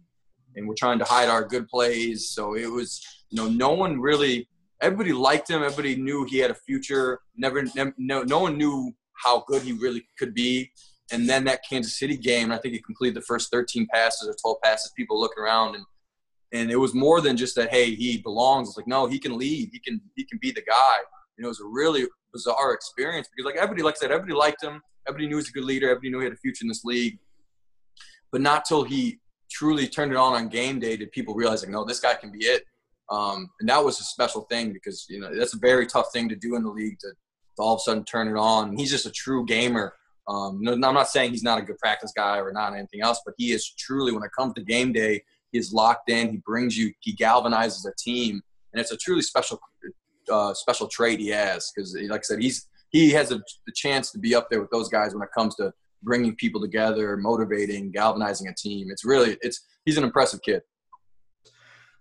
and 0.56 0.66
we're 0.66 0.74
trying 0.74 0.98
to 1.00 1.04
hide 1.04 1.28
our 1.28 1.44
good 1.44 1.68
plays. 1.68 2.30
So 2.30 2.56
it 2.56 2.70
was, 2.72 3.02
you 3.28 3.36
know, 3.36 3.48
no 3.48 3.72
one 3.74 4.00
really. 4.00 4.48
Everybody 4.80 5.12
liked 5.12 5.50
him. 5.50 5.62
Everybody 5.62 5.96
knew 5.96 6.24
he 6.24 6.38
had 6.38 6.50
a 6.50 6.54
future. 6.54 7.20
Never, 7.36 7.62
never 7.74 7.92
no, 7.98 8.22
no 8.22 8.38
one 8.38 8.56
knew 8.56 8.92
how 9.22 9.44
good 9.46 9.60
he 9.60 9.72
really 9.72 10.06
could 10.18 10.32
be. 10.32 10.70
And 11.12 11.28
then 11.28 11.44
that 11.44 11.60
Kansas 11.68 11.98
City 11.98 12.16
game, 12.16 12.50
I 12.50 12.58
think 12.58 12.74
he 12.74 12.80
completed 12.80 13.16
the 13.16 13.22
first 13.22 13.50
13 13.50 13.86
passes 13.92 14.28
or 14.28 14.34
12 14.40 14.56
passes. 14.62 14.92
People 14.96 15.20
looking 15.20 15.42
around, 15.42 15.76
and 15.76 15.84
and 16.52 16.70
it 16.70 16.76
was 16.76 16.94
more 16.94 17.20
than 17.20 17.36
just 17.36 17.54
that. 17.56 17.70
Hey, 17.70 17.94
he 17.94 18.18
belongs. 18.18 18.68
It's 18.68 18.76
like 18.76 18.88
no, 18.88 19.06
he 19.06 19.18
can 19.18 19.38
lead. 19.38 19.70
He 19.72 19.78
can 19.78 20.00
he 20.16 20.24
can 20.24 20.38
be 20.40 20.50
the 20.50 20.62
guy. 20.62 20.96
And 21.36 21.44
it 21.44 21.48
was 21.48 21.60
a 21.60 21.66
really 21.66 22.06
bizarre 22.32 22.72
experience 22.72 23.28
because 23.28 23.46
like 23.46 23.60
everybody, 23.60 23.82
like 23.82 23.94
I 23.96 23.98
said, 23.98 24.10
everybody 24.10 24.34
liked 24.34 24.62
him. 24.62 24.80
Everybody 25.06 25.28
knew 25.28 25.36
he 25.36 25.36
was 25.36 25.48
a 25.48 25.52
good 25.52 25.64
leader. 25.64 25.88
Everybody 25.88 26.10
knew 26.10 26.18
he 26.18 26.24
had 26.24 26.32
a 26.32 26.36
future 26.36 26.64
in 26.64 26.68
this 26.68 26.84
league. 26.84 27.18
But 28.32 28.40
not 28.40 28.64
till 28.64 28.82
he 28.82 29.20
truly 29.50 29.86
turned 29.86 30.12
it 30.12 30.16
on 30.16 30.34
on 30.34 30.48
game 30.48 30.80
day 30.80 30.96
did 30.96 31.12
people 31.12 31.34
realize 31.34 31.62
like 31.62 31.70
no, 31.70 31.84
this 31.84 32.00
guy 32.00 32.14
can 32.14 32.32
be 32.32 32.44
it. 32.44 32.64
Um, 33.10 33.48
and 33.60 33.68
that 33.68 33.84
was 33.84 34.00
a 34.00 34.04
special 34.04 34.42
thing 34.42 34.72
because 34.72 35.06
you 35.08 35.20
know 35.20 35.34
that's 35.36 35.54
a 35.54 35.58
very 35.58 35.86
tough 35.86 36.08
thing 36.12 36.28
to 36.28 36.36
do 36.36 36.56
in 36.56 36.64
the 36.64 36.70
league 36.70 36.98
to, 37.00 37.08
to 37.08 37.62
all 37.62 37.74
of 37.74 37.78
a 37.78 37.82
sudden 37.82 38.04
turn 38.04 38.28
it 38.28 38.38
on. 38.38 38.70
And 38.70 38.80
he's 38.80 38.90
just 38.90 39.06
a 39.06 39.12
true 39.12 39.44
gamer 39.46 39.94
um, 40.28 40.58
no, 40.60 40.72
I'm 40.72 40.80
not 40.80 41.08
saying 41.08 41.30
he's 41.30 41.42
not 41.42 41.58
a 41.58 41.62
good 41.62 41.78
practice 41.78 42.12
guy 42.16 42.38
or 42.38 42.52
not 42.52 42.74
anything 42.74 43.00
else, 43.00 43.20
but 43.24 43.34
he 43.38 43.52
is 43.52 43.70
truly, 43.78 44.12
when 44.12 44.22
it 44.22 44.30
comes 44.36 44.54
to 44.54 44.62
game 44.62 44.92
day, 44.92 45.22
he 45.52 45.58
is 45.58 45.72
locked 45.72 46.10
in. 46.10 46.30
He 46.30 46.36
brings 46.38 46.76
you, 46.76 46.92
he 47.00 47.14
galvanizes 47.14 47.86
a 47.86 47.92
team, 47.98 48.42
and 48.72 48.80
it's 48.80 48.90
a 48.90 48.96
truly 48.96 49.22
special, 49.22 49.60
uh, 50.30 50.52
special 50.54 50.88
trait 50.88 51.20
he 51.20 51.28
has 51.28 51.70
because, 51.74 51.96
like 52.08 52.20
I 52.20 52.22
said, 52.22 52.42
he's 52.42 52.68
he 52.90 53.10
has 53.10 53.32
a, 53.32 53.36
the 53.66 53.72
chance 53.74 54.10
to 54.12 54.18
be 54.18 54.34
up 54.34 54.48
there 54.50 54.60
with 54.60 54.70
those 54.70 54.88
guys 54.88 55.12
when 55.12 55.22
it 55.22 55.28
comes 55.36 55.54
to 55.56 55.72
bringing 56.02 56.34
people 56.36 56.60
together, 56.60 57.16
motivating, 57.16 57.90
galvanizing 57.90 58.48
a 58.48 58.54
team. 58.54 58.88
It's 58.90 59.04
really, 59.04 59.36
it's 59.42 59.66
he's 59.84 59.98
an 59.98 60.04
impressive 60.04 60.40
kid. 60.42 60.62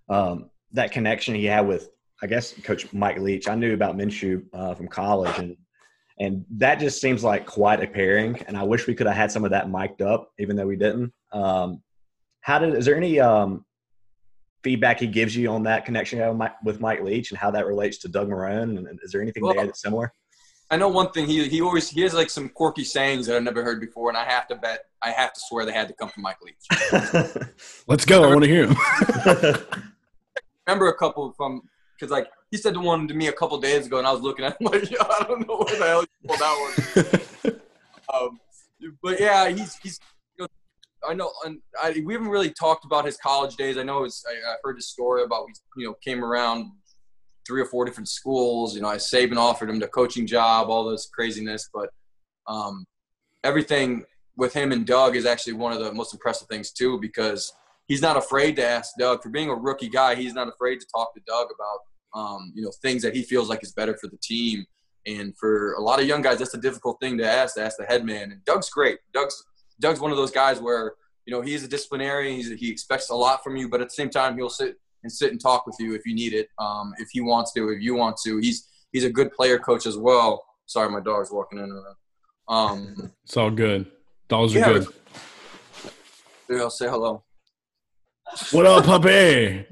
Um, 0.09 0.49
that 0.73 0.91
connection 0.91 1.35
he 1.35 1.45
had 1.45 1.67
with, 1.67 1.89
I 2.21 2.27
guess, 2.27 2.53
Coach 2.63 2.91
Mike 2.93 3.19
Leach. 3.19 3.47
I 3.47 3.55
knew 3.55 3.73
about 3.73 3.97
Minshew 3.97 4.43
uh, 4.53 4.73
from 4.75 4.87
college, 4.87 5.37
and 5.37 5.57
and 6.19 6.45
that 6.51 6.79
just 6.79 7.01
seems 7.01 7.23
like 7.23 7.45
quite 7.45 7.83
a 7.83 7.87
pairing. 7.87 8.41
And 8.47 8.57
I 8.57 8.63
wish 8.63 8.87
we 8.87 8.95
could 8.95 9.07
have 9.07 9.15
had 9.15 9.31
some 9.31 9.43
of 9.43 9.51
that 9.51 9.69
mic'd 9.69 10.01
up, 10.01 10.31
even 10.39 10.55
though 10.55 10.67
we 10.67 10.77
didn't. 10.77 11.13
Um, 11.33 11.81
how 12.41 12.59
did, 12.59 12.73
is 12.75 12.85
there 12.85 12.95
any 12.95 13.19
um, 13.19 13.65
feedback 14.63 14.99
he 14.99 15.07
gives 15.07 15.35
you 15.35 15.49
on 15.49 15.63
that 15.63 15.85
connection 15.85 16.19
with 16.63 16.79
Mike 16.79 17.01
Leach 17.01 17.31
and 17.31 17.37
how 17.37 17.51
that 17.51 17.65
relates 17.65 17.97
to 17.99 18.07
Doug 18.07 18.29
Marrone? 18.29 18.77
And 18.77 18.99
is 19.03 19.11
there 19.11 19.21
anything 19.21 19.43
well, 19.43 19.53
there 19.53 19.65
that's 19.65 19.81
similar? 19.81 20.13
I 20.71 20.77
know 20.77 20.87
one 20.89 21.11
thing. 21.11 21.27
He 21.27 21.47
he 21.47 21.61
always 21.61 21.89
he 21.89 22.01
has 22.01 22.13
like 22.15 22.29
some 22.29 22.49
quirky 22.49 22.83
sayings 22.83 23.27
that 23.27 23.35
I've 23.35 23.43
never 23.43 23.63
heard 23.63 23.79
before, 23.79 24.09
and 24.09 24.17
I 24.17 24.23
have 24.25 24.47
to 24.47 24.55
bet 24.55 24.85
I 25.03 25.11
have 25.11 25.31
to 25.33 25.39
swear 25.39 25.63
they 25.63 25.71
had 25.71 25.87
to 25.89 25.93
come 25.93 26.09
from 26.09 26.23
Mike 26.23 26.37
Leach. 26.41 26.55
Let's 27.87 28.03
go. 28.03 28.23
I 28.23 28.27
want 28.29 28.43
to 28.43 28.49
hear 28.49 28.67
him. 28.67 28.75
remember 30.67 30.87
a 30.87 30.97
couple 30.97 31.31
from 31.33 31.61
because 31.97 32.11
like 32.11 32.27
he 32.51 32.57
said 32.57 32.73
the 32.73 32.79
one 32.79 33.07
to 33.07 33.13
me 33.13 33.27
a 33.27 33.33
couple 33.33 33.57
days 33.59 33.87
ago, 33.87 33.97
and 33.97 34.07
I 34.07 34.11
was 34.11 34.21
looking 34.21 34.45
at 34.45 34.59
him 34.59 34.67
like, 34.71 34.89
yeah, 34.89 34.97
I 35.01 35.25
don't 35.27 35.47
know 35.47 35.57
where 35.57 35.77
the 35.77 35.85
hell 35.85 36.01
he 36.01 36.27
pulled 36.27 36.39
that 36.39 37.35
one. 37.43 37.53
um, 38.21 38.39
but 39.01 39.19
yeah, 39.19 39.49
he's 39.49 39.75
he's. 39.75 39.99
You 40.37 40.43
know, 40.43 40.47
I 41.09 41.13
know, 41.13 41.31
and 41.45 41.59
I, 41.81 42.01
we 42.05 42.13
haven't 42.13 42.29
really 42.29 42.51
talked 42.51 42.85
about 42.85 43.05
his 43.05 43.17
college 43.17 43.55
days. 43.55 43.77
I 43.77 43.83
know 43.83 44.03
I, 44.05 44.07
I 44.07 44.55
heard 44.63 44.75
his 44.75 44.89
story 44.89 45.23
about 45.23 45.45
he, 45.47 45.81
you 45.81 45.87
know, 45.87 45.95
came 46.03 46.23
around 46.23 46.71
three 47.47 47.61
or 47.61 47.65
four 47.65 47.85
different 47.85 48.09
schools. 48.09 48.75
You 48.75 48.81
know, 48.81 48.89
I 48.89 48.97
Saban 48.97 49.37
offered 49.37 49.69
him 49.69 49.79
the 49.79 49.87
coaching 49.87 50.27
job, 50.27 50.69
all 50.69 50.89
this 50.89 51.07
craziness, 51.13 51.69
but 51.73 51.89
um, 52.47 52.85
everything 53.43 54.05
with 54.37 54.53
him 54.53 54.71
and 54.71 54.85
Doug 54.85 55.15
is 55.15 55.25
actually 55.25 55.53
one 55.53 55.71
of 55.71 55.79
the 55.79 55.93
most 55.93 56.13
impressive 56.13 56.47
things 56.47 56.71
too, 56.71 56.99
because 56.99 57.53
he's 57.87 58.01
not 58.01 58.17
afraid 58.17 58.55
to 58.57 58.65
ask 58.65 58.93
Doug 58.97 59.23
for 59.23 59.29
being 59.29 59.49
a 59.49 59.55
rookie 59.55 59.89
guy. 59.89 60.15
He's 60.15 60.33
not 60.33 60.47
afraid 60.47 60.79
to 60.79 60.85
talk 60.93 61.13
to 61.15 61.21
Doug 61.25 61.47
about 61.53 62.19
um, 62.19 62.53
you 62.55 62.63
know 62.63 62.71
things 62.81 63.01
that 63.03 63.15
he 63.15 63.23
feels 63.23 63.49
like 63.49 63.63
is 63.63 63.73
better 63.73 63.95
for 63.97 64.07
the 64.07 64.17
team. 64.17 64.65
And 65.07 65.37
for 65.37 65.73
a 65.73 65.81
lot 65.81 65.99
of 65.99 66.07
young 66.07 66.23
guys, 66.23 66.39
that's 66.39 66.55
a 66.55 66.59
difficult 66.59 66.99
thing 66.99 67.17
to 67.19 67.29
ask. 67.29 67.55
To 67.55 67.61
ask 67.61 67.77
the 67.77 67.85
head 67.85 68.05
man. 68.05 68.31
And 68.31 68.43
Doug's 68.45 68.69
great. 68.69 68.99
Doug's 69.13 69.43
Doug's 69.79 69.99
one 69.99 70.11
of 70.11 70.17
those 70.17 70.31
guys 70.31 70.59
where 70.59 70.93
you 71.25 71.33
know 71.33 71.41
he's 71.41 71.63
a 71.63 71.67
disciplinarian. 71.67 72.35
He's, 72.35 72.51
he 72.59 72.69
expects 72.71 73.09
a 73.09 73.15
lot 73.15 73.43
from 73.43 73.55
you, 73.55 73.69
but 73.69 73.81
at 73.81 73.89
the 73.89 73.93
same 73.93 74.09
time, 74.09 74.35
he'll 74.35 74.49
sit 74.49 74.75
and 75.03 75.11
sit 75.11 75.31
and 75.31 75.39
talk 75.39 75.67
with 75.67 75.75
you 75.79 75.93
if 75.93 76.05
you 76.05 76.15
need 76.15 76.33
it. 76.33 76.49
Um, 76.57 76.93
if 76.97 77.09
he 77.11 77.21
wants 77.21 77.53
to, 77.53 77.69
if 77.69 77.81
you 77.81 77.95
want 77.95 78.17
to, 78.25 78.37
he's 78.37 78.67
he's 78.91 79.03
a 79.03 79.09
good 79.09 79.31
player 79.31 79.59
coach 79.59 79.85
as 79.85 79.97
well. 79.97 80.43
Sorry, 80.65 80.89
my 80.89 81.01
dog's 81.01 81.31
walking 81.31 81.59
in. 81.59 81.83
Um, 82.47 83.11
it's 83.23 83.37
all 83.37 83.51
good. 83.51 83.91
Dogs 84.27 84.55
are 84.55 84.59
yeah, 84.59 84.83
good. 86.47 86.59
I'll 86.59 86.69
say 86.71 86.87
hello. 86.87 87.23
What 88.51 88.65
up, 88.65 88.85
puppy? 88.85 89.65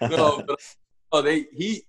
no, 0.00 0.42
but 0.46 0.58
oh, 1.12 1.22
they 1.22 1.46
he. 1.52 1.82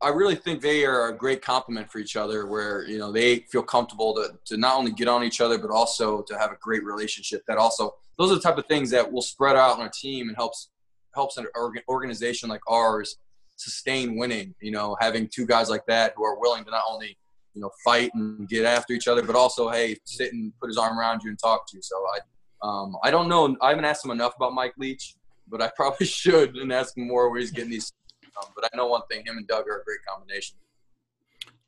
I 0.00 0.08
really 0.08 0.36
think 0.36 0.60
they 0.60 0.84
are 0.84 1.08
a 1.08 1.16
great 1.16 1.42
complement 1.42 1.90
for 1.90 1.98
each 1.98 2.14
other, 2.16 2.46
where 2.46 2.86
you 2.86 2.98
know 2.98 3.10
they 3.10 3.40
feel 3.50 3.64
comfortable 3.64 4.14
to 4.14 4.38
to 4.46 4.56
not 4.56 4.76
only 4.76 4.92
get 4.92 5.08
on 5.08 5.24
each 5.24 5.40
other, 5.40 5.58
but 5.58 5.70
also 5.70 6.22
to 6.22 6.38
have 6.38 6.52
a 6.52 6.56
great 6.60 6.84
relationship. 6.84 7.42
That 7.48 7.58
also 7.58 7.96
those 8.16 8.30
are 8.30 8.36
the 8.36 8.40
type 8.40 8.58
of 8.58 8.66
things 8.66 8.90
that 8.90 9.10
will 9.10 9.22
spread 9.22 9.56
out 9.56 9.78
on 9.78 9.86
a 9.86 9.90
team 9.90 10.28
and 10.28 10.36
helps 10.36 10.70
helps 11.12 11.36
an 11.36 11.46
organization 11.88 12.48
like 12.48 12.62
ours 12.68 13.16
sustain 13.56 14.16
winning. 14.16 14.54
You 14.60 14.70
know, 14.70 14.96
having 15.00 15.28
two 15.28 15.46
guys 15.46 15.68
like 15.68 15.84
that 15.86 16.14
who 16.16 16.24
are 16.24 16.38
willing 16.38 16.64
to 16.64 16.70
not 16.70 16.84
only 16.88 17.18
you 17.54 17.60
know 17.60 17.70
fight 17.84 18.12
and 18.14 18.48
get 18.48 18.64
after 18.64 18.92
each 18.92 19.08
other, 19.08 19.22
but 19.22 19.34
also 19.34 19.68
hey, 19.68 19.96
sit 20.04 20.32
and 20.32 20.52
put 20.60 20.68
his 20.68 20.78
arm 20.78 20.96
around 20.96 21.22
you 21.24 21.30
and 21.30 21.38
talk 21.40 21.66
to 21.70 21.76
you. 21.76 21.82
So 21.82 21.96
I 22.14 22.20
um, 22.64 22.96
I 23.02 23.10
don't 23.10 23.28
know. 23.28 23.56
I 23.60 23.70
haven't 23.70 23.84
asked 23.84 24.04
him 24.04 24.10
enough 24.10 24.34
about 24.36 24.54
Mike 24.54 24.74
Leach 24.78 25.14
but 25.48 25.62
I 25.62 25.70
probably 25.76 26.06
should 26.06 26.56
and 26.56 26.72
ask 26.72 26.96
him 26.96 27.06
more 27.06 27.30
where 27.30 27.40
he's 27.40 27.50
getting 27.50 27.70
these. 27.70 27.92
Um, 28.40 28.50
but 28.54 28.68
I 28.72 28.76
know 28.76 28.86
one 28.86 29.02
thing: 29.10 29.24
him 29.24 29.38
and 29.38 29.46
Doug 29.46 29.68
are 29.68 29.80
a 29.80 29.84
great 29.84 30.00
combination. 30.06 30.56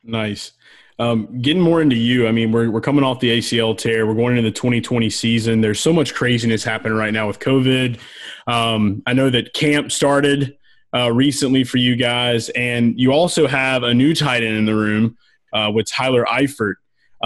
Nice. 0.03 0.53
Um, 0.99 1.43
getting 1.43 1.61
more 1.61 1.83
into 1.83 1.97
you, 1.97 2.27
I 2.27 2.33
mean, 2.33 2.53
we're, 2.53 2.71
we're 2.71 2.81
coming 2.81 3.05
off 3.05 3.21
the 3.21 3.39
ACL 3.39 3.77
tear. 3.77 4.07
We're 4.07 4.15
going 4.15 4.37
into 4.39 4.49
the 4.49 4.55
2020 4.55 5.11
season. 5.11 5.61
There's 5.61 5.81
so 5.81 5.93
much 5.93 6.15
craziness 6.15 6.65
happening 6.65 6.97
right 6.97 7.13
now 7.13 7.27
with 7.27 7.39
COVID. 7.39 7.99
Um, 8.47 9.03
I 9.05 9.13
know 9.13 9.29
that 9.29 9.53
camp 9.53 9.93
started 9.93 10.57
uh, 10.95 11.13
recently 11.13 11.65
for 11.65 11.77
you 11.77 11.97
guys, 11.97 12.49
and 12.51 12.99
you 12.99 13.13
also 13.13 13.47
have 13.47 13.83
a 13.83 13.93
new 13.93 14.15
tight 14.15 14.43
end 14.43 14.57
in 14.57 14.65
the 14.65 14.75
room 14.75 15.19
uh, 15.53 15.71
with 15.75 15.87
Tyler 15.87 16.25
Eifert. 16.25 16.77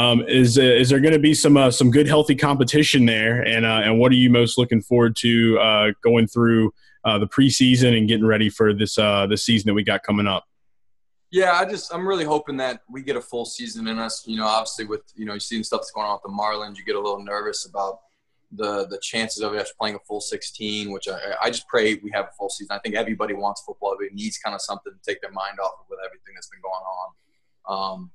Um, 0.01 0.25
is 0.27 0.57
uh, 0.57 0.63
is 0.63 0.89
there 0.89 0.99
going 0.99 1.13
to 1.13 1.19
be 1.19 1.35
some 1.35 1.59
uh, 1.59 1.71
some 1.71 1.91
good 1.91 2.07
healthy 2.07 2.35
competition 2.35 3.05
there? 3.05 3.43
And 3.43 3.67
uh, 3.67 3.83
and 3.85 3.99
what 3.99 4.11
are 4.13 4.17
you 4.17 4.31
most 4.31 4.57
looking 4.57 4.81
forward 4.81 5.15
to 5.17 5.59
uh, 5.59 5.87
going 6.03 6.27
through 6.27 6.73
uh, 7.05 7.19
the 7.19 7.27
preseason 7.27 7.97
and 7.99 8.09
getting 8.09 8.25
ready 8.25 8.49
for 8.49 8.73
this 8.73 8.97
uh, 8.97 9.27
this 9.27 9.45
season 9.45 9.69
that 9.69 9.75
we 9.75 9.85
got 9.85 10.03
coming 10.03 10.27
up? 10.27 10.45
Yeah, 11.31 11.53
I 11.53 11.67
just 11.67 11.93
I'm 11.93 12.09
really 12.09 12.25
hoping 12.25 12.57
that 12.57 12.81
we 12.89 13.03
get 13.03 13.17
a 13.17 13.21
full 13.21 13.45
season 13.45 13.89
in 13.89 13.99
us. 13.99 14.25
You 14.27 14.39
know, 14.39 14.47
obviously 14.47 14.87
with 14.87 15.03
you 15.17 15.27
know 15.27 15.35
you 15.35 15.41
seeing 15.41 15.63
stuff 15.63 15.81
that's 15.81 15.91
going 15.91 16.07
on 16.07 16.15
with 16.15 16.23
the 16.23 16.31
Marlins, 16.31 16.79
you 16.79 16.85
get 16.85 16.97
a 16.97 17.01
little 17.01 17.23
nervous 17.23 17.67
about 17.67 17.99
the 18.53 18.87
the 18.87 18.99
chances 19.03 19.43
of 19.43 19.53
us 19.53 19.71
playing 19.79 19.97
a 19.97 20.01
full 20.09 20.23
16. 20.23 20.91
Which 20.93 21.09
I, 21.09 21.35
I 21.43 21.51
just 21.51 21.69
pray 21.69 22.01
we 22.03 22.11
have 22.15 22.25
a 22.25 22.33
full 22.39 22.49
season. 22.49 22.75
I 22.75 22.79
think 22.79 22.95
everybody 22.95 23.35
wants 23.35 23.63
football. 23.67 23.93
Everybody 23.93 24.15
needs 24.15 24.39
kind 24.39 24.55
of 24.55 24.63
something 24.63 24.95
to 24.95 24.99
take 25.07 25.21
their 25.21 25.31
mind 25.31 25.59
off 25.61 25.73
of 25.79 25.87
with 25.91 25.99
everything 26.07 26.33
that's 26.35 26.49
been 26.49 26.63
going 26.63 26.73
on. 26.73 27.13
Um, 27.69 28.11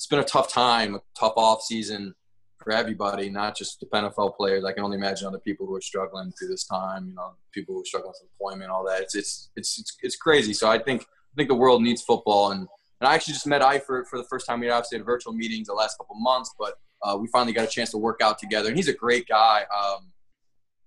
it's 0.00 0.06
been 0.06 0.18
a 0.18 0.24
tough 0.24 0.50
time, 0.50 0.94
a 0.94 1.02
tough 1.14 1.34
off 1.36 1.60
season 1.60 2.14
for 2.56 2.72
everybody, 2.72 3.28
not 3.28 3.54
just 3.54 3.80
the 3.80 3.86
NFL 3.86 4.34
players. 4.34 4.64
I 4.64 4.72
can 4.72 4.82
only 4.82 4.96
imagine 4.96 5.26
other 5.28 5.38
people 5.38 5.66
who 5.66 5.76
are 5.76 5.80
struggling 5.82 6.32
through 6.32 6.48
this 6.48 6.64
time. 6.64 7.08
You 7.08 7.14
know, 7.16 7.34
people 7.52 7.74
who 7.74 7.82
are 7.82 7.84
struggling 7.84 8.12
with 8.12 8.30
employment, 8.32 8.70
all 8.70 8.82
that. 8.86 9.02
It's 9.02 9.14
it's 9.14 9.50
it's 9.56 9.94
it's, 10.00 10.16
crazy. 10.16 10.54
So 10.54 10.70
I 10.70 10.78
think 10.78 11.02
I 11.02 11.34
think 11.36 11.50
the 11.50 11.54
world 11.54 11.82
needs 11.82 12.00
football, 12.00 12.52
and 12.52 12.60
and 12.60 13.08
I 13.08 13.14
actually 13.14 13.34
just 13.34 13.46
met 13.46 13.60
Eifert 13.60 14.06
for 14.06 14.16
the 14.16 14.24
first 14.24 14.46
time. 14.46 14.60
We 14.60 14.70
obviously 14.70 14.96
had 14.96 15.04
virtual 15.04 15.34
meetings 15.34 15.66
the 15.66 15.74
last 15.74 15.98
couple 15.98 16.16
months, 16.18 16.54
but 16.58 16.76
uh, 17.02 17.18
we 17.18 17.28
finally 17.28 17.52
got 17.52 17.68
a 17.68 17.70
chance 17.70 17.90
to 17.90 17.98
work 17.98 18.20
out 18.22 18.38
together. 18.38 18.68
And 18.68 18.78
he's 18.78 18.88
a 18.88 18.94
great 18.94 19.28
guy. 19.28 19.64
Um, 19.64 20.12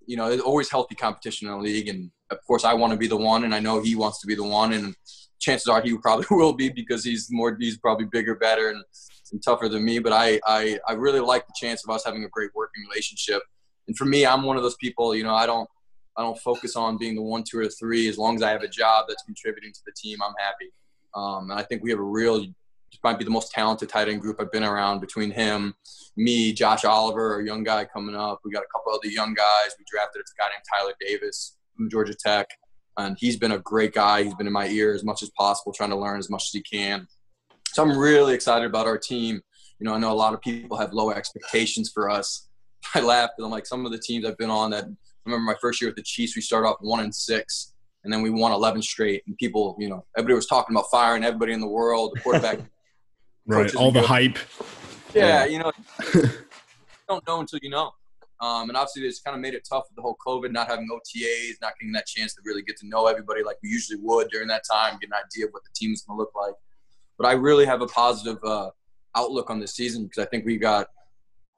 you 0.07 0.17
know, 0.17 0.27
there's 0.29 0.41
always 0.41 0.71
healthy 0.71 0.95
competition 0.95 1.47
in 1.47 1.53
the 1.53 1.59
league, 1.59 1.87
and 1.87 2.09
of 2.31 2.39
course, 2.47 2.65
I 2.65 2.73
want 2.73 2.93
to 2.93 2.97
be 2.97 3.07
the 3.07 3.17
one, 3.17 3.43
and 3.43 3.53
I 3.53 3.59
know 3.59 3.79
he 3.79 3.93
wants 3.93 4.21
to 4.21 4.27
be 4.27 4.33
the 4.33 4.43
one, 4.43 4.73
and 4.73 4.95
chances 5.43 5.67
are 5.67 5.81
he 5.81 5.95
probably 5.97 6.25
will 6.31 6.53
be 6.53 6.69
because 6.69 7.03
he's 7.03 7.27
more 7.29 7.55
he's 7.59 7.77
probably 7.77 8.05
bigger, 8.05 8.35
better, 8.35 8.69
and, 8.69 8.83
and 9.31 9.43
tougher 9.43 9.69
than 9.69 9.83
me. 9.83 9.99
But 9.99 10.13
I, 10.13 10.39
I 10.45 10.79
I 10.87 10.93
really 10.93 11.19
like 11.19 11.45
the 11.45 11.53
chance 11.55 11.83
of 11.83 11.93
us 11.93 12.05
having 12.05 12.23
a 12.23 12.29
great 12.29 12.51
working 12.55 12.83
relationship. 12.89 13.41
And 13.87 13.97
for 13.97 14.05
me, 14.05 14.25
I'm 14.25 14.43
one 14.43 14.57
of 14.57 14.63
those 14.63 14.77
people. 14.77 15.15
You 15.15 15.23
know, 15.23 15.35
I 15.35 15.45
don't 15.45 15.69
I 16.17 16.21
don't 16.23 16.39
focus 16.39 16.75
on 16.75 16.97
being 16.97 17.15
the 17.15 17.21
one, 17.21 17.43
two, 17.43 17.59
or 17.59 17.67
three. 17.67 18.07
As 18.07 18.17
long 18.17 18.35
as 18.35 18.41
I 18.41 18.51
have 18.51 18.63
a 18.63 18.67
job 18.67 19.05
that's 19.07 19.23
contributing 19.23 19.73
to 19.73 19.81
the 19.85 19.93
team, 19.95 20.19
I'm 20.23 20.33
happy. 20.39 20.71
Um, 21.15 21.51
and 21.51 21.59
I 21.59 21.63
think 21.63 21.83
we 21.83 21.91
have 21.91 21.99
a 21.99 22.03
real 22.03 22.45
might 23.03 23.17
be 23.17 23.25
the 23.25 23.31
most 23.31 23.51
talented 23.51 23.89
tight 23.89 24.07
end 24.07 24.21
group 24.21 24.39
I've 24.39 24.51
been 24.51 24.63
around 24.63 24.99
between 24.99 25.31
him, 25.31 25.73
me, 26.15 26.53
Josh 26.53 26.85
Oliver, 26.85 27.39
a 27.39 27.45
young 27.45 27.63
guy 27.63 27.85
coming 27.85 28.15
up. 28.15 28.39
We 28.45 28.51
got 28.51 28.61
a 28.61 28.67
couple 28.71 28.93
other 28.93 29.09
young 29.09 29.33
guys. 29.33 29.75
We 29.79 29.85
drafted 29.91 30.21
a 30.21 30.41
guy 30.41 30.49
named 30.49 30.63
Tyler 30.71 30.93
Davis 31.01 31.57
from 31.75 31.89
Georgia 31.89 32.13
Tech 32.13 32.47
and 32.97 33.17
he's 33.19 33.37
been 33.37 33.51
a 33.51 33.59
great 33.59 33.93
guy. 33.93 34.23
He's 34.23 34.35
been 34.35 34.47
in 34.47 34.53
my 34.53 34.67
ear 34.67 34.93
as 34.93 35.03
much 35.03 35.23
as 35.23 35.31
possible, 35.37 35.73
trying 35.73 35.89
to 35.89 35.95
learn 35.95 36.19
as 36.19 36.29
much 36.29 36.43
as 36.45 36.51
he 36.51 36.61
can. 36.61 37.07
So 37.73 37.81
I'm 37.83 37.97
really 37.97 38.33
excited 38.33 38.65
about 38.65 38.85
our 38.85 38.97
team. 38.97 39.41
You 39.79 39.85
know, 39.85 39.93
I 39.93 39.99
know 39.99 40.11
a 40.11 40.13
lot 40.13 40.33
of 40.33 40.41
people 40.41 40.77
have 40.77 40.93
low 40.93 41.11
expectations 41.11 41.91
for 41.93 42.09
us. 42.09 42.47
I 42.95 43.01
laugh 43.01 43.31
because 43.35 43.45
I'm 43.45 43.51
like 43.51 43.65
some 43.65 43.85
of 43.85 43.91
the 43.91 43.97
teams 43.97 44.25
I've 44.25 44.37
been 44.37 44.49
on 44.49 44.71
that. 44.71 44.85
I 44.85 44.89
remember 45.25 45.45
my 45.45 45.57
first 45.59 45.81
year 45.81 45.89
with 45.89 45.95
the 45.95 46.03
Chiefs, 46.03 46.35
we 46.35 46.41
started 46.41 46.67
off 46.67 46.77
one 46.81 46.99
and 46.99 47.15
six, 47.15 47.73
and 48.03 48.11
then 48.11 48.21
we 48.21 48.29
won 48.29 48.51
11 48.51 48.81
straight. 48.81 49.23
And 49.25 49.37
people, 49.37 49.75
you 49.79 49.89
know, 49.89 50.05
everybody 50.17 50.35
was 50.35 50.47
talking 50.47 50.75
about 50.75 50.85
firing 50.91 51.23
everybody 51.23 51.53
in 51.53 51.61
the 51.61 51.67
world, 51.67 52.11
the 52.13 52.21
quarterback. 52.21 52.59
right, 53.47 53.73
all 53.75 53.91
the 53.91 54.01
hype. 54.01 54.37
Yeah, 55.13 55.45
you 55.45 55.59
know, 55.59 55.71
you 56.13 56.29
don't 57.07 57.25
know 57.27 57.39
until 57.39 57.59
you 57.61 57.69
know. 57.69 57.91
Um, 58.43 58.69
and 58.69 58.75
obviously, 58.75 59.03
it's 59.03 59.21
kind 59.21 59.35
of 59.35 59.41
made 59.41 59.53
it 59.53 59.65
tough 59.67 59.85
with 59.87 59.95
the 59.95 60.01
whole 60.01 60.17
COVID, 60.27 60.51
not 60.51 60.67
having 60.67 60.89
OTAs, 60.91 61.53
not 61.61 61.79
getting 61.79 61.93
that 61.93 62.05
chance 62.05 62.33
to 62.33 62.41
really 62.43 62.61
get 62.61 62.75
to 62.79 62.87
know 62.87 63.07
everybody 63.07 63.41
like 63.41 63.55
we 63.63 63.69
usually 63.69 63.99
would 64.01 64.27
during 64.31 64.49
that 64.49 64.63
time, 64.69 64.97
get 64.99 65.07
an 65.07 65.15
idea 65.25 65.45
of 65.45 65.51
what 65.51 65.63
the 65.63 65.69
team 65.73 65.93
is 65.93 66.01
going 66.01 66.17
to 66.17 66.19
look 66.19 66.33
like. 66.35 66.53
But 67.17 67.27
I 67.27 67.33
really 67.33 67.65
have 67.65 67.81
a 67.81 67.87
positive 67.87 68.43
uh, 68.43 68.71
outlook 69.15 69.49
on 69.49 69.61
this 69.61 69.75
season 69.75 70.03
because 70.03 70.21
I 70.21 70.27
think 70.27 70.45
we 70.45 70.57
got, 70.57 70.87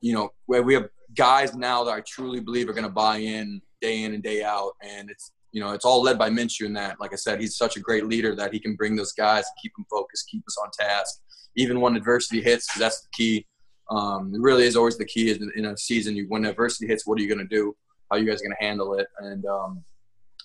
you 0.02 0.14
know, 0.14 0.30
where 0.46 0.62
we 0.62 0.76
have 0.76 0.88
guys 1.16 1.56
now 1.56 1.84
that 1.86 1.92
I 1.92 2.02
truly 2.02 2.40
believe 2.40 2.70
are 2.70 2.74
going 2.74 2.84
to 2.84 2.90
buy 2.92 3.18
in 3.18 3.64
day 3.82 4.04
in 4.04 4.14
and 4.14 4.22
day 4.22 4.44
out, 4.44 4.74
and 4.84 5.10
it's 5.10 5.32
you 5.54 5.62
know 5.62 5.72
it's 5.72 5.86
all 5.86 6.04
led 6.04 6.20
by 6.20 6.30
Minshew. 6.30 6.68
In 6.68 6.74
that, 6.74 7.00
like 7.00 7.14
I 7.14 7.16
said, 7.16 7.42
he's 7.42 7.58
such 7.58 7.78
a 7.78 7.80
great 7.80 8.06
leader 8.06 8.36
that 8.36 8.54
he 8.54 8.60
can 8.60 8.76
bring 8.76 8.96
those 8.96 9.14
guys, 9.14 9.46
keep 9.60 9.72
them 9.76 9.88
focused, 9.90 10.30
keep 10.30 10.44
us 10.48 10.58
on 10.64 10.70
task, 10.80 11.20
even 11.56 11.82
when 11.82 11.96
adversity 11.96 12.44
hits. 12.44 12.68
Cause 12.68 12.80
That's 12.80 13.02
the 13.02 13.10
key 13.12 13.48
um, 13.90 14.34
it 14.34 14.42
really 14.42 14.66
is 14.66 14.76
always 14.76 14.98
the 14.98 15.06
key 15.06 15.30
is 15.30 15.40
in 15.56 15.66
a 15.66 15.78
season. 15.78 16.16
You, 16.16 16.26
when 16.28 16.46
adversity 16.46 16.88
hits, 16.88 17.06
what 17.06 17.20
are 17.20 17.22
you 17.22 17.28
going 17.28 17.48
to 17.48 17.56
do? 17.56 17.76
How 18.10 18.18
are 18.18 18.20
you 18.20 18.28
guys 18.28 18.42
going 18.42 18.56
to 18.60 18.66
handle 18.66 18.96
it? 18.96 19.08
And 19.20 19.46
um, 19.46 19.84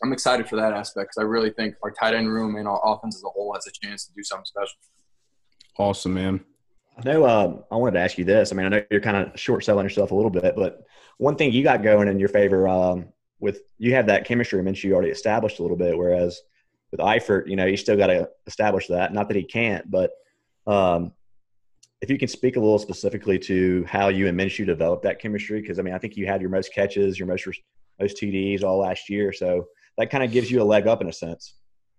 I'm 0.03 0.13
excited 0.13 0.49
for 0.49 0.57
that 0.57 0.73
aspect 0.73 1.11
because 1.11 1.23
I 1.23 1.27
really 1.27 1.51
think 1.51 1.75
our 1.83 1.91
tight 1.91 2.15
end 2.15 2.31
room 2.31 2.57
and 2.57 2.67
our 2.67 2.81
offense 2.85 3.17
as 3.17 3.25
a 3.25 3.29
whole 3.29 3.53
has 3.55 3.67
a 3.67 3.87
chance 3.87 4.07
to 4.07 4.13
do 4.15 4.23
something 4.23 4.47
special. 4.47 4.77
Awesome, 5.79 6.15
man. 6.15 6.45
I 6.99 7.03
know. 7.05 7.25
Uh, 7.25 7.57
I 7.71 7.77
wanted 7.77 7.93
to 7.93 8.01
ask 8.01 8.19
you 8.19 8.25
this. 8.25 8.53
I 8.53 8.57
mean, 8.57 8.67
I 8.67 8.69
know 8.69 8.83
you're 8.91 9.01
kind 9.01 9.17
of 9.17 9.39
short 9.39 9.65
selling 9.65 9.85
yourself 9.85 10.11
a 10.11 10.15
little 10.15 10.31
bit, 10.31 10.55
but 10.57 10.83
one 11.19 11.37
thing 11.37 11.53
you 11.53 11.63
got 11.63 11.83
going 11.83 12.09
in 12.09 12.19
your 12.19 12.29
favor 12.29 12.69
um, 12.69 13.09
with 13.39 13.61
you 13.79 13.95
have 13.95 14.07
that 14.07 14.27
chemistry. 14.27 14.59
I 14.59 14.63
mentioned 14.63 14.91
you 14.91 14.95
already 14.95 15.11
established 15.11 15.59
a 15.59 15.63
little 15.63 15.77
bit, 15.77 15.97
whereas 15.97 16.41
with 16.91 17.01
Eifert, 17.01 17.47
you 17.47 17.57
know, 17.57 17.67
you 17.67 17.77
still 17.77 17.97
got 17.97 18.09
to 18.09 18.29
establish 18.47 18.89
that. 18.89 19.15
Not 19.15 19.29
that 19.29 19.37
he 19.37 19.45
can't, 19.45 19.91
but 19.91 20.11
um, 20.67 21.13
if 22.01 22.09
you 22.09 22.19
can 22.19 22.29
speak 22.29 22.57
a 22.57 22.61
little 22.61 22.79
specifically 22.79 23.39
to 23.39 23.85
how 23.87 24.09
you 24.09 24.27
and 24.27 24.39
Minshew 24.39 24.67
developed 24.67 25.03
that 25.03 25.21
chemistry, 25.21 25.61
because 25.61 25.79
I 25.79 25.83
mean, 25.83 25.95
I 25.95 25.99
think 25.99 26.17
you 26.17 26.27
had 26.27 26.41
your 26.41 26.51
most 26.51 26.73
catches, 26.73 27.19
your 27.19 27.29
most 27.29 27.47
most 28.01 28.17
TDs 28.17 28.63
all 28.63 28.79
last 28.79 29.11
year, 29.11 29.33
so 29.33 29.67
that 29.99 30.11
kind 30.11 30.25
of 30.25 30.33
gives 30.33 30.51
you 30.51 30.63
a 30.63 30.65
leg 30.65 30.87
up 30.87 31.03
in 31.03 31.09
a 31.09 31.13
sense. 31.13 31.55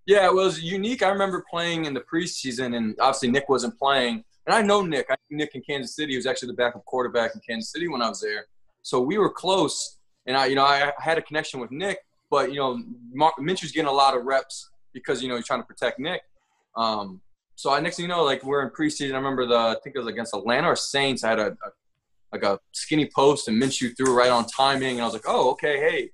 Yeah, 0.08 0.26
it 0.26 0.34
was 0.34 0.62
unique. 0.62 1.04
I 1.04 1.10
remember 1.10 1.46
playing 1.50 1.86
in 1.86 1.94
the 1.94 2.02
preseason, 2.02 2.76
and 2.76 2.96
obviously 3.00 3.30
Nick 3.30 3.48
wasn't 3.50 3.78
playing, 3.78 4.24
and 4.48 4.56
I 4.56 4.64
know 4.64 4.82
Nick. 4.82 5.06
I 5.12 5.16
Nick 5.30 5.52
in 5.54 5.62
Kansas 5.62 5.96
City. 5.96 6.14
He 6.14 6.18
was 6.18 6.26
actually 6.26 6.48
the 6.48 6.56
backup 6.56 6.84
quarterback 6.86 7.36
in 7.36 7.42
Kansas 7.48 7.72
City 7.72 7.88
when 7.88 8.02
I 8.02 8.10
was 8.10 8.22
there, 8.22 8.46
so 8.82 9.00
we 9.02 9.18
were 9.20 9.30
close. 9.30 9.98
And 10.26 10.38
I, 10.38 10.48
you 10.48 10.56
know, 10.56 10.66
I 10.66 10.92
had 11.00 11.18
a 11.18 11.22
connection 11.22 11.60
with 11.60 11.72
Nick, 11.72 12.00
but 12.30 12.52
you 12.52 12.60
know, 12.60 12.82
Mark, 13.14 13.36
Minshew's 13.40 13.72
getting 13.72 13.90
a 13.90 13.94
lot 13.94 14.16
of 14.16 14.24
reps 14.24 14.70
because 14.94 15.22
you 15.22 15.30
know 15.30 15.36
he's 15.36 15.46
trying 15.46 15.62
to 15.62 15.68
protect 15.68 16.00
Nick. 16.00 16.22
Um, 16.76 17.22
so 17.62 17.72
I 17.72 17.80
next 17.80 17.98
thing 17.98 18.06
you 18.06 18.10
know, 18.10 18.24
like 18.24 18.44
we're 18.44 18.64
in 18.64 18.72
preseason. 18.72 19.14
I 19.14 19.18
remember 19.18 19.46
the 19.46 19.56
I 19.56 19.76
think 19.84 19.96
it 19.96 20.00
was 20.00 20.08
against 20.08 20.34
Atlanta 20.34 20.68
or 20.68 20.76
Saints. 20.76 21.24
I 21.24 21.30
had 21.30 21.40
a, 21.40 21.48
a 21.50 21.70
like 22.32 22.42
a 22.42 22.60
skinny 22.72 23.08
post 23.14 23.48
and 23.48 23.62
Minshew 23.62 23.96
threw 23.96 24.18
right 24.18 24.32
on 24.32 24.48
timing, 24.48 24.96
and 24.96 25.02
I 25.02 25.06
was 25.06 25.14
like, 25.14 25.26
oh 25.28 25.52
okay, 25.52 25.78
hey, 25.78 26.10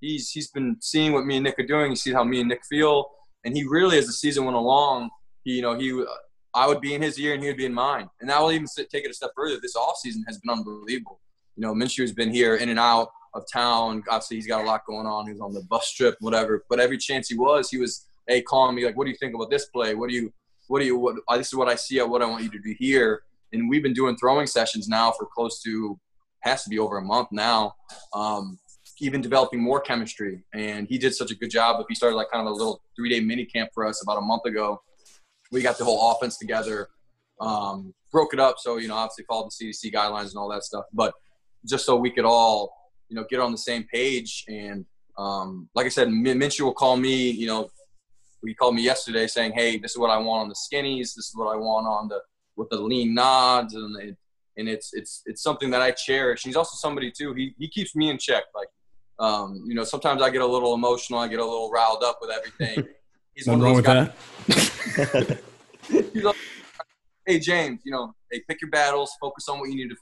he's 0.00 0.30
he's 0.30 0.48
been 0.52 0.76
seeing 0.80 1.12
what 1.12 1.26
me 1.26 1.38
and 1.38 1.44
Nick 1.44 1.58
are 1.58 1.66
doing. 1.66 1.90
He 1.90 1.96
sees 1.96 2.14
how 2.14 2.22
me 2.22 2.38
and 2.38 2.48
Nick 2.48 2.64
feel, 2.64 3.06
and 3.42 3.56
he 3.56 3.64
really, 3.64 3.98
as 3.98 4.06
the 4.06 4.12
season 4.12 4.44
went 4.44 4.56
along, 4.56 5.10
he 5.42 5.56
you 5.56 5.62
know 5.62 5.76
he 5.76 5.92
uh, 5.92 6.04
I 6.54 6.68
would 6.68 6.80
be 6.80 6.94
in 6.94 7.02
his 7.02 7.18
ear 7.18 7.34
and 7.34 7.42
he 7.42 7.48
would 7.48 7.56
be 7.56 7.66
in 7.66 7.74
mine. 7.74 8.08
And 8.20 8.30
I 8.30 8.40
will 8.40 8.52
even 8.52 8.68
take 8.76 9.04
it 9.04 9.10
a 9.10 9.14
step 9.14 9.32
further. 9.34 9.58
This 9.60 9.74
off 9.74 9.96
season 9.96 10.22
has 10.28 10.38
been 10.38 10.56
unbelievable. 10.56 11.18
You 11.56 11.62
know, 11.62 11.74
Minshew 11.74 12.02
has 12.02 12.12
been 12.12 12.32
here 12.32 12.54
in 12.54 12.68
and 12.68 12.78
out 12.78 13.08
of 13.34 13.42
town. 13.52 14.04
Obviously, 14.08 14.36
he's 14.36 14.46
got 14.46 14.62
a 14.62 14.66
lot 14.66 14.82
going 14.86 15.06
on. 15.06 15.26
He 15.26 15.32
was 15.32 15.40
on 15.40 15.52
the 15.52 15.62
bus 15.62 15.90
trip, 15.92 16.14
whatever. 16.20 16.64
But 16.68 16.78
every 16.78 16.98
chance 16.98 17.28
he 17.28 17.36
was, 17.36 17.70
he 17.70 17.78
was, 17.78 18.06
hey, 18.28 18.42
calling 18.42 18.76
me 18.76 18.84
like, 18.84 18.96
what 18.96 19.04
do 19.04 19.10
you 19.10 19.16
think 19.16 19.34
about 19.34 19.50
this 19.50 19.66
play? 19.66 19.96
What 19.96 20.08
do 20.08 20.14
you 20.14 20.32
what 20.72 20.80
do 20.80 20.86
you 20.86 20.96
what 20.96 21.16
this 21.36 21.48
is 21.48 21.54
what 21.54 21.68
I 21.68 21.74
see 21.74 22.00
what 22.00 22.22
I 22.22 22.26
want 22.26 22.44
you 22.44 22.50
to 22.50 22.58
do 22.58 22.74
here. 22.78 23.24
And 23.52 23.68
we've 23.68 23.82
been 23.82 23.92
doing 23.92 24.16
throwing 24.16 24.46
sessions 24.46 24.88
now 24.88 25.12
for 25.12 25.26
close 25.26 25.60
to 25.64 26.00
has 26.40 26.64
to 26.64 26.70
be 26.70 26.78
over 26.78 26.96
a 26.96 27.02
month 27.02 27.28
now 27.30 27.74
um, 28.14 28.58
even 28.98 29.20
developing 29.20 29.60
more 29.60 29.80
chemistry. 29.80 30.42
And 30.54 30.88
he 30.88 30.96
did 30.96 31.14
such 31.14 31.30
a 31.30 31.34
good 31.34 31.50
job. 31.50 31.78
If 31.78 31.86
he 31.90 31.94
started 31.94 32.16
like 32.16 32.30
kind 32.32 32.46
of 32.46 32.50
a 32.50 32.56
little 32.56 32.82
three 32.96 33.10
day 33.10 33.20
mini 33.20 33.44
camp 33.44 33.68
for 33.74 33.86
us 33.86 34.02
about 34.02 34.16
a 34.16 34.22
month 34.22 34.46
ago. 34.46 34.80
We 35.50 35.60
got 35.60 35.76
the 35.76 35.84
whole 35.84 36.10
offense 36.10 36.38
together 36.38 36.88
um, 37.38 37.92
broke 38.10 38.32
it 38.32 38.40
up. 38.40 38.56
So 38.58 38.78
you 38.78 38.88
know 38.88 38.94
obviously 38.94 39.24
followed 39.28 39.50
the 39.50 39.66
CDC 39.66 39.92
guidelines 39.92 40.30
and 40.30 40.36
all 40.36 40.48
that 40.48 40.64
stuff. 40.64 40.86
But 40.94 41.12
just 41.68 41.84
so 41.84 41.96
we 41.96 42.10
could 42.10 42.24
all 42.24 42.72
you 43.10 43.16
know 43.16 43.26
get 43.28 43.40
on 43.40 43.52
the 43.52 43.58
same 43.58 43.84
page 43.92 44.46
and 44.48 44.86
um, 45.18 45.68
like 45.74 45.84
I 45.84 45.90
said 45.90 46.08
Minshew 46.08 46.62
will 46.62 46.72
call 46.72 46.96
me 46.96 47.30
you 47.30 47.46
know 47.46 47.68
he 48.48 48.54
called 48.54 48.74
me 48.74 48.82
yesterday 48.82 49.26
saying, 49.26 49.52
"Hey, 49.52 49.78
this 49.78 49.92
is 49.92 49.98
what 49.98 50.10
I 50.10 50.18
want 50.18 50.42
on 50.42 50.48
the 50.48 50.54
skinnies. 50.54 51.14
This 51.14 51.28
is 51.28 51.32
what 51.34 51.52
I 51.52 51.56
want 51.56 51.86
on 51.86 52.08
the 52.08 52.20
with 52.56 52.68
the 52.70 52.80
lean 52.80 53.14
nods, 53.14 53.74
and 53.74 53.96
it, 54.00 54.16
and 54.56 54.68
it's 54.68 54.92
it's 54.92 55.22
it's 55.26 55.42
something 55.42 55.70
that 55.70 55.80
I 55.80 55.92
cherish. 55.92 56.42
He's 56.42 56.56
also 56.56 56.76
somebody 56.76 57.10
too. 57.10 57.34
He 57.34 57.54
he 57.58 57.68
keeps 57.68 57.94
me 57.94 58.10
in 58.10 58.18
check. 58.18 58.44
Like, 58.54 58.68
um, 59.18 59.64
you 59.66 59.74
know, 59.74 59.84
sometimes 59.84 60.22
I 60.22 60.30
get 60.30 60.42
a 60.42 60.46
little 60.46 60.74
emotional. 60.74 61.20
I 61.20 61.28
get 61.28 61.40
a 61.40 61.44
little 61.44 61.70
riled 61.70 62.02
up 62.02 62.18
with 62.20 62.30
everything. 62.30 62.88
He's 63.34 63.46
Nothing 63.46 63.62
wrong 63.62 63.76
with 63.76 63.86
that. 63.86 64.14
like, 66.22 66.36
hey 67.26 67.38
James, 67.38 67.80
you 67.82 67.90
know, 67.90 68.14
hey, 68.30 68.42
pick 68.46 68.60
your 68.60 68.70
battles. 68.70 69.12
Focus 69.20 69.48
on 69.48 69.58
what 69.58 69.70
you 69.70 69.76
need 69.76 69.88
to 69.88 69.96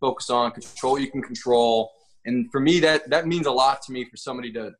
focus 0.00 0.30
on. 0.30 0.52
Control 0.52 0.92
what 0.92 1.02
you 1.02 1.10
can 1.10 1.22
control. 1.22 1.90
And 2.26 2.50
for 2.52 2.60
me, 2.60 2.78
that 2.80 3.10
that 3.10 3.26
means 3.26 3.46
a 3.46 3.50
lot 3.50 3.82
to 3.82 3.92
me 3.92 4.04
for 4.04 4.16
somebody 4.16 4.52
to 4.52 4.72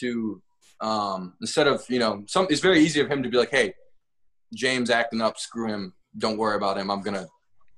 to 0.00 0.42
um, 0.80 1.34
instead 1.40 1.66
of 1.66 1.84
you 1.88 1.98
know, 1.98 2.24
some 2.26 2.46
it's 2.50 2.60
very 2.60 2.80
easy 2.80 3.00
of 3.00 3.10
him 3.10 3.22
to 3.22 3.28
be 3.28 3.36
like, 3.36 3.50
hey, 3.50 3.74
James 4.54 4.90
acting 4.90 5.20
up, 5.20 5.38
screw 5.38 5.68
him, 5.68 5.94
don't 6.18 6.36
worry 6.36 6.56
about 6.56 6.78
him. 6.78 6.90
I'm 6.90 7.02
gonna, 7.02 7.26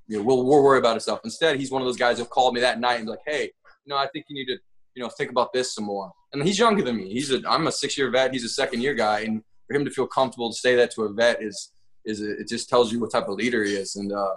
you 0.09 0.19
know, 0.19 0.25
we'll 0.25 0.45
we'll 0.45 0.63
worry 0.63 0.79
about 0.79 0.93
himself. 0.93 1.21
Instead, 1.25 1.59
he's 1.59 1.71
one 1.71 1.83
of 1.83 1.87
those 1.87 1.97
guys 1.97 2.19
who 2.19 2.25
called 2.25 2.55
me 2.55 2.61
that 2.61 2.81
night 2.81 2.97
and 2.97 3.07
be 3.07 3.11
like, 3.11 3.21
hey, 3.27 3.45
you 3.45 3.91
know, 3.91 3.97
I 3.97 4.09
think 4.13 4.27
you 4.29 4.35
need 4.35 4.53
to, 4.53 4.59
you 4.95 5.03
know, 5.03 5.09
think 5.09 5.31
about 5.31 5.53
this 5.53 5.75
some 5.75 5.85
more. 5.85 6.13
And 6.33 6.43
he's 6.43 6.59
younger 6.59 6.83
than 6.83 6.97
me. 6.97 7.13
He's 7.13 7.31
a 7.33 7.41
I'm 7.49 7.67
a 7.67 7.73
six 7.73 7.97
year 7.97 8.11
vet. 8.11 8.33
He's 8.33 8.45
a 8.45 8.49
second 8.49 8.83
year 8.83 8.95
guy, 8.95 9.21
and 9.21 9.43
for 9.67 9.77
him 9.77 9.85
to 9.85 9.91
feel 9.91 10.07
comfortable 10.07 10.51
to 10.51 10.57
say 10.57 10.77
that 10.77 10.91
to 10.93 11.03
a 11.03 11.13
vet 11.13 11.43
is 11.43 11.73
is 12.05 12.21
it 12.21 12.49
just 12.49 12.69
tells 12.69 12.93
you 12.93 13.01
what 13.01 13.11
type 13.11 13.29
of 13.29 13.35
leader 13.35 13.65
he 13.65 13.75
is. 13.75 13.97
And 13.97 14.13
uh, 14.13 14.35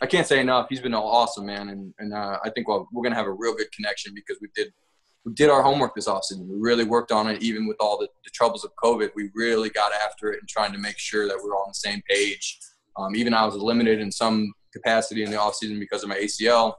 I 0.00 0.06
can't 0.06 0.26
say 0.26 0.40
enough. 0.40 0.66
He's 0.68 0.80
been 0.80 0.94
awesome, 0.94 1.46
man. 1.46 1.68
And 1.68 1.94
and 1.98 2.12
uh, 2.12 2.38
I 2.44 2.50
think 2.50 2.68
well, 2.68 2.88
we're 2.92 3.02
gonna 3.02 3.16
have 3.16 3.26
a 3.26 3.32
real 3.32 3.54
good 3.54 3.70
connection 3.72 4.12
because 4.14 4.38
we 4.40 4.48
did 4.54 4.72
we 5.24 5.32
did 5.34 5.50
our 5.50 5.62
homework 5.62 5.94
this 5.94 6.08
offseason. 6.08 6.46
We 6.46 6.56
really 6.58 6.84
worked 6.84 7.12
on 7.12 7.28
it, 7.28 7.42
even 7.42 7.66
with 7.66 7.76
all 7.80 7.98
the, 7.98 8.08
the, 8.24 8.30
troubles 8.30 8.64
of 8.64 8.72
COVID. 8.82 9.10
We 9.14 9.30
really 9.34 9.70
got 9.70 9.92
after 9.92 10.32
it 10.32 10.40
and 10.40 10.48
trying 10.48 10.72
to 10.72 10.78
make 10.78 10.98
sure 10.98 11.28
that 11.28 11.36
we 11.36 11.48
are 11.48 11.54
on 11.54 11.68
the 11.68 11.74
same 11.74 12.02
page. 12.08 12.58
Um, 12.96 13.14
even 13.14 13.32
I 13.32 13.44
was 13.44 13.54
limited 13.54 14.00
in 14.00 14.10
some 14.10 14.52
capacity 14.72 15.22
in 15.22 15.30
the 15.30 15.36
offseason 15.36 15.78
because 15.78 16.02
of 16.02 16.08
my 16.08 16.16
ACL. 16.16 16.74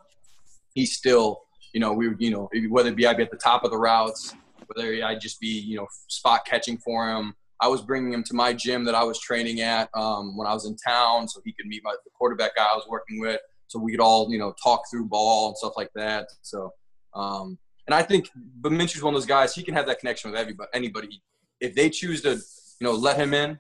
He 0.73 0.85
still, 0.85 1.43
you 1.73 1.79
know, 1.79 1.93
we, 1.93 2.09
you 2.19 2.31
know, 2.31 2.49
whether 2.69 2.89
it 2.89 2.95
be 2.95 3.07
I'd 3.07 3.17
be 3.17 3.23
at 3.23 3.31
the 3.31 3.37
top 3.37 3.63
of 3.63 3.71
the 3.71 3.77
routes, 3.77 4.35
whether 4.67 5.03
I'd 5.03 5.21
just 5.21 5.39
be, 5.39 5.47
you 5.47 5.77
know, 5.77 5.87
spot 6.07 6.45
catching 6.45 6.77
for 6.77 7.09
him. 7.09 7.35
I 7.61 7.67
was 7.67 7.81
bringing 7.81 8.11
him 8.11 8.23
to 8.25 8.33
my 8.33 8.51
gym 8.51 8.83
that 8.85 8.95
I 8.95 9.03
was 9.03 9.19
training 9.19 9.61
at 9.61 9.89
um, 9.93 10.35
when 10.35 10.47
I 10.47 10.53
was 10.53 10.65
in 10.65 10.75
town, 10.75 11.29
so 11.29 11.39
he 11.45 11.53
could 11.53 11.65
meet 11.65 11.81
my 11.83 11.95
the 12.03 12.11
quarterback 12.11 12.55
guy 12.55 12.63
I 12.65 12.75
was 12.75 12.85
working 12.89 13.21
with, 13.21 13.39
so 13.67 13.79
we 13.79 13.91
could 13.91 14.01
all, 14.01 14.29
you 14.29 14.37
know, 14.37 14.53
talk 14.61 14.81
through 14.91 15.05
ball 15.05 15.47
and 15.47 15.57
stuff 15.57 15.73
like 15.77 15.91
that. 15.95 16.27
So, 16.41 16.73
um, 17.13 17.57
and 17.87 17.93
I 17.93 18.01
think 18.01 18.29
but 18.35 18.71
Minshew's 18.71 19.03
one 19.03 19.13
of 19.13 19.19
those 19.19 19.27
guys. 19.27 19.53
He 19.53 19.63
can 19.63 19.73
have 19.73 19.85
that 19.87 19.99
connection 19.99 20.31
with 20.31 20.39
everybody, 20.39 20.69
anybody. 20.73 21.21
If 21.59 21.75
they 21.75 21.89
choose 21.89 22.21
to, 22.21 22.31
you 22.31 22.87
know, 22.87 22.93
let 22.93 23.17
him 23.17 23.33
in, 23.33 23.59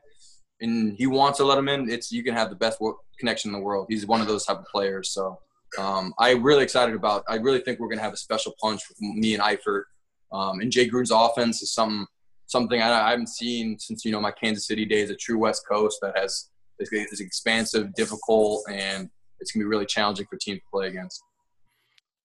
and 0.61 0.95
he 0.97 1.07
wants 1.07 1.37
to 1.37 1.45
let 1.45 1.57
him 1.57 1.67
in, 1.67 1.89
it's 1.89 2.11
you 2.11 2.23
can 2.23 2.33
have 2.33 2.49
the 2.49 2.55
best 2.55 2.81
connection 3.19 3.49
in 3.49 3.53
the 3.53 3.63
world. 3.63 3.87
He's 3.89 4.05
one 4.05 4.21
of 4.21 4.27
those 4.27 4.45
type 4.45 4.59
of 4.59 4.65
players. 4.65 5.11
So 5.11 5.37
um, 5.77 6.13
I'm 6.19 6.43
really 6.43 6.63
excited 6.63 6.95
about. 6.95 7.23
I 7.27 7.35
really 7.35 7.59
think 7.59 7.79
we're 7.79 7.87
going 7.87 7.97
to 7.97 8.03
have 8.03 8.13
a 8.13 8.17
special 8.17 8.53
punch 8.61 8.81
with 8.87 8.99
me 8.99 9.33
and 9.33 9.43
Eifert. 9.43 9.83
Um, 10.31 10.61
and 10.61 10.71
Jay 10.71 10.89
Gruden's 10.89 11.11
offense 11.11 11.61
is 11.61 11.73
something 11.73 12.07
something 12.47 12.81
I, 12.81 13.07
I, 13.07 13.11
haven't 13.11 13.29
seen 13.29 13.79
since 13.79 14.03
you 14.03 14.11
know 14.11 14.19
my 14.19 14.31
Kansas 14.31 14.67
City 14.67 14.85
days. 14.85 15.09
A 15.09 15.15
true 15.15 15.37
West 15.37 15.63
Coast 15.69 15.99
that 16.01 16.17
has 16.17 16.49
is 16.79 17.19
expansive, 17.19 17.93
difficult, 17.93 18.63
and 18.69 19.09
it's 19.39 19.51
going 19.51 19.61
to 19.61 19.65
be 19.65 19.69
really 19.69 19.85
challenging 19.85 20.25
for 20.29 20.37
teams 20.37 20.59
to 20.59 20.65
play 20.71 20.87
against. 20.87 21.23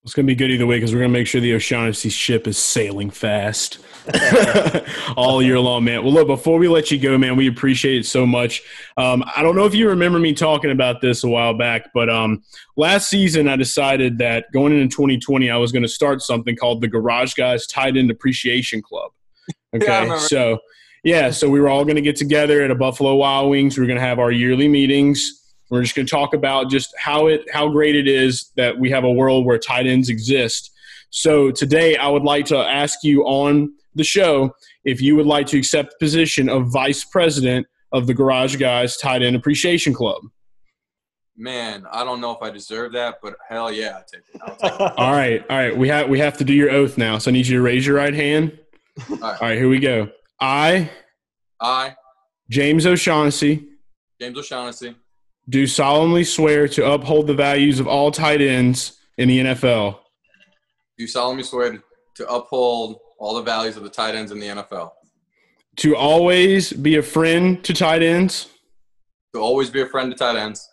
It's 0.04 0.14
going 0.14 0.26
to 0.26 0.30
be 0.30 0.36
good 0.36 0.50
either 0.50 0.66
way 0.66 0.76
because 0.76 0.92
we're 0.92 1.00
going 1.00 1.12
to 1.12 1.18
make 1.18 1.26
sure 1.26 1.40
the 1.40 1.54
O'Shaughnessy 1.54 2.08
ship 2.08 2.46
is 2.46 2.56
sailing 2.56 3.10
fast 3.10 3.78
all 5.16 5.42
year 5.42 5.58
long, 5.58 5.84
man. 5.84 6.02
Well, 6.02 6.12
look, 6.12 6.28
before 6.28 6.58
we 6.58 6.68
let 6.68 6.90
you 6.90 6.98
go, 6.98 7.18
man, 7.18 7.36
we 7.36 7.48
appreciate 7.48 7.98
it 7.98 8.06
so 8.06 8.24
much. 8.24 8.62
Um, 8.96 9.24
I 9.36 9.42
don't 9.42 9.56
know 9.56 9.66
if 9.66 9.74
you 9.74 9.88
remember 9.88 10.18
me 10.18 10.32
talking 10.34 10.70
about 10.70 11.00
this 11.00 11.24
a 11.24 11.28
while 11.28 11.52
back, 11.52 11.90
but 11.92 12.08
um, 12.08 12.42
last 12.76 13.10
season 13.10 13.48
I 13.48 13.56
decided 13.56 14.18
that 14.18 14.46
going 14.52 14.72
into 14.72 14.94
2020, 14.94 15.50
I 15.50 15.56
was 15.56 15.72
going 15.72 15.82
to 15.82 15.88
start 15.88 16.22
something 16.22 16.56
called 16.56 16.80
the 16.80 16.88
Garage 16.88 17.34
Guys 17.34 17.66
Tight 17.66 17.96
End 17.96 18.10
Appreciation 18.10 18.82
Club. 18.82 19.12
Okay, 19.76 19.86
yeah, 19.86 20.16
so 20.16 20.58
yeah, 21.04 21.30
so 21.30 21.50
we 21.50 21.60
were 21.60 21.68
all 21.68 21.84
going 21.84 21.96
to 21.96 22.02
get 22.02 22.16
together 22.16 22.62
at 22.62 22.70
a 22.70 22.74
Buffalo 22.74 23.16
Wild 23.16 23.50
Wings. 23.50 23.76
We 23.76 23.84
are 23.84 23.86
going 23.86 23.98
to 23.98 24.04
have 24.04 24.18
our 24.18 24.32
yearly 24.32 24.66
meetings 24.66 25.47
we're 25.70 25.82
just 25.82 25.94
going 25.94 26.06
to 26.06 26.10
talk 26.10 26.34
about 26.34 26.70
just 26.70 26.94
how 26.98 27.26
it 27.26 27.44
how 27.52 27.68
great 27.68 27.96
it 27.96 28.08
is 28.08 28.52
that 28.56 28.78
we 28.78 28.90
have 28.90 29.04
a 29.04 29.12
world 29.12 29.44
where 29.44 29.58
tight 29.58 29.86
ends 29.86 30.08
exist. 30.08 30.72
So 31.10 31.50
today, 31.50 31.96
I 31.96 32.08
would 32.08 32.22
like 32.22 32.46
to 32.46 32.58
ask 32.58 33.02
you 33.02 33.22
on 33.24 33.72
the 33.94 34.04
show 34.04 34.54
if 34.84 35.00
you 35.00 35.16
would 35.16 35.26
like 35.26 35.46
to 35.48 35.58
accept 35.58 35.90
the 35.92 36.04
position 36.04 36.48
of 36.48 36.70
vice 36.70 37.04
president 37.04 37.66
of 37.92 38.06
the 38.06 38.14
Garage 38.14 38.56
Guys 38.56 38.96
Tight 38.96 39.22
End 39.22 39.36
Appreciation 39.36 39.94
Club. 39.94 40.22
Man, 41.36 41.86
I 41.92 42.02
don't 42.02 42.20
know 42.20 42.32
if 42.32 42.42
I 42.42 42.50
deserve 42.50 42.92
that, 42.92 43.20
but 43.22 43.34
hell 43.48 43.70
yeah, 43.70 43.98
I 43.98 44.02
take 44.12 44.22
it. 44.34 44.58
Take 44.60 44.72
it. 44.72 44.80
all 44.98 45.12
right, 45.12 45.44
all 45.48 45.56
right. 45.56 45.76
We 45.76 45.88
have 45.88 46.08
we 46.08 46.18
have 46.18 46.36
to 46.38 46.44
do 46.44 46.52
your 46.52 46.70
oath 46.70 46.98
now, 46.98 47.18
so 47.18 47.30
I 47.30 47.32
need 47.32 47.46
you 47.46 47.56
to 47.58 47.62
raise 47.62 47.86
your 47.86 47.96
right 47.96 48.14
hand. 48.14 48.58
All 49.08 49.16
right, 49.16 49.22
all 49.22 49.48
right 49.48 49.56
here 49.56 49.68
we 49.68 49.78
go. 49.78 50.08
I, 50.40 50.90
I, 51.60 51.94
James 52.50 52.86
O'Shaughnessy, 52.86 53.68
James 54.20 54.36
O'Shaughnessy, 54.36 54.96
do 55.48 55.66
solemnly 55.66 56.24
swear 56.24 56.68
to 56.68 56.92
uphold 56.92 57.26
the 57.26 57.34
values 57.34 57.80
of 57.80 57.86
all 57.86 58.10
tight 58.10 58.40
ends 58.40 58.98
in 59.16 59.28
the 59.28 59.38
NFL. 59.38 59.98
Do 60.98 61.06
solemnly 61.06 61.44
swear 61.44 61.82
to, 62.16 62.28
uphold 62.28 62.98
all 63.18 63.36
the 63.36 63.42
values 63.42 63.76
of 63.76 63.84
the 63.84 63.88
tight 63.88 64.14
ends 64.14 64.32
in 64.32 64.40
the 64.40 64.46
NFL. 64.46 64.90
To 65.76 65.96
always 65.96 66.72
be 66.72 66.96
a 66.96 67.02
friend 67.02 67.62
to 67.64 67.72
tight 67.72 68.02
ends. 68.02 68.48
To 69.34 69.40
always 69.40 69.70
be 69.70 69.80
a 69.80 69.86
friend 69.86 70.10
to 70.10 70.18
tight 70.18 70.36
ends. 70.36 70.68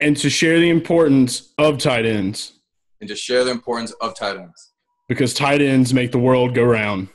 And 0.00 0.16
to 0.16 0.30
share 0.30 0.58
the 0.58 0.70
importance 0.70 1.52
of 1.58 1.76
tight 1.76 2.06
ends. 2.06 2.54
And 3.00 3.08
to 3.08 3.16
share 3.16 3.44
the 3.44 3.50
importance 3.50 3.92
of 4.00 4.14
tight 4.14 4.36
ends. 4.36 4.72
Because 5.08 5.34
tight 5.34 5.60
ends 5.60 5.92
make 5.92 6.12
the 6.12 6.18
world 6.18 6.54
go 6.54 6.64
round. 6.64 7.08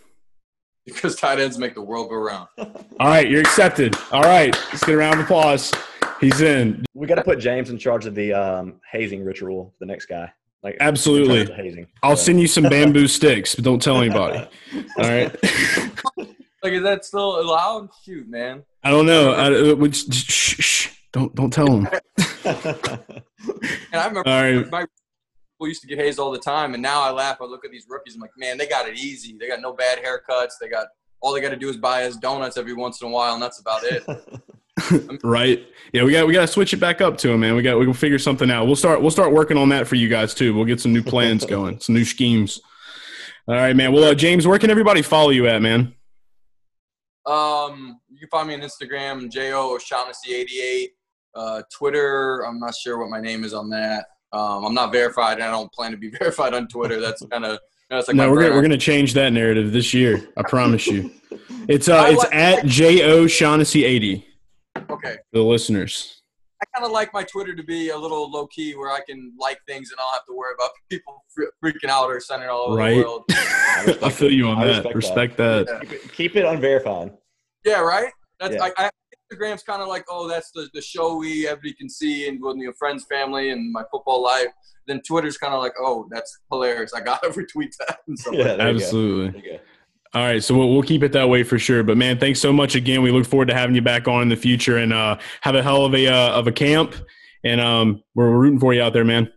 Because 0.86 1.16
tight 1.16 1.39
ends 1.39 1.58
make 1.58 1.74
the 1.74 1.82
world 1.82 2.10
go 2.10 2.18
round. 2.18 2.48
all 2.60 3.08
right, 3.08 3.28
you're 3.28 3.41
accepted. 3.41 3.96
All 4.12 4.22
right, 4.22 4.56
let's 4.72 4.84
get 4.84 4.93
a 4.93 4.98
round 4.98 5.20
of 5.20 5.26
applause. 5.26 5.74
He's 6.26 6.41
in. 6.41 6.84
We 6.95 7.05
got 7.05 7.15
to 7.15 7.23
put 7.23 7.38
James 7.38 7.69
in 7.69 7.78
charge 7.78 8.07
of 8.07 8.15
the 8.15 8.34
um, 8.34 8.82
hazing 8.91 9.23
ritual. 9.23 9.76
The 9.80 9.86
next 9.86 10.07
guy. 10.07 10.32
Like 10.63 10.78
absolutely 10.80 11.45
hazing. 11.53 11.86
I'll 12.01 12.17
send 12.17 12.41
you 12.41 12.47
some 12.47 12.63
bamboo 12.63 13.07
sticks, 13.07 13.53
but 13.53 13.63
don't 13.63 13.80
tell 13.80 14.01
anybody. 14.01 14.39
All 14.97 15.03
right. 15.03 15.32
like 16.63 16.73
is 16.73 16.82
that 16.82 17.05
still 17.05 17.39
allowed? 17.39 17.89
Shoot, 18.03 18.28
man. 18.28 18.63
I 18.84 18.89
don't 18.89 19.05
know. 19.05 19.34
I, 19.34 19.53
uh, 19.53 19.76
which, 19.76 20.11
shh, 20.11 20.63
shh, 20.63 20.89
don't 21.13 21.36
don't 21.36 21.53
tell 21.53 21.67
them. 21.67 21.88
and 22.45 22.55
I 23.93 24.07
remember 24.07 24.28
All 24.28 24.41
right. 24.41 24.71
my 24.71 24.80
people 24.80 25.67
used 25.67 25.82
to 25.84 25.88
get 25.88 25.99
hazed 25.99 26.17
all 26.17 26.32
the 26.32 26.39
time, 26.39 26.73
and 26.73 26.82
now 26.82 27.03
I 27.03 27.11
laugh. 27.11 27.38
I 27.39 27.45
look 27.45 27.63
at 27.63 27.69
these 27.69 27.86
rookies. 27.88 28.15
I'm 28.15 28.21
like, 28.21 28.32
man, 28.36 28.57
they 28.57 28.67
got 28.67 28.89
it 28.89 28.97
easy. 28.97 29.38
They 29.39 29.47
got 29.47 29.61
no 29.61 29.73
bad 29.73 29.99
haircuts. 29.99 30.53
They 30.59 30.69
got 30.69 30.88
all 31.21 31.32
they 31.32 31.41
got 31.41 31.49
to 31.49 31.57
do 31.57 31.69
is 31.69 31.78
buy 31.78 32.05
us 32.05 32.17
donuts 32.17 32.57
every 32.57 32.73
once 32.73 32.99
in 33.03 33.07
a 33.07 33.11
while, 33.11 33.36
and 33.36 33.43
that's 33.43 33.59
about 33.59 33.84
it. 33.84 34.03
right? 35.23 35.65
Yeah, 35.93 36.03
we 36.03 36.11
got 36.11 36.28
we 36.28 36.34
got 36.34 36.41
to 36.41 36.47
switch 36.47 36.73
it 36.73 36.78
back 36.78 37.01
up 37.01 37.17
to 37.19 37.32
him, 37.32 37.39
man. 37.39 37.55
We 37.55 37.61
got 37.61 37.80
we 37.80 37.86
can 37.86 37.93
figure 37.93 38.19
something 38.19 38.51
out. 38.51 38.65
We'll 38.65 38.76
start 38.76 39.01
we'll 39.01 39.11
start 39.11 39.32
working 39.32 39.57
on 39.57 39.69
that 39.69 39.88
for 39.88 39.95
you 39.95 40.09
guys 40.09 40.34
too. 40.34 40.53
We'll 40.53 40.65
get 40.65 40.80
some 40.80 40.93
new 40.93 41.03
plans 41.03 41.45
going, 41.47 41.80
some 41.80 41.95
new 41.95 42.05
schemes. 42.05 42.59
All 43.47 43.55
right, 43.55 43.76
man. 43.76 43.93
Well, 43.93 44.03
uh, 44.03 44.15
James, 44.15 44.47
where 44.47 44.57
can 44.57 44.71
everybody 44.71 45.01
follow 45.01 45.30
you 45.30 45.47
at, 45.47 45.61
man? 45.61 45.93
Um, 47.26 47.99
you 48.09 48.19
can 48.19 48.30
find 48.30 48.47
me 48.47 48.55
on 48.55 48.61
Instagram, 48.61 49.32
Jo 49.32 49.76
O'Shaughnessy88. 49.76 50.88
Uh, 51.36 51.61
Twitter, 51.71 52.45
I'm 52.45 52.59
not 52.59 52.73
sure 52.76 52.97
what 52.97 53.09
my 53.09 53.19
name 53.19 53.43
is 53.43 53.53
on 53.53 53.69
that. 53.69 54.05
Um, 54.32 54.65
I'm 54.65 54.73
not 54.73 54.91
verified, 54.91 55.36
and 55.36 55.43
I 55.43 55.51
don't 55.51 55.71
plan 55.71 55.91
to 55.91 55.97
be 55.97 56.09
verified 56.19 56.53
on 56.53 56.67
Twitter. 56.67 56.99
That's 56.99 57.23
kind 57.28 57.45
of 57.45 57.59
like 57.89 58.15
no, 58.15 58.32
we're 58.32 58.41
gonna, 58.41 58.55
we're 58.55 58.61
gonna 58.63 58.78
change 58.78 59.13
that 59.13 59.32
narrative 59.32 59.71
this 59.71 59.93
year. 59.93 60.28
I 60.36 60.43
promise 60.43 60.88
you. 60.88 61.11
It's 61.67 61.88
uh, 61.88 62.07
it's 62.09 62.23
like, 62.23 62.36
at 62.36 62.65
Jo 62.65 63.28
Shaughnessy 63.28 63.86
eighty. 63.86 64.28
Okay. 65.06 65.18
For 65.32 65.39
the 65.39 65.43
listeners. 65.43 66.22
I 66.62 66.66
kind 66.74 66.86
of 66.86 66.91
like 66.91 67.14
my 67.14 67.24
Twitter 67.24 67.53
to 67.53 67.64
be 67.64 67.89
a 67.89 67.97
little 67.97 68.32
low 68.32 68.47
key, 68.47 68.76
where 68.76 68.89
I 68.89 69.01
can 69.08 69.34
like 69.38 69.60
things 69.68 69.91
and 69.91 69.99
I 69.99 70.03
don't 70.03 70.14
have 70.14 70.26
to 70.26 70.34
worry 70.34 70.53
about 70.58 70.72
people 70.89 71.26
freaking 71.64 71.89
out 71.89 72.10
or 72.10 72.20
sending 72.20 72.49
all 72.49 72.68
over 72.70 72.78
right. 72.78 72.95
the 72.95 73.01
world. 73.01 73.24
I, 73.30 73.97
I 74.03 74.10
feel 74.10 74.32
you 74.32 74.47
on 74.47 74.58
I 74.58 74.68
that. 74.68 74.95
Respect, 74.95 74.95
respect 74.95 75.38
that. 75.38 75.68
that. 75.68 75.82
Keep, 75.82 75.91
it, 75.91 76.14
keep, 76.14 76.36
it, 76.36 76.45
unverified. 76.45 77.12
Yeah, 77.66 77.82
right. 77.82 78.12
That's 78.39 78.56
yeah. 78.56 78.70
I, 78.78 78.89
Instagram's 79.32 79.64
kind 79.64 79.82
of 79.82 79.88
like, 79.88 80.06
oh, 80.10 80.28
that's 80.28 80.51
the, 80.51 80.70
the 80.74 80.82
show 80.82 81.18
we 81.18 81.47
everybody 81.47 81.74
can 81.74 81.89
see 81.89 82.28
and 82.28 82.41
with 82.41 82.58
your 82.58 82.74
friends, 82.74 83.06
family, 83.10 83.51
and 83.51 83.72
my 83.72 83.84
football 83.91 84.22
life. 84.22 84.47
Then 84.88 85.01
Twitter's 85.01 85.38
kind 85.38 85.53
of 85.53 85.62
like, 85.62 85.74
oh, 85.80 86.08
that's 86.12 86.39
hilarious. 86.51 86.93
I 86.93 87.01
got 87.01 87.24
to 87.24 87.30
retweet 87.30 87.72
that. 87.80 87.99
yeah, 88.32 88.51
like 88.51 88.60
absolutely. 88.60 89.60
All 90.16 90.22
right, 90.22 90.41
so 90.41 90.57
we'll, 90.57 90.70
we'll 90.70 90.82
keep 90.82 91.03
it 91.03 91.11
that 91.11 91.28
way 91.28 91.43
for 91.43 91.59
sure. 91.59 91.84
But 91.84 91.97
man, 91.97 92.18
thanks 92.18 92.39
so 92.39 92.53
much 92.53 92.76
again. 92.76 93.01
We 93.01 93.11
look 93.11 93.26
forward 93.26 93.49
to 93.49 93.53
having 93.53 93.76
you 93.76 93.82
back 93.82 94.07
on 94.07 94.22
in 94.22 94.30
the 94.30 94.38
future 94.38 94.78
and 94.78 94.93
uh, 94.93 95.18
have 95.41 95.55
a 95.55 95.61
hell 95.61 95.84
of 95.84 95.93
a 95.93 96.07
uh, 96.07 96.32
of 96.32 96.47
a 96.47 96.53
camp. 96.53 96.95
And 97.43 97.59
um, 97.59 98.01
we're 98.16 98.32
rooting 98.32 98.57
for 98.57 98.74
you 98.74 98.82
out 98.82 98.93
there, 98.93 99.03
man. 99.03 99.30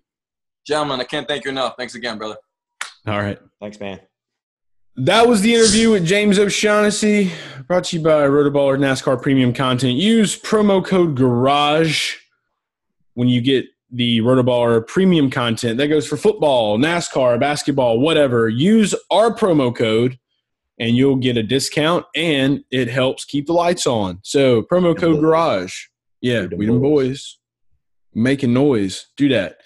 Gentlemen, 0.65 1.01
I 1.01 1.05
can't 1.05 1.27
thank 1.27 1.45
you 1.45 1.51
enough. 1.51 1.75
Thanks 1.77 1.97
again, 1.97 2.17
brother. 2.17 2.37
All 3.09 3.19
right, 3.19 3.41
thanks, 3.61 3.81
man. 3.81 3.99
That 4.95 5.27
was 5.27 5.41
the 5.41 5.53
interview 5.53 5.91
with 5.91 6.07
James 6.07 6.39
O'Shaughnessy, 6.39 7.33
brought 7.67 7.85
to 7.85 7.97
you 7.97 8.05
by 8.05 8.29
RotoBaller 8.29 8.79
NASCAR 8.79 9.21
Premium 9.21 9.53
Content. 9.53 9.95
Use 9.95 10.41
promo 10.41 10.85
code 10.85 11.17
GARAGE 11.17 12.21
when 13.15 13.27
you 13.27 13.41
get 13.41 13.67
the 13.91 14.21
RotoBaller 14.21 14.87
Premium 14.87 15.29
Content. 15.29 15.79
That 15.79 15.89
goes 15.89 16.07
for 16.07 16.17
football, 16.17 16.79
NASCAR, 16.79 17.41
basketball, 17.41 17.99
whatever. 17.99 18.49
Use 18.49 18.95
our 19.11 19.35
promo 19.35 19.75
code 19.75 20.19
and 20.81 20.97
you'll 20.97 21.17
get 21.17 21.37
a 21.37 21.43
discount 21.43 22.07
and 22.15 22.65
it 22.71 22.89
helps 22.89 23.25
keep 23.25 23.47
the 23.47 23.53
lights 23.53 23.87
on. 23.87 24.21
So 24.23 24.63
promo 24.63 24.97
code 24.97 25.21
garage. 25.21 25.75
Yeah, 26.21 26.47
we 26.47 26.67
them 26.67 26.81
boys 26.81 27.39
making 28.15 28.53
noise. 28.53 29.07
Do 29.17 29.29
that. 29.31 29.59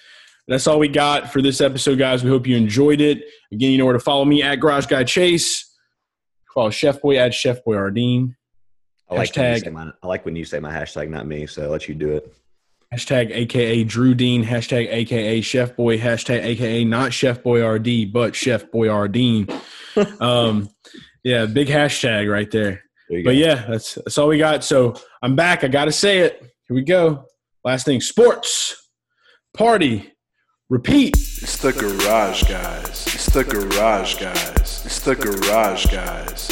That's 0.49 0.67
all 0.67 0.79
we 0.79 0.89
got 0.89 1.33
for 1.33 1.41
this 1.41 1.61
episode, 1.61 1.99
guys. 1.99 2.25
We 2.25 2.31
hope 2.31 2.47
you 2.47 2.57
enjoyed 2.57 3.01
it. 3.01 3.25
Again, 3.53 3.71
you 3.71 3.79
know 3.79 3.85
where 3.85 3.95
to 3.95 4.01
follow 4.01 4.25
me 4.25 4.43
at 4.43 4.57
Garage 4.57 4.87
Guy 4.87 5.05
Chase. 5.05 5.69
Follow 6.53 6.71
Chef 6.71 7.01
Boy 7.01 7.17
at 7.17 7.33
Chef 7.33 7.65
BoiRDeen. 7.65 8.35
I 9.09 9.15
like, 9.15 9.33
hashtag, 9.33 9.73
my, 9.73 9.91
I 10.03 10.07
like 10.07 10.25
when 10.25 10.37
you 10.37 10.45
say 10.45 10.59
my 10.59 10.73
hashtag, 10.73 11.09
not 11.09 11.27
me. 11.27 11.47
So 11.47 11.65
I'll 11.65 11.71
let 11.71 11.89
you 11.89 11.95
do 11.95 12.11
it. 12.11 12.35
Hashtag 12.93 13.31
AKA 13.31 13.85
Drew 13.85 14.15
Dean. 14.15 14.45
Hashtag 14.45 14.89
AKA 14.91 15.41
Chef 15.41 15.75
Boy. 15.77 15.99
Hashtag 15.99 16.45
AKA 16.45 16.85
not 16.85 17.13
Chef 17.13 17.43
Boy 17.43 17.67
RD, 17.67 18.13
but 18.13 18.37
Chef 18.37 18.71
BoiRDeen. 18.71 19.51
um, 20.21 20.69
yeah, 21.25 21.47
big 21.47 21.69
hashtag 21.69 22.31
right 22.31 22.51
there. 22.51 22.83
But 23.25 23.37
yeah, 23.37 23.67
that's 23.69 23.95
that's 23.95 24.19
all 24.19 24.29
we 24.29 24.39
got. 24.39 24.65
So 24.65 24.95
I'm 25.23 25.37
back. 25.37 25.65
I 25.65 25.69
got 25.69 25.87
to 25.87 25.93
say 25.93 26.21
it. 26.21 26.41
Here 26.41 26.75
we 26.75 26.83
go. 26.83 27.25
Last 27.65 27.87
thing: 27.87 28.01
sports, 28.01 28.89
party, 29.57 30.13
repeat. 30.69 31.17
It's 31.17 31.59
the 31.59 31.73
garage 31.73 32.45
guys. 32.45 33.07
It's 33.07 33.27
the 33.27 33.45
garage 33.45 34.17
guys. 34.19 34.83
It's 34.85 35.01
the 35.01 35.17
garage 35.17 35.87
guys. 35.87 36.52